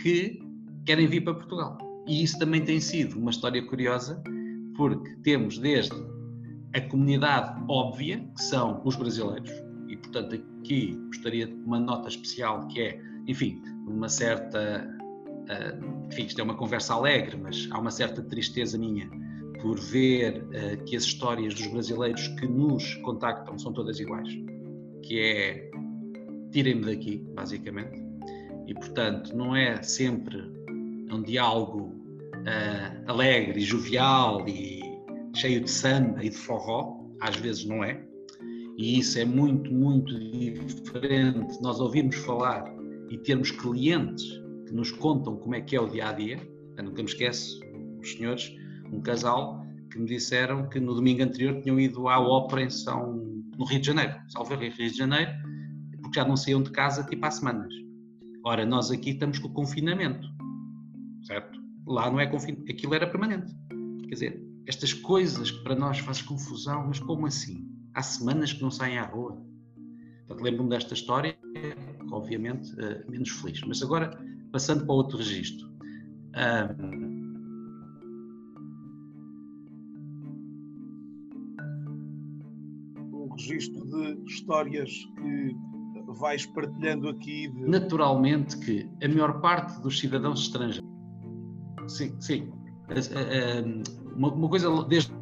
que 0.00 0.40
querem 0.86 1.06
vir 1.06 1.22
para 1.22 1.34
Portugal. 1.34 1.78
E 2.08 2.22
isso 2.22 2.38
também 2.38 2.64
tem 2.64 2.80
sido 2.80 3.18
uma 3.18 3.30
história 3.30 3.64
curiosa, 3.66 4.20
porque 4.76 5.14
temos 5.22 5.58
desde 5.58 5.94
a 6.74 6.80
comunidade 6.80 7.62
óbvia, 7.68 8.26
que 8.34 8.42
são 8.42 8.80
os 8.84 8.96
brasileiros, 8.96 9.50
portanto 10.02 10.34
aqui 10.60 10.98
gostaria 11.06 11.46
de 11.46 11.54
uma 11.54 11.78
nota 11.78 12.08
especial 12.08 12.66
que 12.68 12.80
é, 12.80 13.00
enfim, 13.26 13.62
uma 13.86 14.08
certa, 14.08 14.88
uh, 15.08 16.06
enfim, 16.06 16.24
isto 16.24 16.40
é 16.40 16.44
uma 16.44 16.54
conversa 16.54 16.94
alegre, 16.94 17.36
mas 17.36 17.68
há 17.70 17.78
uma 17.78 17.90
certa 17.90 18.22
tristeza 18.22 18.78
minha 18.78 19.08
por 19.60 19.78
ver 19.78 20.42
uh, 20.42 20.84
que 20.84 20.96
as 20.96 21.04
histórias 21.04 21.54
dos 21.54 21.66
brasileiros 21.68 22.28
que 22.28 22.46
nos 22.46 22.94
contactam 22.96 23.58
são 23.58 23.72
todas 23.72 24.00
iguais, 24.00 24.28
que 25.02 25.20
é 25.20 25.70
tirem-me 26.50 26.84
daqui, 26.84 27.24
basicamente, 27.34 28.02
e 28.66 28.74
portanto 28.74 29.34
não 29.36 29.56
é 29.56 29.82
sempre 29.82 30.38
um 31.10 31.22
diálogo 31.22 31.94
uh, 32.36 33.10
alegre 33.10 33.60
e 33.60 33.64
jovial 33.64 34.46
e 34.48 34.80
cheio 35.34 35.60
de 35.60 35.70
samba 35.70 36.24
e 36.24 36.28
de 36.28 36.36
forró, 36.36 37.00
às 37.20 37.36
vezes 37.36 37.64
não 37.64 37.82
é, 37.82 38.04
e 38.78 38.98
isso 38.98 39.18
é 39.18 39.24
muito, 39.24 39.72
muito 39.72 40.18
diferente 40.18 41.60
nós 41.62 41.80
ouvirmos 41.80 42.16
falar 42.16 42.64
e 43.10 43.18
termos 43.18 43.50
clientes 43.50 44.24
que 44.66 44.72
nos 44.72 44.90
contam 44.90 45.36
como 45.36 45.54
é 45.54 45.60
que 45.60 45.76
é 45.76 45.80
o 45.80 45.88
dia 45.88 46.08
a 46.08 46.12
dia. 46.12 46.38
Eu 46.76 46.84
nunca 46.84 47.02
me 47.02 47.08
esqueço, 47.08 47.60
os 48.00 48.12
senhores, 48.12 48.54
um 48.90 49.00
casal 49.00 49.62
que 49.90 49.98
me 49.98 50.06
disseram 50.06 50.68
que 50.68 50.80
no 50.80 50.94
domingo 50.94 51.22
anterior 51.22 51.60
tinham 51.60 51.78
ido 51.78 52.08
à 52.08 52.18
ópera 52.18 52.62
em 52.62 52.70
São, 52.70 53.14
no 53.58 53.64
Rio 53.66 53.80
de 53.80 53.86
Janeiro, 53.86 54.14
Salve 54.28 54.54
Rio 54.54 54.72
de 54.72 54.96
Janeiro, 54.96 55.30
porque 56.00 56.18
já 56.18 56.26
não 56.26 56.36
saíam 56.36 56.62
de 56.62 56.70
casa 56.70 57.04
tipo 57.04 57.24
há 57.26 57.30
semanas. 57.30 57.72
Ora, 58.44 58.64
nós 58.64 58.90
aqui 58.90 59.10
estamos 59.10 59.38
com 59.38 59.48
o 59.48 59.52
confinamento, 59.52 60.26
certo? 61.26 61.60
Lá 61.86 62.10
não 62.10 62.18
é 62.18 62.26
confinamento, 62.26 62.72
aquilo 62.72 62.94
era 62.94 63.06
permanente. 63.06 63.54
Quer 64.08 64.14
dizer, 64.14 64.42
estas 64.66 64.92
coisas 64.94 65.50
que 65.50 65.62
para 65.62 65.76
nós 65.76 65.98
fazem 65.98 66.24
confusão, 66.24 66.86
mas 66.88 66.98
como 66.98 67.26
assim? 67.26 67.68
Há 67.94 68.02
semanas 68.02 68.52
que 68.52 68.62
não 68.62 68.70
saem 68.70 68.98
à 68.98 69.04
rua. 69.04 69.40
Portanto, 70.26 70.44
lembro-me 70.44 70.70
desta 70.70 70.94
história, 70.94 71.36
obviamente, 72.10 72.72
uh, 72.72 73.10
menos 73.10 73.28
feliz. 73.30 73.60
Mas 73.66 73.82
agora, 73.82 74.18
passando 74.50 74.86
para 74.86 74.94
outro 74.94 75.18
registro. 75.18 75.70
Um, 76.36 77.12
registro 83.36 83.84
de 83.86 84.24
histórias 84.30 84.90
que 85.16 85.56
vais 86.18 86.46
partilhando 86.46 87.08
aqui. 87.08 87.48
De... 87.48 87.68
Naturalmente 87.68 88.56
que 88.58 88.88
a 89.02 89.08
maior 89.08 89.40
parte 89.40 89.80
dos 89.80 89.98
cidadãos 89.98 90.40
estrangeiros, 90.40 90.88
sim, 91.88 92.14
sim, 92.20 92.52
uma, 94.14 94.32
uma 94.32 94.48
coisa 94.48 94.84
desde 94.84 95.12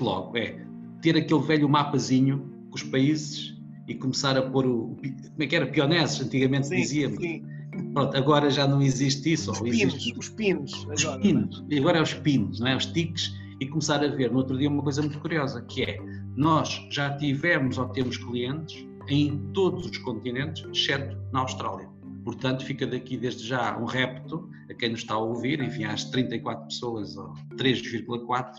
logo 0.00 0.36
é 0.36 0.69
ter 1.00 1.16
aquele 1.16 1.40
velho 1.40 1.68
mapazinho 1.68 2.50
com 2.68 2.76
os 2.76 2.82
países 2.82 3.56
e 3.88 3.94
começar 3.94 4.36
a 4.36 4.42
pôr 4.42 4.66
o. 4.66 4.96
Como 4.96 5.42
é 5.42 5.46
que 5.46 5.56
era? 5.56 5.66
Pioneses, 5.66 6.20
antigamente 6.20 6.68
sim, 6.68 6.76
dizíamos. 6.76 7.18
Sim. 7.18 7.44
Pronto, 7.92 8.16
agora 8.16 8.50
já 8.50 8.66
não 8.66 8.80
existe 8.82 9.32
isso. 9.32 9.50
Os 9.50 9.60
pinos, 9.60 9.94
existe... 9.94 10.18
os 10.18 10.28
pinos. 10.28 10.74
Agora, 10.82 10.94
os 10.94 11.16
pinos. 11.16 11.64
E 11.68 11.78
agora 11.78 11.98
é 11.98 12.02
os 12.02 12.14
pinos, 12.14 12.60
não 12.60 12.68
é? 12.68 12.76
Os 12.76 12.86
tiques. 12.86 13.32
E 13.60 13.66
começar 13.66 14.02
a 14.02 14.08
ver 14.08 14.30
no 14.30 14.38
outro 14.38 14.56
dia 14.56 14.68
uma 14.70 14.82
coisa 14.82 15.02
muito 15.02 15.18
curiosa, 15.18 15.60
que 15.62 15.82
é 15.82 16.00
nós 16.34 16.86
já 16.90 17.14
tivemos 17.16 17.76
ou 17.76 17.88
temos 17.88 18.16
clientes 18.16 18.86
em 19.08 19.36
todos 19.52 19.86
os 19.86 19.98
continentes, 19.98 20.64
exceto 20.72 21.16
na 21.32 21.40
Austrália. 21.40 21.88
Portanto, 22.24 22.64
fica 22.64 22.86
daqui 22.86 23.16
desde 23.16 23.46
já 23.46 23.76
um 23.76 23.84
repto 23.84 24.48
a 24.70 24.74
quem 24.74 24.90
nos 24.90 25.00
está 25.00 25.14
a 25.14 25.18
ouvir, 25.18 25.60
enfim, 25.60 25.84
às 25.84 26.04
34 26.04 26.66
pessoas, 26.66 27.16
ou 27.16 27.34
3,4, 27.56 28.52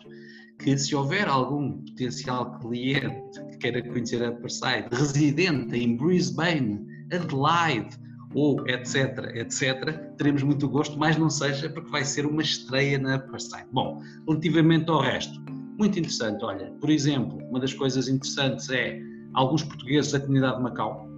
que 0.64 0.78
se 0.78 0.96
houver 0.96 1.28
algum 1.28 1.72
potencial 1.72 2.60
cliente 2.60 3.44
que 3.52 3.58
queira 3.58 3.82
conhecer 3.82 4.24
a 4.24 4.32
Parside, 4.32 4.88
residente 4.92 5.76
em 5.76 5.96
Brisbane, 5.98 6.86
Adelaide, 7.12 7.98
ou 8.34 8.66
etc, 8.68 9.36
etc, 9.36 10.16
teremos 10.18 10.44
muito 10.44 10.70
gosto, 10.70 10.98
mas 10.98 11.18
não 11.18 11.30
seja 11.30 11.70
porque 11.70 11.90
vai 11.90 12.06
ser 12.06 12.26
uma 12.26 12.42
estreia 12.42 12.98
na 12.98 13.20
Parside. 13.20 13.68
Bom, 13.72 14.02
relativamente 14.28 14.90
ao 14.90 15.02
resto, 15.02 15.40
muito 15.78 16.00
interessante, 16.00 16.44
olha, 16.46 16.72
por 16.80 16.90
exemplo, 16.90 17.40
uma 17.50 17.60
das 17.60 17.74
coisas 17.74 18.08
interessantes 18.08 18.70
é 18.70 19.02
alguns 19.34 19.64
portugueses 19.64 20.12
da 20.12 20.20
comunidade 20.20 20.58
de 20.58 20.64
Macau, 20.64 21.10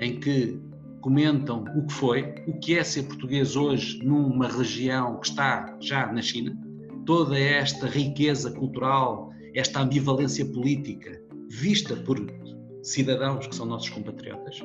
em 0.00 0.20
que 0.20 0.60
comentam 1.00 1.64
o 1.76 1.86
que 1.86 1.92
foi, 1.92 2.34
o 2.46 2.58
que 2.60 2.78
é 2.78 2.84
ser 2.84 3.04
português 3.04 3.56
hoje 3.56 3.98
numa 4.04 4.46
região 4.48 5.18
que 5.20 5.28
está 5.28 5.76
já 5.80 6.10
na 6.12 6.22
China, 6.22 6.56
toda 7.04 7.38
esta 7.38 7.86
riqueza 7.86 8.50
cultural, 8.50 9.30
esta 9.54 9.80
ambivalência 9.80 10.44
política 10.46 11.20
vista 11.48 11.96
por 11.96 12.18
cidadãos 12.82 13.46
que 13.46 13.54
são 13.54 13.66
nossos 13.66 13.90
compatriotas. 13.90 14.58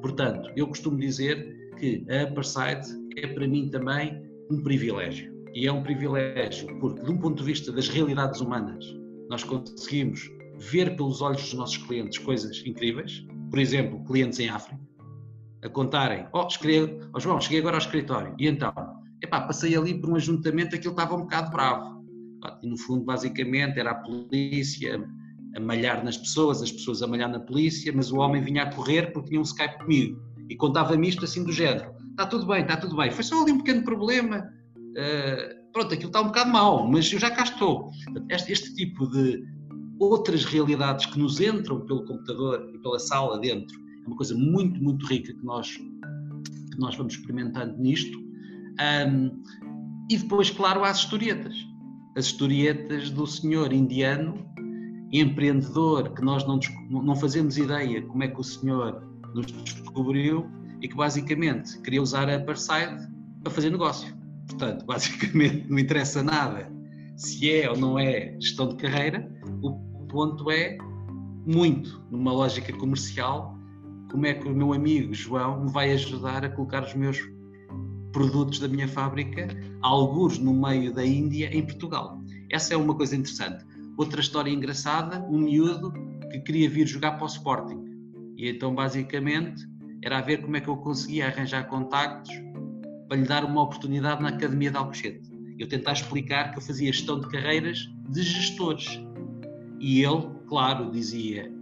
Portanto, 0.00 0.50
eu 0.56 0.66
costumo 0.68 0.98
dizer 0.98 1.54
que 1.78 2.04
a 2.08 2.22
Apartheid 2.22 2.86
é 3.16 3.26
para 3.26 3.46
mim 3.46 3.68
também 3.68 4.22
um 4.50 4.62
privilégio. 4.62 5.34
E 5.54 5.66
é 5.66 5.72
um 5.72 5.82
privilégio 5.82 6.78
porque, 6.78 7.02
de 7.02 7.10
um 7.10 7.18
ponto 7.18 7.38
de 7.38 7.44
vista 7.44 7.72
das 7.72 7.88
realidades 7.88 8.40
humanas, 8.40 8.84
nós 9.28 9.42
conseguimos 9.42 10.30
ver 10.58 10.96
pelos 10.96 11.20
olhos 11.20 11.42
dos 11.42 11.54
nossos 11.54 11.78
clientes 11.78 12.18
coisas 12.18 12.62
incríveis. 12.64 13.26
Por 13.50 13.58
exemplo, 13.58 14.04
clientes 14.04 14.38
em 14.38 14.48
África, 14.48 14.80
a 15.62 15.68
contarem, 15.68 16.26
oh, 16.32 16.48
cheguei, 16.48 16.98
oh 17.14 17.20
João, 17.20 17.40
cheguei 17.40 17.60
agora 17.60 17.76
ao 17.76 17.80
escritório, 17.80 18.34
e 18.38 18.46
então, 18.46 18.72
epá, 19.22 19.40
passei 19.40 19.76
ali 19.76 19.94
por 19.94 20.10
um 20.10 20.16
ajuntamento, 20.16 20.74
aquilo 20.74 20.92
estava 20.92 21.14
um 21.14 21.22
bocado 21.22 21.50
bravo. 21.50 22.04
E 22.62 22.68
no 22.68 22.76
fundo, 22.76 23.04
basicamente, 23.04 23.78
era 23.78 23.90
a 23.90 23.94
polícia 23.94 25.04
a 25.56 25.60
malhar 25.60 26.04
nas 26.04 26.16
pessoas, 26.16 26.62
as 26.62 26.70
pessoas 26.70 27.02
a 27.02 27.06
malhar 27.06 27.30
na 27.30 27.40
polícia, 27.40 27.92
mas 27.94 28.12
o 28.12 28.18
homem 28.18 28.42
vinha 28.42 28.64
a 28.64 28.72
correr 28.72 29.12
porque 29.12 29.30
tinha 29.30 29.40
um 29.40 29.44
Skype 29.44 29.78
comigo 29.78 30.20
e 30.48 30.56
contava-me 30.56 31.08
isto 31.08 31.24
assim 31.24 31.42
do 31.42 31.52
género. 31.52 31.94
Está 32.10 32.26
tudo 32.26 32.46
bem, 32.46 32.62
está 32.62 32.76
tudo 32.76 32.96
bem. 32.96 33.10
Foi 33.10 33.24
só 33.24 33.42
ali 33.42 33.52
um 33.52 33.58
pequeno 33.58 33.82
problema. 33.82 34.48
Uh, 34.76 35.72
pronto, 35.72 35.92
aquilo 35.92 36.08
está 36.08 36.20
um 36.20 36.26
bocado 36.26 36.50
mal, 36.50 36.86
mas 36.86 37.10
eu 37.12 37.18
já 37.18 37.30
cá 37.30 37.42
estou. 37.42 37.90
Este, 38.30 38.52
este 38.52 38.74
tipo 38.74 39.06
de 39.08 39.44
outras 39.98 40.44
realidades 40.44 41.06
que 41.06 41.18
nos 41.18 41.40
entram 41.40 41.80
pelo 41.86 42.04
computador 42.04 42.70
e 42.74 42.78
pela 42.78 42.98
sala 42.98 43.38
dentro 43.38 43.78
é 44.04 44.06
uma 44.06 44.16
coisa 44.16 44.34
muito, 44.34 44.82
muito 44.82 45.06
rica 45.06 45.32
que 45.32 45.44
nós, 45.44 45.76
que 45.76 46.78
nós 46.78 46.94
vamos 46.96 47.14
experimentando 47.14 47.76
nisto. 47.78 48.25
Um, 48.80 49.42
e 50.10 50.16
depois, 50.16 50.50
claro, 50.50 50.84
há 50.84 50.90
as 50.90 50.98
historietas. 50.98 51.54
As 52.16 52.26
historietas 52.26 53.10
do 53.10 53.26
senhor 53.26 53.72
indiano, 53.72 54.46
empreendedor, 55.12 56.14
que 56.14 56.22
nós 56.22 56.46
não, 56.46 56.58
não 56.90 57.16
fazemos 57.16 57.58
ideia 57.58 58.02
como 58.02 58.22
é 58.22 58.28
que 58.28 58.40
o 58.40 58.44
senhor 58.44 59.02
nos 59.34 59.46
descobriu 59.46 60.46
e 60.80 60.88
que 60.88 60.94
basicamente 60.94 61.78
queria 61.82 62.02
usar 62.02 62.28
a 62.30 62.40
Parside 62.40 63.06
para 63.42 63.52
fazer 63.52 63.70
negócio. 63.70 64.14
Portanto, 64.48 64.84
basicamente 64.86 65.68
não 65.68 65.78
interessa 65.78 66.22
nada 66.22 66.74
se 67.16 67.50
é 67.50 67.70
ou 67.70 67.76
não 67.76 67.98
é 67.98 68.36
gestão 68.38 68.68
de 68.68 68.76
carreira, 68.76 69.28
o 69.62 69.72
ponto 70.06 70.50
é 70.50 70.76
muito 71.46 72.04
numa 72.10 72.32
lógica 72.32 72.72
comercial 72.74 73.56
como 74.10 74.26
é 74.26 74.34
que 74.34 74.46
o 74.46 74.54
meu 74.54 74.72
amigo 74.72 75.12
João 75.14 75.64
me 75.64 75.72
vai 75.72 75.92
ajudar 75.92 76.44
a 76.44 76.48
colocar 76.48 76.84
os 76.84 76.94
meus 76.94 77.18
produtos 78.16 78.58
da 78.58 78.66
minha 78.66 78.88
fábrica, 78.88 79.46
alguns 79.82 80.38
no 80.38 80.54
meio 80.54 80.90
da 80.90 81.04
Índia, 81.04 81.54
em 81.54 81.60
Portugal. 81.60 82.18
Essa 82.50 82.72
é 82.72 82.76
uma 82.76 82.94
coisa 82.94 83.14
interessante. 83.14 83.62
Outra 83.98 84.22
história 84.22 84.50
engraçada, 84.50 85.22
um 85.28 85.36
miúdo 85.36 85.92
que 86.32 86.40
queria 86.40 86.70
vir 86.70 86.86
jogar 86.86 87.12
para 87.12 87.24
o 87.24 87.26
Sporting. 87.26 87.84
E 88.38 88.48
então, 88.48 88.74
basicamente, 88.74 89.68
era 90.02 90.16
a 90.16 90.22
ver 90.22 90.38
como 90.38 90.56
é 90.56 90.62
que 90.62 90.68
eu 90.68 90.78
conseguia 90.78 91.26
arranjar 91.26 91.64
contactos 91.64 92.32
para 93.06 93.18
lhe 93.18 93.26
dar 93.26 93.44
uma 93.44 93.62
oportunidade 93.62 94.22
na 94.22 94.30
Academia 94.30 94.70
de 94.70 94.78
Alcochete. 94.78 95.30
Eu 95.58 95.68
tentar 95.68 95.92
explicar 95.92 96.52
que 96.52 96.58
eu 96.58 96.62
fazia 96.62 96.90
gestão 96.90 97.20
de 97.20 97.28
carreiras 97.28 97.86
de 98.08 98.22
gestores. 98.22 98.98
E 99.78 100.02
ele, 100.02 100.26
claro, 100.48 100.90
dizia: 100.90 101.52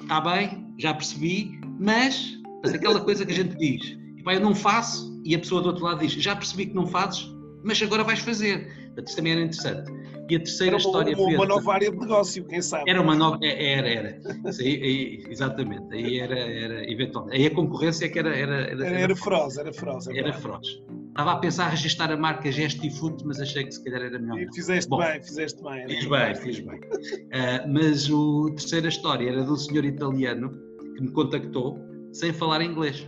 está 0.00 0.20
bem, 0.20 0.72
já 0.78 0.94
percebi, 0.94 1.60
mas, 1.80 2.38
mas 2.62 2.72
aquela 2.72 3.00
coisa 3.00 3.26
que 3.26 3.32
a 3.32 3.34
gente 3.34 3.56
diz, 3.56 3.98
pá, 4.22 4.34
eu 4.34 4.40
não 4.40 4.54
faço, 4.54 5.15
e 5.26 5.34
a 5.34 5.38
pessoa 5.38 5.60
do 5.60 5.68
outro 5.68 5.84
lado 5.84 6.00
diz, 6.00 6.12
já 6.12 6.34
percebi 6.36 6.66
que 6.66 6.74
não 6.74 6.86
fazes, 6.86 7.28
mas 7.62 7.82
agora 7.82 8.04
vais 8.04 8.20
fazer. 8.20 8.72
Portanto, 8.86 9.08
isso 9.08 9.16
também 9.16 9.32
era 9.32 9.42
interessante. 9.42 9.92
E 10.28 10.36
a 10.36 10.38
terceira 10.38 10.76
era 10.76 10.78
história. 10.78 11.16
Uma, 11.16 11.34
uma 11.34 11.46
nova 11.46 11.74
área 11.74 11.90
de 11.90 11.96
negócio, 11.96 12.44
quem 12.46 12.62
sabe? 12.62 12.90
Era 12.90 13.00
uma 13.00 13.14
nova. 13.14 13.38
É, 13.42 13.72
era, 13.74 13.88
era. 13.88 14.20
Aí, 14.60 14.82
aí, 14.82 15.24
exatamente. 15.28 15.94
Aí 15.94 16.18
era, 16.18 16.38
era 16.38 16.90
eventualmente. 16.90 17.36
Aí 17.36 17.46
a 17.46 17.50
concorrência 17.50 18.06
é 18.06 18.08
que 18.08 18.18
era. 18.18 18.36
Era, 18.36 18.54
era, 18.70 18.86
era, 18.86 19.00
era 19.00 19.16
feroz, 19.16 19.56
era 19.56 19.72
feroz. 19.72 20.06
Era, 20.08 20.18
era 20.18 20.32
feroz. 20.32 20.66
Estava 21.08 21.32
a 21.32 21.36
pensar 21.36 21.68
registrar 21.68 22.12
a 22.12 22.16
marca 22.16 22.50
Gestifoot, 22.50 23.24
mas 23.24 23.40
achei 23.40 23.64
que 23.64 23.72
se 23.72 23.82
calhar 23.84 24.02
era 24.02 24.18
melhor. 24.18 24.40
E 24.40 24.54
fizeste 24.54 24.90
Bom, 24.90 24.98
bem, 24.98 25.22
fizeste 25.22 25.62
bem. 25.62 25.88
Fiz 25.88 26.06
bem, 26.06 26.34
fiz 26.34 26.60
bem. 26.60 26.78
Uh, 26.78 27.72
mas 27.72 28.06
a 28.06 28.50
terceira 28.50 28.88
história 28.88 29.30
era 29.30 29.44
de 29.44 29.50
um 29.50 29.56
senhor 29.56 29.84
italiano 29.84 30.50
que 30.94 31.02
me 31.02 31.10
contactou 31.10 31.78
sem 32.12 32.32
falar 32.32 32.62
inglês. 32.62 33.06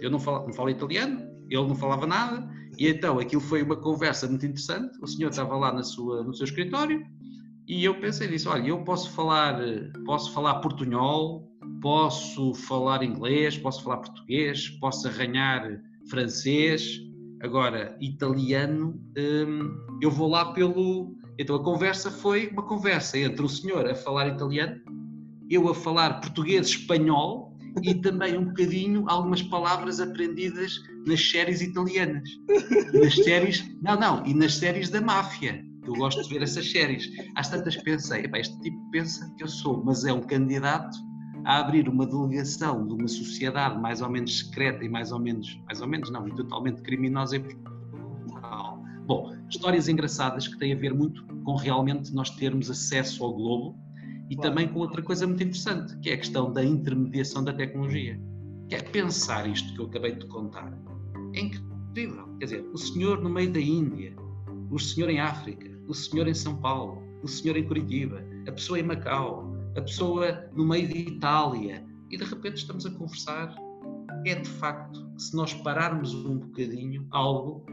Eu 0.00 0.10
não 0.10 0.18
falo, 0.18 0.46
não 0.46 0.52
falo 0.52 0.70
italiano, 0.70 1.20
ele 1.48 1.66
não 1.66 1.74
falava 1.74 2.06
nada, 2.06 2.48
e 2.78 2.88
então 2.88 3.18
aquilo 3.18 3.40
foi 3.40 3.62
uma 3.62 3.76
conversa 3.76 4.28
muito 4.28 4.44
interessante. 4.46 4.98
O 5.02 5.06
senhor 5.06 5.30
estava 5.30 5.56
lá 5.56 5.72
na 5.72 5.82
sua, 5.82 6.22
no 6.22 6.34
seu 6.34 6.44
escritório 6.44 7.04
e 7.68 7.84
eu 7.84 8.00
pensei 8.00 8.28
nisso: 8.28 8.48
olha, 8.48 8.68
eu 8.68 8.82
posso 8.82 9.10
falar, 9.10 9.60
posso 10.06 10.32
falar 10.32 10.60
portunhol, 10.60 11.46
posso 11.82 12.54
falar 12.54 13.02
inglês, 13.02 13.58
posso 13.58 13.82
falar 13.82 13.98
português, 13.98 14.68
posso 14.80 15.06
arranhar 15.06 15.80
francês, 16.08 16.98
agora 17.42 17.96
italiano, 18.00 18.98
hum, 19.18 19.76
eu 20.00 20.10
vou 20.10 20.30
lá 20.30 20.52
pelo. 20.52 21.14
Então 21.38 21.56
a 21.56 21.62
conversa 21.62 22.10
foi 22.10 22.48
uma 22.48 22.62
conversa 22.62 23.18
entre 23.18 23.44
o 23.44 23.48
senhor 23.48 23.86
a 23.86 23.94
falar 23.94 24.28
italiano, 24.28 24.80
eu 25.50 25.68
a 25.68 25.74
falar 25.74 26.20
português, 26.20 26.68
espanhol 26.68 27.47
e 27.82 27.94
também 28.00 28.36
um 28.36 28.46
bocadinho 28.46 29.04
algumas 29.08 29.42
palavras 29.42 30.00
aprendidas 30.00 30.80
nas 31.06 31.30
séries 31.30 31.60
italianas. 31.60 32.28
Nas 32.92 33.14
séries, 33.14 33.64
não, 33.82 33.98
não, 33.98 34.26
e 34.26 34.34
nas 34.34 34.54
séries 34.54 34.90
da 34.90 35.00
máfia. 35.00 35.64
Eu 35.84 35.94
gosto 35.94 36.22
de 36.22 36.28
ver 36.28 36.42
essas 36.42 36.70
séries. 36.70 37.10
Às 37.34 37.48
tantas 37.48 37.76
pensei, 37.76 38.28
este 38.36 38.60
tipo 38.60 38.78
pensa 38.90 39.32
que 39.36 39.44
eu 39.44 39.48
sou, 39.48 39.82
mas 39.84 40.04
é 40.04 40.12
um 40.12 40.20
candidato 40.20 40.96
a 41.44 41.60
abrir 41.60 41.88
uma 41.88 42.06
delegação 42.06 42.86
de 42.86 42.92
uma 42.92 43.08
sociedade 43.08 43.80
mais 43.80 44.02
ou 44.02 44.10
menos 44.10 44.40
secreta 44.40 44.84
e 44.84 44.88
mais 44.88 45.12
ou 45.12 45.18
menos, 45.18 45.58
mais 45.64 45.80
ou 45.80 45.88
menos 45.88 46.10
não, 46.10 46.28
e 46.28 46.34
totalmente 46.34 46.82
criminosa 46.82 47.36
em 47.36 47.40
Portugal. 47.40 48.82
Bom, 49.06 49.34
histórias 49.48 49.88
engraçadas 49.88 50.46
que 50.46 50.58
têm 50.58 50.74
a 50.74 50.76
ver 50.76 50.92
muito 50.92 51.24
com 51.44 51.56
realmente 51.56 52.12
nós 52.12 52.28
termos 52.28 52.70
acesso 52.70 53.24
ao 53.24 53.32
globo 53.32 53.87
e 54.30 54.36
claro. 54.36 54.50
também 54.50 54.68
com 54.68 54.80
outra 54.80 55.02
coisa 55.02 55.26
muito 55.26 55.42
interessante, 55.42 55.96
que 55.98 56.10
é 56.10 56.14
a 56.14 56.18
questão 56.18 56.52
da 56.52 56.64
intermediação 56.64 57.42
da 57.42 57.52
tecnologia. 57.52 58.20
Que 58.68 58.74
é 58.74 58.82
pensar 58.82 59.48
isto 59.48 59.72
que 59.74 59.80
eu 59.80 59.86
acabei 59.86 60.12
de 60.12 60.26
contar. 60.26 60.72
É 61.34 61.40
incrível. 61.40 62.28
Quer 62.38 62.44
dizer, 62.44 62.70
o 62.72 62.76
senhor 62.76 63.22
no 63.22 63.30
meio 63.30 63.52
da 63.52 63.60
Índia, 63.60 64.14
o 64.70 64.78
senhor 64.78 65.08
em 65.08 65.20
África, 65.20 65.70
o 65.88 65.94
senhor 65.94 66.28
em 66.28 66.34
São 66.34 66.56
Paulo, 66.56 67.02
o 67.22 67.28
senhor 67.28 67.56
em 67.56 67.64
Curitiba, 67.66 68.22
a 68.46 68.52
pessoa 68.52 68.78
em 68.78 68.82
Macau, 68.82 69.50
a 69.76 69.80
pessoa 69.80 70.50
no 70.54 70.66
meio 70.66 70.86
de 70.88 70.98
Itália, 70.98 71.84
e 72.10 72.16
de 72.16 72.24
repente 72.24 72.56
estamos 72.56 72.84
a 72.84 72.90
conversar. 72.90 73.54
É 74.26 74.34
de 74.34 74.48
facto, 74.48 75.08
se 75.16 75.34
nós 75.34 75.54
pararmos 75.54 76.12
um 76.14 76.38
bocadinho, 76.38 77.06
algo 77.10 77.64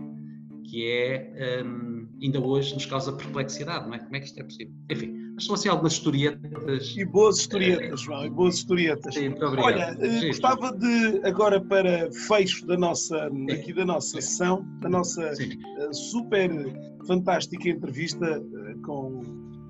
que 0.64 0.88
é, 0.88 1.64
um, 1.66 2.08
ainda 2.22 2.40
hoje 2.40 2.74
nos 2.74 2.86
causa 2.86 3.12
perplexidade, 3.14 3.88
não 3.88 3.94
é? 3.94 4.00
Como 4.00 4.16
é 4.16 4.20
que 4.20 4.28
isto 4.28 4.40
é 4.40 4.44
possível? 4.44 4.74
Enfim, 4.90 5.25
mas 5.36 5.46
são 5.46 5.56
assim 5.56 5.68
algumas 5.68 5.94
historietas. 5.94 6.96
E 6.96 7.04
boas 7.04 7.40
historietas, 7.40 8.02
é, 8.02 8.04
João, 8.04 8.26
e 8.26 8.30
boas 8.30 8.56
historietas. 8.56 9.14
Sim, 9.14 9.30
muito 9.30 9.46
obrigado. 9.46 9.74
Olha, 9.74 9.98
eh, 10.00 10.20
sim, 10.20 10.28
gostava 10.28 10.70
sim. 10.70 10.78
de, 10.80 11.28
agora 11.28 11.60
para 11.60 12.10
fecho 12.14 12.66
da 12.66 12.78
nossa, 12.78 13.30
aqui 13.52 13.74
da 13.74 13.86
nossa 13.86 14.22
sessão, 14.22 14.66
da 14.80 14.90
nossa. 14.90 15.24
Eh, 15.24 15.94
super 15.94 16.50
fantástica 17.06 17.70
entrevista 17.70 18.26
eh, 18.26 18.76
com 18.86 19.22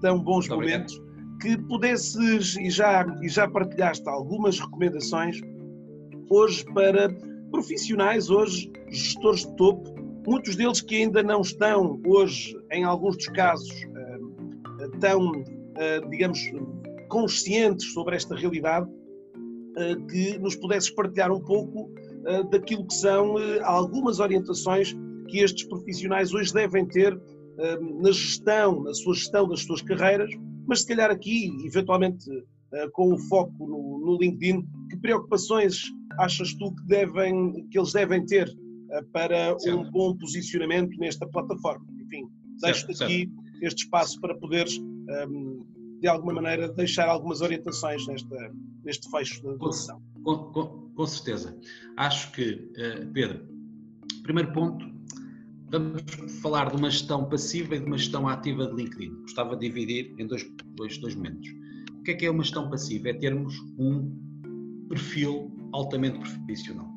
tão 0.01 0.19
bons 0.19 0.47
muito 0.47 0.61
momentos, 0.61 0.95
obrigado. 0.99 1.39
que 1.41 1.57
pudesses, 1.67 2.55
e 2.57 2.69
já, 2.69 3.03
e 3.23 3.27
já 3.27 3.49
partilhaste 3.49 4.07
algumas 4.07 4.59
recomendações, 4.59 5.41
hoje 6.29 6.63
para 6.75 7.09
profissionais, 7.49 8.29
hoje 8.29 8.71
gestores 8.89 9.47
de 9.47 9.55
topo, 9.55 9.95
muitos 10.27 10.55
deles 10.55 10.79
que 10.81 10.95
ainda 10.95 11.23
não 11.23 11.41
estão 11.41 11.99
hoje, 12.05 12.55
em 12.71 12.83
alguns 12.83 13.17
dos 13.17 13.27
casos, 13.27 13.73
tão 14.99 15.31
digamos, 16.09 16.39
conscientes 17.09 17.93
sobre 17.93 18.15
esta 18.15 18.35
realidade, 18.35 18.89
eh, 19.77 19.95
que 20.09 20.37
nos 20.39 20.55
pudesses 20.55 20.89
partilhar 20.89 21.31
um 21.31 21.41
pouco 21.41 21.91
eh, 22.25 22.43
daquilo 22.43 22.85
que 22.87 22.93
são 22.93 23.35
algumas 23.63 24.19
orientações 24.19 24.95
que 25.29 25.39
estes 25.39 25.63
profissionais 25.67 26.33
hoje 26.33 26.53
devem 26.53 26.85
ter 26.85 27.19
na 28.01 28.11
gestão, 28.11 28.83
na 28.83 28.93
sua 28.93 29.15
gestão 29.15 29.47
das 29.47 29.61
suas 29.61 29.81
carreiras, 29.81 30.29
mas 30.67 30.81
se 30.81 30.87
calhar 30.87 31.09
aqui, 31.09 31.49
eventualmente 31.65 32.25
com 32.91 33.13
o 33.13 33.17
foco 33.17 33.65
no, 33.65 33.99
no 34.05 34.17
LinkedIn, 34.19 34.61
que 34.89 34.97
preocupações 34.97 35.83
achas 36.19 36.53
tu 36.55 36.75
que, 36.75 36.85
devem, 36.85 37.65
que 37.69 37.79
eles 37.79 37.93
devem 37.93 38.25
ter 38.25 38.53
para 39.13 39.57
certo. 39.57 39.79
um 39.79 39.89
bom 39.89 40.17
posicionamento 40.17 40.99
nesta 40.99 41.25
plataforma? 41.27 41.85
Enfim, 42.01 42.27
deixo-te 42.61 43.01
aqui 43.01 43.31
este 43.61 43.83
espaço 43.83 44.19
para 44.19 44.35
poderes 44.35 44.77
um, 44.77 45.65
de 45.99 46.07
alguma 46.07 46.33
maneira, 46.33 46.67
deixar 46.73 47.07
algumas 47.07 47.41
orientações 47.41 48.05
nesta, 48.07 48.53
neste 48.83 49.09
fecho 49.09 49.41
da 49.57 49.71
sessão. 49.71 50.01
Com, 50.23 50.37
com, 50.51 50.91
com, 50.95 51.05
certeza. 51.05 51.57
Acho 51.97 52.31
que, 52.31 52.53
uh, 52.53 53.11
Pedro, 53.13 53.45
primeiro 54.23 54.51
ponto, 54.51 54.85
vamos 55.69 56.03
falar 56.41 56.69
de 56.69 56.77
uma 56.77 56.89
gestão 56.89 57.27
passiva 57.27 57.75
e 57.75 57.79
de 57.79 57.85
uma 57.85 57.97
gestão 57.97 58.27
ativa 58.27 58.67
de 58.67 58.75
LinkedIn. 58.75 59.21
Gostava 59.21 59.55
de 59.55 59.67
dividir 59.67 60.13
em 60.19 60.27
dois, 60.27 60.45
dois, 60.75 60.97
dois 60.97 61.15
momentos. 61.15 61.49
O 61.91 62.03
que 62.03 62.11
é 62.11 62.13
que 62.13 62.25
é 62.25 62.29
uma 62.31 62.43
gestão 62.43 62.69
passiva? 62.69 63.09
É 63.09 63.13
termos 63.13 63.55
um 63.79 64.25
perfil 64.89 65.51
altamente 65.71 66.19
profissional. 66.19 66.87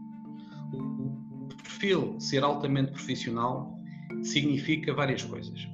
O 0.75 1.49
perfil 1.63 2.21
ser 2.21 2.43
altamente 2.43 2.93
profissional 2.93 3.75
significa 4.23 4.93
várias 4.93 5.23
coisas. 5.23 5.67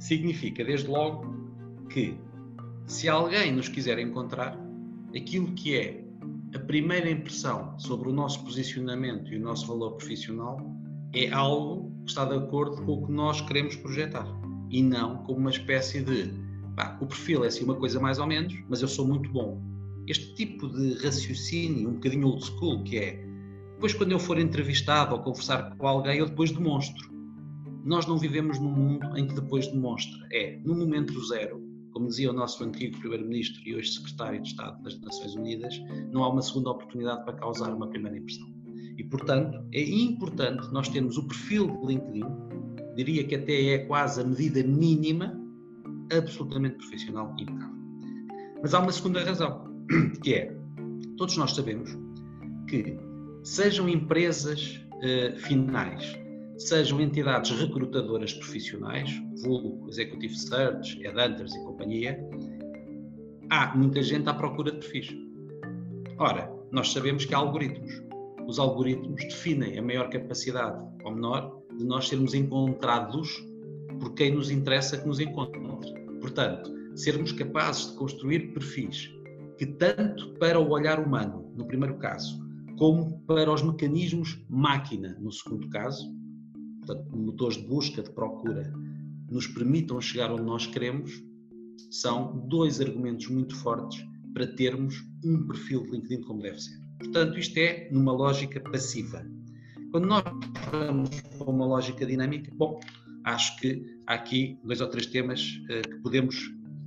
Significa, 0.00 0.64
desde 0.64 0.88
logo, 0.88 1.32
que 1.88 2.18
se 2.86 3.08
alguém 3.08 3.52
nos 3.52 3.68
quiser 3.68 3.98
encontrar, 4.00 4.58
aquilo 5.14 5.52
que 5.52 5.76
é 5.76 6.04
a 6.54 6.58
primeira 6.58 7.08
impressão 7.08 7.78
sobre 7.78 8.08
o 8.08 8.12
nosso 8.12 8.42
posicionamento 8.42 9.32
e 9.32 9.36
o 9.36 9.40
nosso 9.40 9.68
valor 9.68 9.92
profissional 9.92 10.58
é 11.14 11.30
algo 11.30 11.92
que 12.04 12.10
está 12.10 12.24
de 12.24 12.34
acordo 12.34 12.82
com 12.82 12.92
o 12.92 13.06
que 13.06 13.12
nós 13.12 13.40
queremos 13.42 13.76
projetar 13.76 14.26
e 14.70 14.82
não 14.82 15.18
como 15.24 15.38
uma 15.38 15.50
espécie 15.50 16.02
de 16.02 16.32
pá, 16.74 16.98
o 17.00 17.06
perfil 17.06 17.44
é 17.44 17.48
assim 17.48 17.64
uma 17.64 17.74
coisa 17.74 18.00
mais 18.00 18.18
ou 18.18 18.26
menos, 18.26 18.54
mas 18.68 18.82
eu 18.82 18.88
sou 18.88 19.06
muito 19.06 19.30
bom. 19.30 19.60
Este 20.06 20.34
tipo 20.34 20.68
de 20.68 20.94
raciocínio, 21.04 21.90
um 21.90 21.94
bocadinho 21.94 22.26
old 22.26 22.44
school, 22.44 22.82
que 22.82 22.98
é 22.98 23.24
depois 23.74 23.94
quando 23.94 24.12
eu 24.12 24.18
for 24.18 24.38
entrevistado 24.38 25.14
ou 25.14 25.22
conversar 25.22 25.76
com 25.76 25.86
alguém, 25.86 26.18
eu 26.18 26.26
depois 26.26 26.50
demonstro. 26.50 27.08
Nós 27.84 28.06
não 28.06 28.18
vivemos 28.18 28.58
num 28.58 28.70
mundo 28.70 29.16
em 29.16 29.26
que 29.26 29.34
depois 29.34 29.66
demonstra. 29.68 30.26
É, 30.32 30.58
no 30.64 30.74
momento 30.74 31.24
zero, 31.26 31.62
como 31.92 32.08
dizia 32.08 32.30
o 32.30 32.32
nosso 32.32 32.62
antigo 32.62 32.98
Primeiro-Ministro 32.98 33.60
e 33.66 33.74
hoje 33.74 33.92
Secretário 33.92 34.40
de 34.42 34.48
Estado 34.48 34.82
das 34.82 35.00
Nações 35.00 35.34
Unidas, 35.34 35.74
não 36.12 36.24
há 36.24 36.28
uma 36.28 36.42
segunda 36.42 36.70
oportunidade 36.70 37.24
para 37.24 37.34
causar 37.34 37.74
uma 37.74 37.88
primeira 37.88 38.18
impressão. 38.18 38.48
E, 38.96 39.04
portanto, 39.04 39.64
é 39.72 39.82
importante 39.82 40.70
nós 40.72 40.88
termos 40.88 41.16
o 41.16 41.26
perfil 41.26 41.68
de 41.80 41.86
LinkedIn, 41.86 42.24
diria 42.96 43.24
que 43.24 43.34
até 43.34 43.74
é 43.74 43.78
quase 43.86 44.20
a 44.20 44.24
medida 44.24 44.62
mínima, 44.62 45.38
absolutamente 46.16 46.76
profissional 46.76 47.34
e 47.38 47.42
impecável. 47.42 47.80
Mas 48.62 48.74
há 48.74 48.80
uma 48.80 48.92
segunda 48.92 49.24
razão, 49.24 49.64
que 50.22 50.34
é, 50.34 50.56
todos 51.16 51.36
nós 51.36 51.52
sabemos 51.52 51.96
que, 52.68 52.96
sejam 53.42 53.88
empresas 53.88 54.84
uh, 54.96 55.36
finais, 55.38 56.19
sejam 56.60 57.00
entidades 57.00 57.50
recrutadoras 57.52 58.34
profissionais, 58.34 59.10
vulgo 59.42 59.88
Executive 59.88 60.36
Search, 60.36 61.00
Headhunters 61.02 61.54
e 61.54 61.64
companhia, 61.64 62.20
há 63.48 63.74
muita 63.74 64.02
gente 64.02 64.28
à 64.28 64.34
procura 64.34 64.70
de 64.70 64.78
perfis. 64.78 65.08
Ora, 66.18 66.52
nós 66.70 66.92
sabemos 66.92 67.24
que 67.24 67.34
há 67.34 67.38
algoritmos. 67.38 67.90
Os 68.46 68.58
algoritmos 68.58 69.22
definem 69.22 69.78
a 69.78 69.82
maior 69.82 70.10
capacidade 70.10 70.78
ou 71.02 71.12
menor 71.12 71.62
de 71.78 71.84
nós 71.84 72.08
sermos 72.08 72.34
encontrados 72.34 73.42
por 73.98 74.12
quem 74.14 74.34
nos 74.34 74.50
interessa 74.50 74.98
que 74.98 75.08
nos 75.08 75.18
encontre. 75.18 75.58
Portanto, 76.20 76.70
sermos 76.94 77.32
capazes 77.32 77.90
de 77.90 77.96
construir 77.96 78.52
perfis 78.52 79.10
que, 79.56 79.64
tanto 79.64 80.34
para 80.34 80.60
o 80.60 80.68
olhar 80.70 81.00
humano, 81.00 81.50
no 81.56 81.66
primeiro 81.66 81.96
caso, 81.96 82.38
como 82.76 83.18
para 83.20 83.50
os 83.50 83.62
mecanismos 83.62 84.44
máquina, 84.48 85.16
no 85.20 85.32
segundo 85.32 85.68
caso, 85.70 86.20
portanto, 86.90 87.16
motores 87.16 87.56
de 87.56 87.66
busca, 87.66 88.02
de 88.02 88.10
procura, 88.10 88.72
nos 89.30 89.46
permitam 89.46 90.00
chegar 90.00 90.32
onde 90.32 90.42
nós 90.42 90.66
queremos, 90.66 91.22
são 91.90 92.46
dois 92.48 92.80
argumentos 92.80 93.28
muito 93.28 93.54
fortes 93.56 94.04
para 94.34 94.46
termos 94.46 95.04
um 95.24 95.46
perfil 95.46 95.84
de 95.84 95.90
LinkedIn 95.92 96.22
como 96.22 96.42
deve 96.42 96.60
ser. 96.60 96.80
Portanto, 96.98 97.38
isto 97.38 97.56
é 97.58 97.88
numa 97.90 98.12
lógica 98.12 98.60
passiva. 98.60 99.24
Quando 99.90 100.06
nós 100.06 100.22
vamos 100.70 101.10
para 101.38 101.50
uma 101.50 101.66
lógica 101.66 102.04
dinâmica, 102.04 102.52
bom, 102.54 102.78
acho 103.24 103.56
que 103.58 103.82
há 104.06 104.14
aqui 104.14 104.58
dois 104.64 104.80
ou 104.80 104.88
três 104.88 105.06
temas 105.06 105.40
uh, 105.64 105.88
que 105.88 105.96
podemos 106.02 106.36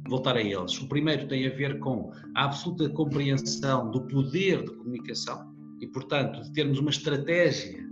voltar 0.08 0.36
a 0.36 0.42
eles. 0.42 0.80
O 0.80 0.88
primeiro 0.88 1.28
tem 1.28 1.48
a 1.48 1.50
ver 1.50 1.80
com 1.80 2.12
a 2.36 2.46
absoluta 2.46 2.90
compreensão 2.90 3.90
do 3.92 4.06
poder 4.08 4.64
de 4.64 4.76
comunicação 4.76 5.54
e, 5.82 5.88
portanto, 5.88 6.42
de 6.44 6.52
termos 6.54 6.78
uma 6.80 6.92
estratégia 6.92 7.84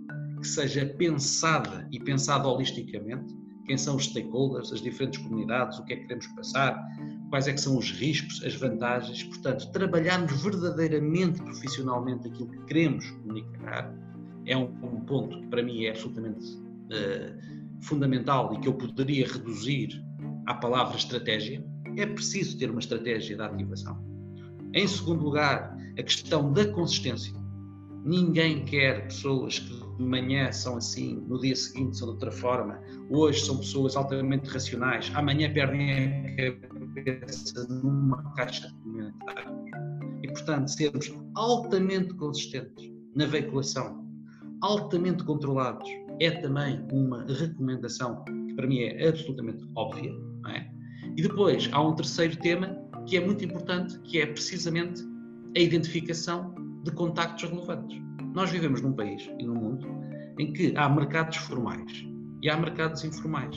que 0.42 0.48
seja 0.48 0.86
pensada 0.98 1.88
e 1.92 2.00
pensada 2.00 2.48
holisticamente. 2.48 3.34
Quem 3.66 3.78
são 3.78 3.96
os 3.96 4.06
stakeholders, 4.06 4.74
as 4.74 4.82
diferentes 4.82 5.22
comunidades, 5.22 5.78
o 5.80 5.86
que 5.86 5.94
é 5.94 5.96
que 5.96 6.02
queremos 6.04 6.28
passar, 6.28 6.84
quais 7.30 7.48
é 7.48 7.54
que 7.54 7.62
são 7.62 7.78
os 7.78 7.92
riscos, 7.92 8.44
as 8.44 8.56
vantagens. 8.56 9.24
Portanto, 9.24 9.72
trabalharmos 9.72 10.42
verdadeiramente 10.42 11.42
profissionalmente 11.42 12.28
aquilo 12.28 12.50
que 12.50 12.66
queremos 12.66 13.10
comunicar 13.12 13.94
é 14.46 14.58
um, 14.58 14.64
um 14.84 15.02
ponto 15.06 15.40
que 15.40 15.48
para 15.48 15.64
mim 15.64 15.86
é 15.86 15.92
absolutamente 15.92 16.46
uh, 16.56 17.84
fundamental 17.84 18.54
e 18.54 18.60
que 18.60 18.68
eu 18.68 18.74
poderia 18.74 19.28
reduzir 19.28 19.90
à 20.48 20.56
palavra 20.56 20.98
estratégia. 20.98 21.64
É 21.98 22.06
preciso 22.06 22.58
ter 22.58 22.70
uma 22.70 22.80
estratégia 22.80 23.36
de 23.36 23.42
ativação. 23.42 24.04
Em 24.74 24.88
segundo 24.88 25.24
lugar, 25.24 25.76
a 25.98 26.04
questão 26.04 26.52
da 26.52 26.66
consistência. 26.66 27.41
Ninguém 28.04 28.66
quer 28.66 29.06
pessoas 29.06 29.60
que 29.60 29.82
de 29.98 30.04
manhã 30.04 30.52
são 30.52 30.78
assim, 30.78 31.24
no 31.28 31.40
dia 31.40 31.56
seguinte 31.56 31.98
são 31.98 32.08
de 32.08 32.14
outra 32.14 32.32
forma, 32.32 32.82
hoje 33.10 33.46
são 33.46 33.58
pessoas 33.58 33.96
altamente 33.96 34.50
racionais, 34.50 35.12
amanhã 35.14 35.54
perdem 35.54 35.92
a 35.92 36.52
cabeça 36.52 37.68
numa 37.68 38.24
caixa 38.34 38.68
de 38.68 38.74
comentários. 38.74 39.52
E, 40.24 40.28
portanto, 40.28 40.68
sermos 40.70 41.14
altamente 41.36 42.14
consistentes 42.16 42.92
na 43.16 43.26
veiculação, 43.26 44.04
altamente 44.62 45.24
controlados, 45.24 45.88
é 46.20 46.32
também 46.32 46.84
uma 46.92 47.24
recomendação 47.26 48.24
que 48.48 48.56
para 48.56 48.68
mim 48.68 48.80
é 48.80 49.10
absolutamente 49.10 49.64
óbvia. 49.76 50.12
É? 50.48 50.68
E 51.18 51.22
depois 51.22 51.70
há 51.72 51.82
um 51.82 51.96
terceiro 51.96 52.36
tema 52.38 52.76
que 53.06 53.18
é 53.18 53.26
muito 53.26 53.44
importante, 53.44 54.00
que 54.02 54.20
é 54.20 54.26
precisamente 54.26 55.04
a 55.56 55.60
identificação 55.60 56.54
de 56.84 56.92
contactos 56.92 57.50
relevantes. 57.50 58.02
Nós 58.34 58.50
vivemos 58.50 58.82
num 58.82 58.94
país 58.94 59.30
e 59.40 59.46
num 59.46 59.56
mundo 59.56 59.88
em 60.40 60.54
que 60.54 60.74
há 60.76 60.90
mercados 60.90 61.38
formais 61.38 62.06
e 62.42 62.50
há 62.50 62.58
mercados 62.58 63.04
informais. 63.04 63.56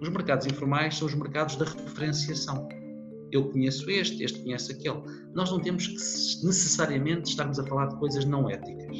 Os 0.00 0.08
mercados 0.08 0.46
informais 0.46 0.96
são 0.96 1.06
os 1.06 1.14
mercados 1.14 1.56
da 1.56 1.64
referenciação. 1.64 2.68
Eu 3.32 3.50
conheço 3.50 3.90
este, 3.90 4.22
este 4.22 4.40
conhece 4.40 4.72
aquele. 4.72 5.02
Nós 5.34 5.50
não 5.50 5.60
temos 5.60 5.86
que 5.86 6.46
necessariamente 6.46 7.30
estarmos 7.30 7.58
a 7.58 7.64
falar 7.64 7.86
de 7.86 7.96
coisas 7.96 8.24
não 8.24 8.48
éticas. 8.48 8.96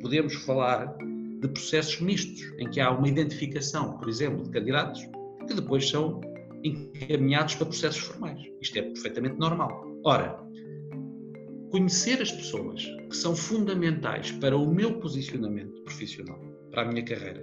Podemos 0.00 0.34
falar 0.44 0.96
de 1.40 1.48
processos 1.48 2.00
mistos, 2.00 2.42
em 2.58 2.70
que 2.70 2.80
há 2.80 2.90
uma 2.90 3.08
identificação, 3.08 3.98
por 3.98 4.08
exemplo, 4.08 4.44
de 4.44 4.50
candidatos 4.50 5.00
que 5.46 5.54
depois 5.54 5.88
são 5.88 6.20
encaminhados 6.62 7.56
para 7.56 7.66
processos 7.66 8.00
formais. 8.00 8.40
Isto 8.60 8.78
é 8.78 8.82
perfeitamente 8.82 9.38
normal. 9.38 9.84
Ora, 10.04 10.38
conhecer 11.72 12.20
as 12.20 12.30
pessoas 12.30 12.84
que 13.08 13.16
são 13.16 13.34
fundamentais 13.34 14.30
para 14.30 14.54
o 14.54 14.72
meu 14.72 15.00
posicionamento 15.00 15.82
profissional, 15.84 16.38
para 16.70 16.82
a 16.82 16.84
minha 16.84 17.02
carreira, 17.02 17.42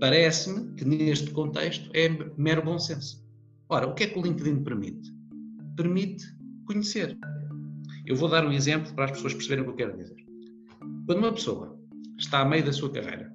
parece-me 0.00 0.74
que 0.74 0.84
neste 0.84 1.30
contexto 1.30 1.88
é 1.94 2.08
mero 2.36 2.64
bom 2.64 2.76
senso. 2.76 3.24
Ora, 3.68 3.86
o 3.86 3.94
que 3.94 4.02
é 4.02 4.06
que 4.08 4.18
o 4.18 4.22
LinkedIn 4.22 4.64
permite? 4.64 5.14
Permite 5.76 6.26
conhecer. 6.66 7.16
Eu 8.04 8.16
vou 8.16 8.28
dar 8.28 8.44
um 8.44 8.52
exemplo 8.52 8.92
para 8.94 9.04
as 9.04 9.12
pessoas 9.12 9.34
perceberem 9.34 9.62
o 9.62 9.66
que 9.66 9.72
eu 9.72 9.76
quero 9.86 9.96
dizer. 9.96 10.16
Quando 11.06 11.18
uma 11.18 11.32
pessoa 11.32 11.80
está 12.18 12.40
a 12.40 12.44
meio 12.44 12.64
da 12.64 12.72
sua 12.72 12.90
carreira 12.90 13.32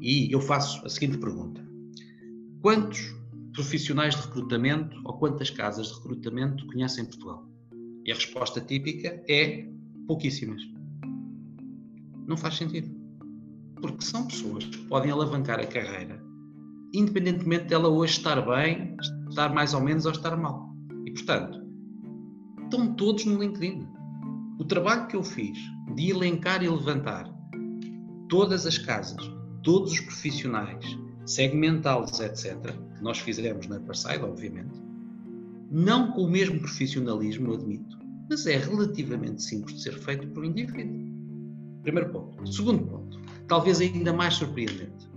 e 0.00 0.32
eu 0.32 0.40
faço 0.40 0.84
a 0.86 0.88
seguinte 0.88 1.18
pergunta: 1.18 1.62
quantos 2.62 3.14
profissionais 3.52 4.16
de 4.16 4.22
recrutamento 4.22 4.96
ou 5.04 5.18
quantas 5.18 5.50
casas 5.50 5.88
de 5.88 5.94
recrutamento 5.96 6.66
conhecem 6.66 7.04
Portugal? 7.04 7.49
E 8.10 8.12
a 8.12 8.16
resposta 8.16 8.60
típica 8.60 9.22
é 9.28 9.68
pouquíssimas. 10.08 10.60
Não 12.26 12.36
faz 12.36 12.56
sentido. 12.56 12.90
Porque 13.80 14.04
são 14.04 14.26
pessoas 14.26 14.64
que 14.64 14.78
podem 14.88 15.12
alavancar 15.12 15.60
a 15.60 15.66
carreira, 15.66 16.20
independentemente 16.92 17.66
dela 17.66 17.88
hoje 17.88 18.14
estar 18.14 18.44
bem, 18.44 18.96
estar 19.28 19.54
mais 19.54 19.74
ou 19.74 19.80
menos 19.80 20.06
ou 20.06 20.10
estar 20.10 20.36
mal. 20.36 20.74
E, 21.06 21.12
portanto, 21.12 21.64
estão 22.64 22.92
todos 22.94 23.24
no 23.26 23.40
LinkedIn. 23.40 23.86
O 24.58 24.64
trabalho 24.64 25.06
que 25.06 25.14
eu 25.14 25.22
fiz 25.22 25.56
de 25.94 26.10
elencar 26.10 26.64
e 26.64 26.68
levantar 26.68 27.32
todas 28.28 28.66
as 28.66 28.76
casas, 28.76 29.24
todos 29.62 29.92
os 29.92 30.00
profissionais, 30.00 30.84
segmentá-los, 31.26 32.18
etc., 32.18 32.56
que 32.96 33.04
nós 33.04 33.20
fizemos 33.20 33.68
na 33.68 33.78
Parside, 33.78 34.24
obviamente, 34.24 34.82
não 35.70 36.10
com 36.10 36.24
o 36.24 36.30
mesmo 36.30 36.58
profissionalismo, 36.58 37.54
admito, 37.54 37.99
mas 38.30 38.46
é 38.46 38.56
relativamente 38.56 39.42
simples 39.42 39.76
de 39.76 39.82
ser 39.82 39.94
feito 39.98 40.28
por 40.28 40.44
um 40.44 40.46
indivíduo. 40.46 41.10
Primeiro 41.82 42.10
ponto. 42.10 42.46
Segundo 42.46 42.86
ponto, 42.86 43.20
talvez 43.48 43.80
ainda 43.80 44.12
mais 44.12 44.34
surpreendente. 44.34 45.10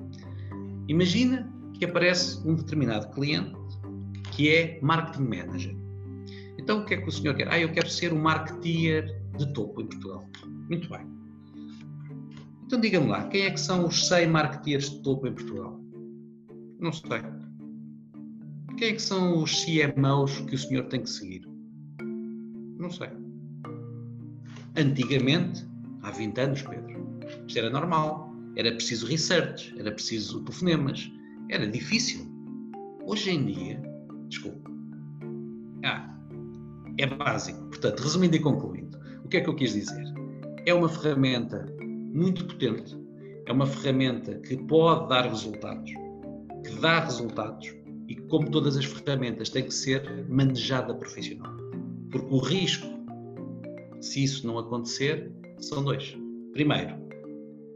Imagina 0.87 1.47
que 1.73 1.85
aparece 1.85 2.45
um 2.47 2.55
determinado 2.55 3.13
cliente 3.13 3.53
que 4.31 4.49
é 4.49 4.79
marketing 4.81 5.23
manager. 5.23 5.75
Então 6.57 6.79
o 6.79 6.85
que 6.85 6.95
é 6.95 6.97
que 6.97 7.07
o 7.07 7.11
senhor 7.11 7.35
quer? 7.35 7.47
Ah, 7.49 7.59
eu 7.59 7.71
quero 7.71 7.87
ser 7.87 8.11
um 8.11 8.19
marketeer 8.19 9.05
de 9.37 9.53
topo 9.53 9.81
em 9.81 9.85
Portugal. 9.85 10.27
Muito 10.67 10.89
bem. 10.89 11.05
Então 12.65 12.81
diga-me 12.81 13.09
lá, 13.09 13.27
quem 13.27 13.43
é 13.43 13.51
que 13.51 13.59
são 13.59 13.85
os 13.85 14.07
100 14.07 14.27
marketeers 14.27 14.89
de 14.89 15.03
topo 15.03 15.27
em 15.27 15.33
Portugal? 15.33 15.79
Não 16.79 16.91
sei. 16.91 17.21
Quem 18.77 18.87
é 18.87 18.93
que 18.93 19.01
são 19.01 19.43
os 19.43 19.63
CMOs 19.63 20.39
que 20.41 20.55
o 20.55 20.57
senhor 20.57 20.85
tem 20.85 21.03
que 21.03 21.09
seguir? 21.09 21.52
Não 22.83 22.91
sei. 22.91 23.07
Antigamente, 24.75 25.65
há 26.01 26.11
20 26.11 26.37
anos, 26.41 26.61
Pedro, 26.63 27.17
isto 27.47 27.57
era 27.57 27.69
normal. 27.69 28.29
Era 28.57 28.73
preciso 28.73 29.07
research, 29.07 29.73
era 29.79 29.89
preciso 29.89 30.43
telefonemas, 30.43 31.09
era 31.49 31.65
difícil. 31.65 32.27
Hoje 33.05 33.31
em 33.31 33.45
dia, 33.45 33.81
desculpa, 34.27 34.69
ah, 35.85 36.13
é 36.97 37.07
básico. 37.07 37.57
Portanto, 37.67 38.01
resumindo 38.01 38.35
e 38.35 38.39
concluindo, 38.39 38.99
o 39.23 39.29
que 39.29 39.37
é 39.37 39.41
que 39.41 39.49
eu 39.49 39.55
quis 39.55 39.71
dizer? 39.71 40.03
É 40.65 40.73
uma 40.73 40.89
ferramenta 40.89 41.65
muito 41.79 42.45
potente, 42.45 42.97
é 43.45 43.51
uma 43.53 43.65
ferramenta 43.65 44.35
que 44.39 44.57
pode 44.57 45.07
dar 45.07 45.25
resultados, 45.25 45.89
que 46.65 46.75
dá 46.81 46.99
resultados 46.99 47.73
e 48.09 48.15
como 48.27 48.51
todas 48.51 48.75
as 48.75 48.83
ferramentas, 48.83 49.49
tem 49.49 49.63
que 49.63 49.73
ser 49.73 50.27
manejada 50.27 50.93
profissional. 50.93 51.62
Porque 52.13 52.33
o 52.33 52.37
risco, 52.37 52.87
se 53.99 54.23
isso 54.23 54.45
não 54.45 54.59
acontecer, 54.59 55.31
são 55.57 55.83
dois. 55.83 56.15
Primeiro, 56.53 56.95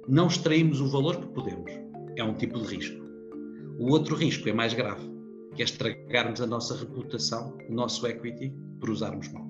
não 0.08 0.28
extraímos 0.28 0.80
o 0.80 0.88
valor 0.88 1.20
que 1.20 1.28
podemos. 1.34 1.72
É 2.16 2.24
um 2.24 2.36
tipo 2.36 2.60
de 2.60 2.76
risco. 2.76 3.04
O 3.80 3.92
outro 3.92 4.16
risco 4.16 4.48
é 4.48 4.54
mais 4.54 4.76
grave, 4.76 5.10
que 5.56 5.64
é 5.64 5.66
estragarmos 5.66 6.40
a 6.40 6.46
nossa 6.46 6.78
reputação, 6.78 7.58
o 7.68 7.74
nosso 7.74 8.06
equity, 8.06 8.54
por 8.80 8.92
usarmos 8.92 9.28
mal. 9.34 9.48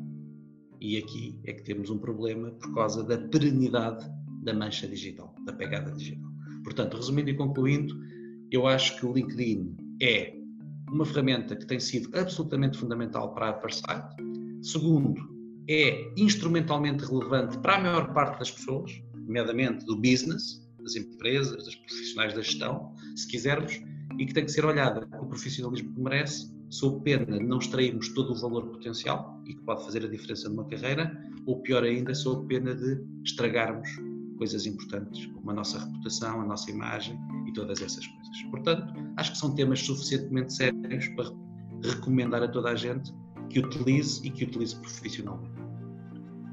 E 0.80 0.98
aqui 0.98 1.38
é 1.44 1.52
que 1.52 1.64
temos 1.64 1.90
um 1.90 1.98
problema 1.98 2.52
por 2.52 2.74
causa 2.74 3.04
da 3.04 3.18
perenidade 3.18 4.10
da 4.44 4.54
mancha 4.54 4.88
digital, 4.88 5.36
da 5.46 5.52
pegada 5.52 5.92
digital. 5.92 6.32
Portanto, 6.64 6.96
resumindo 6.96 7.30
e 7.30 7.36
concluindo, 7.36 7.94
eu 8.50 8.66
acho 8.66 8.98
que 8.98 9.06
o 9.06 9.12
LinkedIn 9.12 9.76
é 10.02 10.34
uma 10.90 11.06
ferramenta 11.06 11.58
que 11.58 11.66
tem 11.66 11.80
sido 11.80 12.18
absolutamente 12.18 12.78
fundamental 12.78 13.34
para 13.34 13.48
a 13.48 13.52
Upperside. 13.52 14.37
Segundo, 14.62 15.16
é 15.70 16.12
instrumentalmente 16.18 17.06
relevante 17.06 17.58
para 17.60 17.76
a 17.76 17.82
maior 17.82 18.14
parte 18.14 18.40
das 18.40 18.52
pessoas, 18.52 18.92
nomeadamente 19.14 19.86
do 19.86 19.96
business, 19.98 20.66
das 20.82 20.96
empresas, 20.96 21.64
dos 21.64 21.76
profissionais 21.76 22.34
da 22.34 22.42
gestão, 22.42 22.94
se 23.16 23.28
quisermos, 23.28 23.82
e 24.18 24.26
que 24.26 24.34
tem 24.34 24.46
que 24.46 24.52
ser 24.52 24.66
olhada 24.66 25.06
com 25.06 25.26
o 25.26 25.30
profissionalismo 25.30 25.94
que 25.94 26.02
merece, 26.02 26.52
sob 26.70 27.04
pena 27.04 27.26
de 27.26 27.44
não 27.44 27.60
extrairmos 27.60 28.10
todo 28.14 28.32
o 28.32 28.42
valor 28.42 28.68
potencial 28.68 29.42
e 29.46 29.54
que 29.54 29.62
pode 29.62 29.84
fazer 29.86 30.04
a 30.04 30.08
diferença 30.08 30.50
numa 30.50 30.66
carreira, 30.66 31.12
ou 31.46 31.62
pior 31.62 31.84
ainda, 31.84 32.16
sob 32.16 32.48
pena 32.48 32.76
de 32.76 33.00
estragarmos 33.24 33.90
coisas 34.38 34.66
importantes, 34.66 35.26
como 35.28 35.52
a 35.52 35.54
nossa 35.54 35.80
reputação, 35.80 36.42
a 36.42 36.46
nossa 36.46 36.70
imagem 36.72 37.18
e 37.48 37.54
todas 37.54 37.82
essas 37.82 38.06
coisas. 38.06 38.42
Portanto, 38.52 38.94
acho 39.18 39.32
que 39.32 39.38
são 39.38 39.54
temas 39.56 39.80
suficientemente 39.80 40.54
sérios 40.54 41.08
para 41.10 41.32
recomendar 41.84 42.44
a 42.44 42.48
toda 42.48 42.72
a 42.72 42.76
gente 42.76 43.12
que 43.50 43.60
utilize 43.60 44.26
e 44.26 44.30
que 44.30 44.44
utilize 44.44 44.76
profissionalmente. 44.76 45.68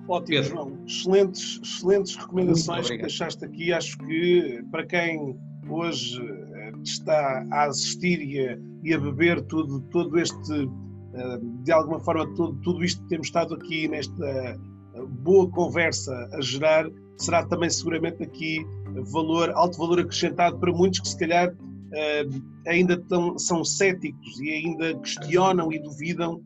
Ótimo, 0.08 0.26
Pedro. 0.26 0.50
João. 0.50 0.78
Excelentes, 0.86 1.60
excelentes 1.62 2.16
recomendações 2.16 2.90
que 2.90 2.98
deixaste 2.98 3.44
aqui. 3.44 3.72
Acho 3.72 3.96
que 3.98 4.62
para 4.70 4.84
quem 4.86 5.36
hoje 5.68 6.20
eh, 6.20 6.72
está 6.82 7.46
a 7.50 7.64
assistir 7.64 8.20
e 8.20 8.48
a, 8.48 8.58
e 8.82 8.92
a 8.92 8.98
beber 8.98 9.40
tudo, 9.42 9.80
todo 9.90 10.18
este, 10.18 10.52
eh, 11.14 11.38
de 11.62 11.72
alguma 11.72 12.00
forma, 12.00 12.26
tudo, 12.34 12.54
tudo 12.62 12.84
isto 12.84 13.02
que 13.02 13.08
temos 13.08 13.28
estado 13.28 13.54
aqui 13.54 13.88
nesta 13.88 14.58
boa 15.22 15.50
conversa 15.50 16.12
a 16.32 16.40
gerar, 16.40 16.88
será 17.16 17.44
também 17.46 17.68
seguramente 17.68 18.22
aqui 18.22 18.64
valor, 19.12 19.50
alto 19.54 19.78
valor 19.78 19.98
acrescentado 19.98 20.58
para 20.58 20.72
muitos 20.72 21.00
que 21.00 21.08
se 21.08 21.18
calhar 21.18 21.52
ainda 22.66 22.96
tão, 23.08 23.38
são 23.38 23.64
céticos 23.64 24.40
e 24.40 24.50
ainda 24.50 24.98
questionam 24.98 25.72
e 25.72 25.78
duvidam, 25.78 26.42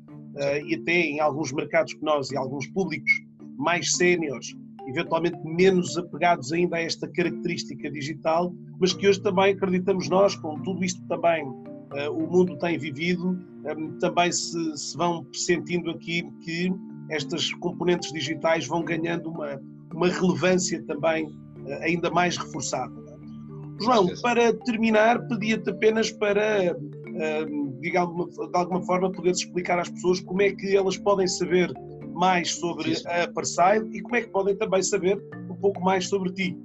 e 0.66 0.74
até 0.74 0.93
em 0.93 1.20
alguns 1.20 1.53
mercados 1.53 1.95
que 1.95 2.05
nós 2.05 2.30
e 2.30 2.36
alguns 2.36 2.66
públicos 2.68 3.11
mais 3.57 3.93
séniores, 3.93 4.55
eventualmente 4.89 5.39
menos 5.45 5.99
apegados 5.99 6.53
ainda 6.53 6.76
a 6.76 6.80
esta 6.80 7.07
característica 7.09 7.91
digital, 7.91 8.55
mas 8.80 8.93
que 8.95 9.07
hoje 9.07 9.20
também 9.20 9.53
acreditamos 9.53 10.09
nós, 10.09 10.34
com 10.36 10.61
tudo 10.62 10.82
isto 10.84 11.03
também 11.09 11.45
uh, 11.45 12.11
o 12.12 12.30
mundo 12.30 12.57
tem 12.59 12.78
vivido, 12.78 13.39
um, 13.76 13.99
também 13.99 14.32
se, 14.32 14.76
se, 14.76 14.97
vão 14.97 15.26
sentindo 15.32 15.91
aqui 15.91 16.22
que 16.41 16.72
estas 17.11 17.53
componentes 17.55 18.12
digitais 18.12 18.66
vão 18.66 18.82
ganhando 18.82 19.30
uma, 19.30 19.61
uma 19.95 20.09
relevância 20.09 20.82
também 20.84 21.26
uh, 21.26 21.82
ainda 21.82 22.11
mais 22.11 22.36
reforçada. 22.36 23.09
João, 23.80 24.09
para 24.22 24.53
terminar, 24.64 25.26
pedia-te 25.28 25.70
apenas 25.70 26.11
para, 26.11 26.74
uh, 26.74 27.68
de, 27.81 27.97
alguma, 27.97 28.26
de 28.26 28.57
alguma 28.57 28.83
forma, 28.83 29.11
poderes 29.12 29.39
explicar 29.39 29.79
às 29.79 29.89
pessoas 29.89 30.20
como 30.20 30.43
é 30.43 30.53
que 30.53 30.76
elas 30.76 30.97
podem 30.97 31.26
saber 31.26 31.72
mais 32.14 32.55
sobre 32.57 32.95
Sim. 32.95 33.07
a 33.07 33.29
Parside 33.33 33.97
e 33.97 34.03
como 34.03 34.16
é 34.16 34.22
que 34.22 34.29
podem 34.29 34.57
também 34.57 34.83
saber 34.83 35.22
um 35.51 35.55
pouco 35.57 35.81
mais 35.81 36.09
sobre 36.09 36.33
ti. 36.33 36.57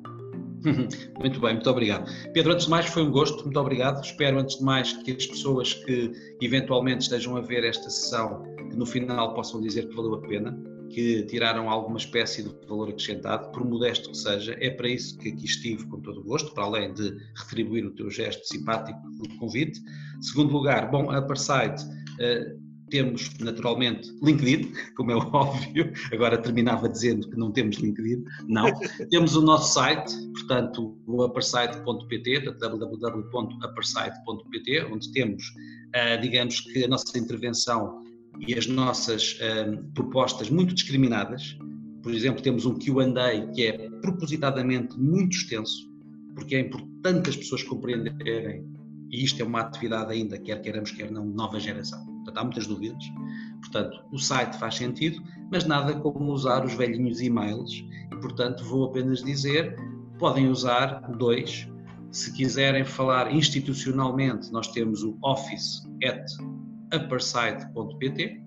Muito 1.20 1.42
bem, 1.42 1.54
muito 1.56 1.70
obrigado. 1.70 2.10
Pedro, 2.34 2.54
antes 2.54 2.66
de 2.66 2.72
mais 2.72 2.86
foi 2.86 3.04
um 3.04 3.12
gosto, 3.12 3.44
muito 3.44 3.60
obrigado. 3.60 4.02
Espero 4.02 4.40
antes 4.40 4.58
de 4.58 4.64
mais 4.64 4.94
que 4.94 5.12
as 5.12 5.28
pessoas 5.28 5.74
que 5.74 6.14
eventualmente 6.42 7.02
estejam 7.02 7.36
a 7.36 7.42
ver 7.42 7.66
esta 7.66 7.90
sessão, 7.90 8.44
que 8.70 8.78
no 8.78 8.86
final 8.86 9.34
possam 9.34 9.60
dizer 9.60 9.90
que 9.90 9.96
valeu 9.96 10.14
a 10.16 10.22
pena, 10.22 10.58
que 10.90 11.24
tiraram 11.24 11.70
alguma 11.70 11.98
espécie 11.98 12.44
de 12.44 12.68
valor 12.68 12.90
acrescentado, 12.90 13.52
por 13.52 13.66
modesto 13.66 14.12
que 14.12 14.18
seja, 14.18 14.56
é 14.60 14.70
para 14.70 14.88
isso 14.88 15.18
que 15.18 15.30
aqui 15.30 15.46
estive 15.46 15.86
com 15.88 16.00
todo 16.00 16.22
o 16.22 16.24
gosto, 16.24 16.54
para 16.54 16.64
além 16.64 16.94
de 16.94 17.18
retribuir 17.36 17.86
o 17.86 17.92
teu 17.92 18.10
gesto 18.10 18.48
simpático 18.48 19.00
do 19.18 19.38
convite. 19.38 19.82
Segundo 20.24 20.54
lugar, 20.54 20.90
bom, 20.90 21.12
a 21.12 21.22
Parside 21.22 21.84
uh, 21.84 22.58
temos 22.90 23.30
naturalmente 23.40 24.10
LinkedIn, 24.22 24.72
como 24.96 25.12
é 25.12 25.16
óbvio, 25.16 25.92
agora 26.14 26.38
terminava 26.38 26.88
dizendo 26.88 27.30
que 27.30 27.36
não 27.36 27.52
temos 27.52 27.76
LinkedIn, 27.78 28.24
não. 28.48 28.72
temos 29.12 29.36
o 29.36 29.42
nosso 29.42 29.74
site, 29.74 30.14
portanto, 30.32 30.98
o 31.06 31.26
uppersite.pt, 31.26 32.56
www.uppersite.pt, 32.58 34.86
onde 34.86 35.12
temos, 35.12 35.44
uh, 35.50 36.18
digamos 36.22 36.62
que 36.62 36.86
a 36.86 36.88
nossa 36.88 37.18
intervenção 37.18 38.02
e 38.40 38.58
as 38.58 38.66
nossas 38.66 39.38
uh, 39.42 39.84
propostas 39.94 40.50
muito 40.50 40.74
discriminadas. 40.74 41.58
Por 42.02 42.14
exemplo, 42.14 42.42
temos 42.42 42.66
um 42.66 42.80
QA 42.80 43.52
que 43.54 43.68
é 43.68 43.90
propositadamente 44.02 44.98
muito 44.98 45.36
extenso, 45.36 45.92
porque 46.34 46.56
é 46.56 46.62
importante 46.62 47.30
as 47.30 47.36
pessoas 47.36 47.62
compreenderem, 47.64 48.72
e 49.14 49.24
isto 49.24 49.40
é 49.44 49.46
uma 49.46 49.62
atividade 49.62 50.12
ainda, 50.12 50.40
quer 50.40 50.60
queiramos, 50.60 50.90
quer 50.90 51.12
não, 51.12 51.24
nova 51.24 51.60
geração. 51.60 52.04
Portanto, 52.04 52.38
há 52.40 52.44
muitas 52.44 52.66
dúvidas. 52.66 53.04
Portanto, 53.62 54.04
o 54.12 54.18
site 54.18 54.58
faz 54.58 54.76
sentido, 54.76 55.22
mas 55.52 55.66
nada 55.66 55.94
como 56.00 56.32
usar 56.32 56.66
os 56.66 56.74
velhinhos 56.74 57.22
e-mails. 57.22 57.72
E, 58.12 58.16
portanto, 58.16 58.66
vou 58.66 58.86
apenas 58.86 59.24
dizer, 59.24 59.78
podem 60.18 60.50
usar 60.50 61.00
dois. 61.12 61.70
Se 62.10 62.34
quiserem 62.34 62.84
falar 62.84 63.32
institucionalmente, 63.32 64.52
nós 64.52 64.68
temos 64.70 65.04
o 65.04 65.16
office 65.24 65.84
at 66.04 66.26
upperside.pt, 66.96 68.42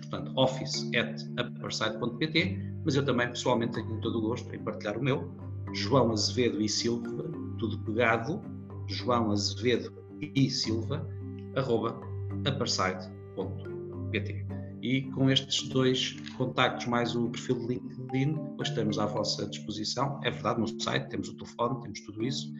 portanto, 0.00 0.32
office 0.36 0.90
at 0.96 1.22
upperside.pt, 1.40 2.58
mas 2.84 2.96
eu 2.96 3.04
também 3.04 3.28
pessoalmente 3.28 3.74
tenho 3.74 4.00
todo 4.00 4.18
o 4.18 4.22
gosto 4.22 4.52
em 4.52 4.58
partilhar 4.58 4.98
o 4.98 5.02
meu, 5.02 5.32
João 5.74 6.10
Azevedo 6.10 6.60
e 6.60 6.68
Silva, 6.68 7.30
tudo 7.58 7.78
pegado, 7.84 8.40
João 8.88 9.30
Azevedo 9.30 9.97
e 10.20 10.50
Silva, 10.50 11.08
arroba 11.54 12.00
upperside.pt 12.46 13.78
pt 14.10 14.46
E 14.82 15.02
com 15.12 15.30
estes 15.30 15.68
dois 15.68 16.16
contactos, 16.36 16.86
mais 16.86 17.14
o 17.14 17.28
perfil 17.30 17.58
de 17.60 17.66
LinkedIn, 17.74 18.32
depois 18.32 18.68
estamos 18.68 18.98
à 18.98 19.06
vossa 19.06 19.46
disposição. 19.46 20.20
É 20.24 20.30
verdade, 20.30 20.60
no 20.60 20.80
site 20.80 21.08
temos 21.08 21.28
o 21.28 21.34
telefone, 21.34 21.80
temos 21.82 22.00
tudo 22.00 22.24
isso. 22.24 22.52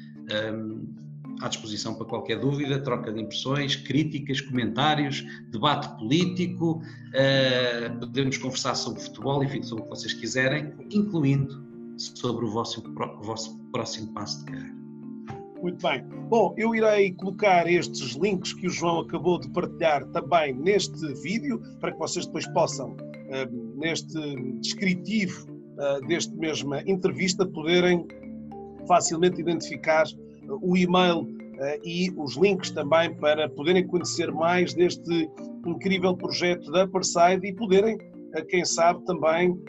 Um, 0.53 1.09
à 1.41 1.49
disposição 1.49 1.95
para 1.95 2.07
qualquer 2.07 2.41
dúvida, 2.41 2.81
troca 2.81 3.13
de 3.13 3.21
impressões, 3.21 3.77
críticas, 3.77 4.41
comentários, 4.41 5.25
debate 5.53 5.97
político, 5.97 6.83
uh, 6.83 7.99
podemos 8.01 8.37
conversar 8.37 8.75
sobre 8.75 9.01
futebol, 9.01 9.45
enfim, 9.45 9.63
sobre 9.63 9.85
o 9.85 9.85
que 9.85 9.91
vocês 9.91 10.13
quiserem, 10.13 10.75
incluindo 10.91 11.65
sobre 11.97 12.45
o 12.45 12.51
vosso, 12.51 12.83
o 12.83 13.23
vosso 13.23 13.57
próximo 13.71 14.13
passo 14.13 14.41
de 14.41 14.53
carreira. 14.53 14.88
Muito 15.61 15.83
bem. 15.87 16.05
Bom, 16.29 16.55
eu 16.57 16.75
irei 16.75 17.13
colocar 17.15 17.69
estes 17.69 18.15
links 18.15 18.53
que 18.53 18.69
o 18.69 18.71
João 18.71 19.01
acabou 19.01 19.41
de 19.41 19.49
partilhar 19.51 20.07
também 20.09 20.55
neste 20.55 21.13
vídeo, 21.15 21.61
para 21.81 21.91
que 21.93 21.99
vocês 21.99 22.27
depois 22.27 22.47
possam, 22.49 22.91
hum, 22.91 23.75
neste 23.77 24.15
descritivo 24.61 25.49
uh, 25.51 26.07
deste 26.07 26.35
mesma 26.37 26.83
entrevista, 26.87 27.45
poderem 27.45 28.07
facilmente 28.87 29.41
identificar 29.41 30.07
uh, 30.07 30.59
o 30.63 30.77
e-mail 30.77 31.27
e 31.83 32.09
os 32.17 32.37
links 32.37 32.71
também 32.71 33.13
para 33.17 33.49
poderem 33.49 33.85
conhecer 33.85 34.31
mais 34.31 34.73
deste 34.75 35.29
incrível 35.67 36.17
projeto 36.17 36.71
da 36.71 36.85
Upperside 36.85 37.45
e 37.45 37.53
poderem, 37.53 37.99
quem 38.49 38.65
sabe, 38.65 39.05
também 39.05 39.61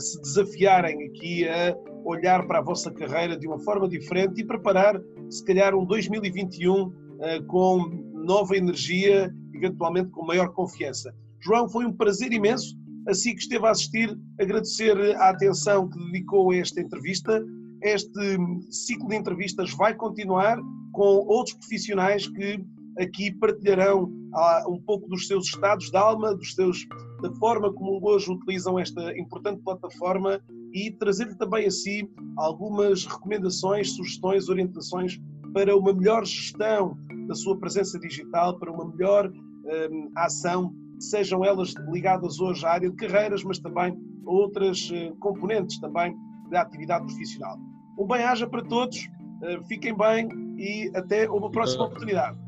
se 0.00 0.20
desafiarem 0.22 1.06
aqui 1.06 1.48
a 1.48 1.72
olhar 2.06 2.46
para 2.46 2.60
a 2.60 2.62
vossa 2.62 2.90
carreira 2.90 3.36
de 3.36 3.46
uma 3.46 3.58
forma 3.58 3.88
diferente 3.88 4.40
e 4.40 4.46
preparar 4.46 5.00
se 5.28 5.44
calhar 5.44 5.74
um 5.74 5.84
2021 5.84 6.72
uh, 6.72 6.94
eh, 7.20 7.42
com 7.42 7.78
nova 8.14 8.56
energia, 8.56 9.34
eventualmente 9.52 10.10
com 10.10 10.24
maior 10.24 10.52
confiança. 10.52 11.12
João, 11.40 11.68
foi 11.68 11.84
um 11.84 11.92
prazer 11.92 12.32
imenso, 12.32 12.76
assim 13.08 13.34
que 13.34 13.40
esteve 13.40 13.66
a 13.66 13.70
assistir, 13.70 14.16
agradecer 14.40 14.96
a 15.16 15.30
atenção 15.30 15.88
que 15.88 15.98
dedicou 16.06 16.50
a 16.52 16.56
esta 16.56 16.80
entrevista. 16.80 17.44
Este 17.82 18.38
ciclo 18.70 19.08
de 19.08 19.16
entrevistas 19.16 19.72
vai 19.74 19.94
continuar 19.94 20.58
com 20.92 21.24
outros 21.26 21.56
profissionais 21.56 22.26
que 22.28 22.64
aqui 22.98 23.30
partilharão 23.32 24.10
ah, 24.34 24.64
um 24.68 24.80
pouco 24.80 25.08
dos 25.08 25.26
seus 25.26 25.46
estados 25.46 25.90
de 25.90 25.96
alma, 25.96 26.34
dos 26.34 26.54
seus, 26.54 26.86
da 27.22 27.30
forma 27.34 27.72
como 27.72 28.00
hoje 28.02 28.30
utilizam 28.30 28.78
esta 28.78 29.16
importante 29.18 29.62
plataforma 29.62 30.40
e 30.76 30.90
trazer-lhe 30.90 31.34
também 31.34 31.66
a 31.66 31.70
si 31.70 32.06
algumas 32.36 33.06
recomendações, 33.06 33.96
sugestões, 33.96 34.50
orientações 34.50 35.18
para 35.54 35.74
uma 35.74 35.94
melhor 35.94 36.26
gestão 36.26 36.98
da 37.26 37.34
sua 37.34 37.58
presença 37.58 37.98
digital, 37.98 38.58
para 38.58 38.70
uma 38.70 38.86
melhor 38.86 39.32
hum, 39.32 40.10
ação, 40.14 40.74
sejam 41.00 41.42
elas 41.42 41.72
ligadas 41.90 42.38
hoje 42.40 42.64
à 42.66 42.72
área 42.72 42.90
de 42.90 42.96
carreiras, 42.96 43.42
mas 43.42 43.58
também 43.58 43.96
a 44.26 44.30
outras 44.30 44.90
uh, 44.90 45.16
componentes 45.18 45.80
também 45.80 46.14
da 46.50 46.60
atividade 46.60 47.06
profissional. 47.06 47.56
Um 47.98 48.06
bem-aja 48.06 48.46
para 48.46 48.62
todos, 48.62 48.98
uh, 48.98 49.64
fiquem 49.66 49.96
bem 49.96 50.28
e 50.58 50.92
até 50.94 51.28
uma 51.30 51.50
próxima 51.50 51.84
oportunidade. 51.86 52.38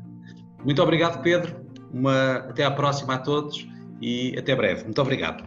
Muito 0.63 0.81
obrigado, 0.83 1.19
Pedro. 1.23 1.65
Uma, 1.91 2.35
até 2.35 2.63
à 2.63 2.69
próxima 2.69 3.15
a 3.15 3.17
todos 3.17 3.67
e 3.99 4.37
até 4.37 4.55
breve. 4.55 4.83
Muito 4.83 5.01
obrigado. 5.01 5.43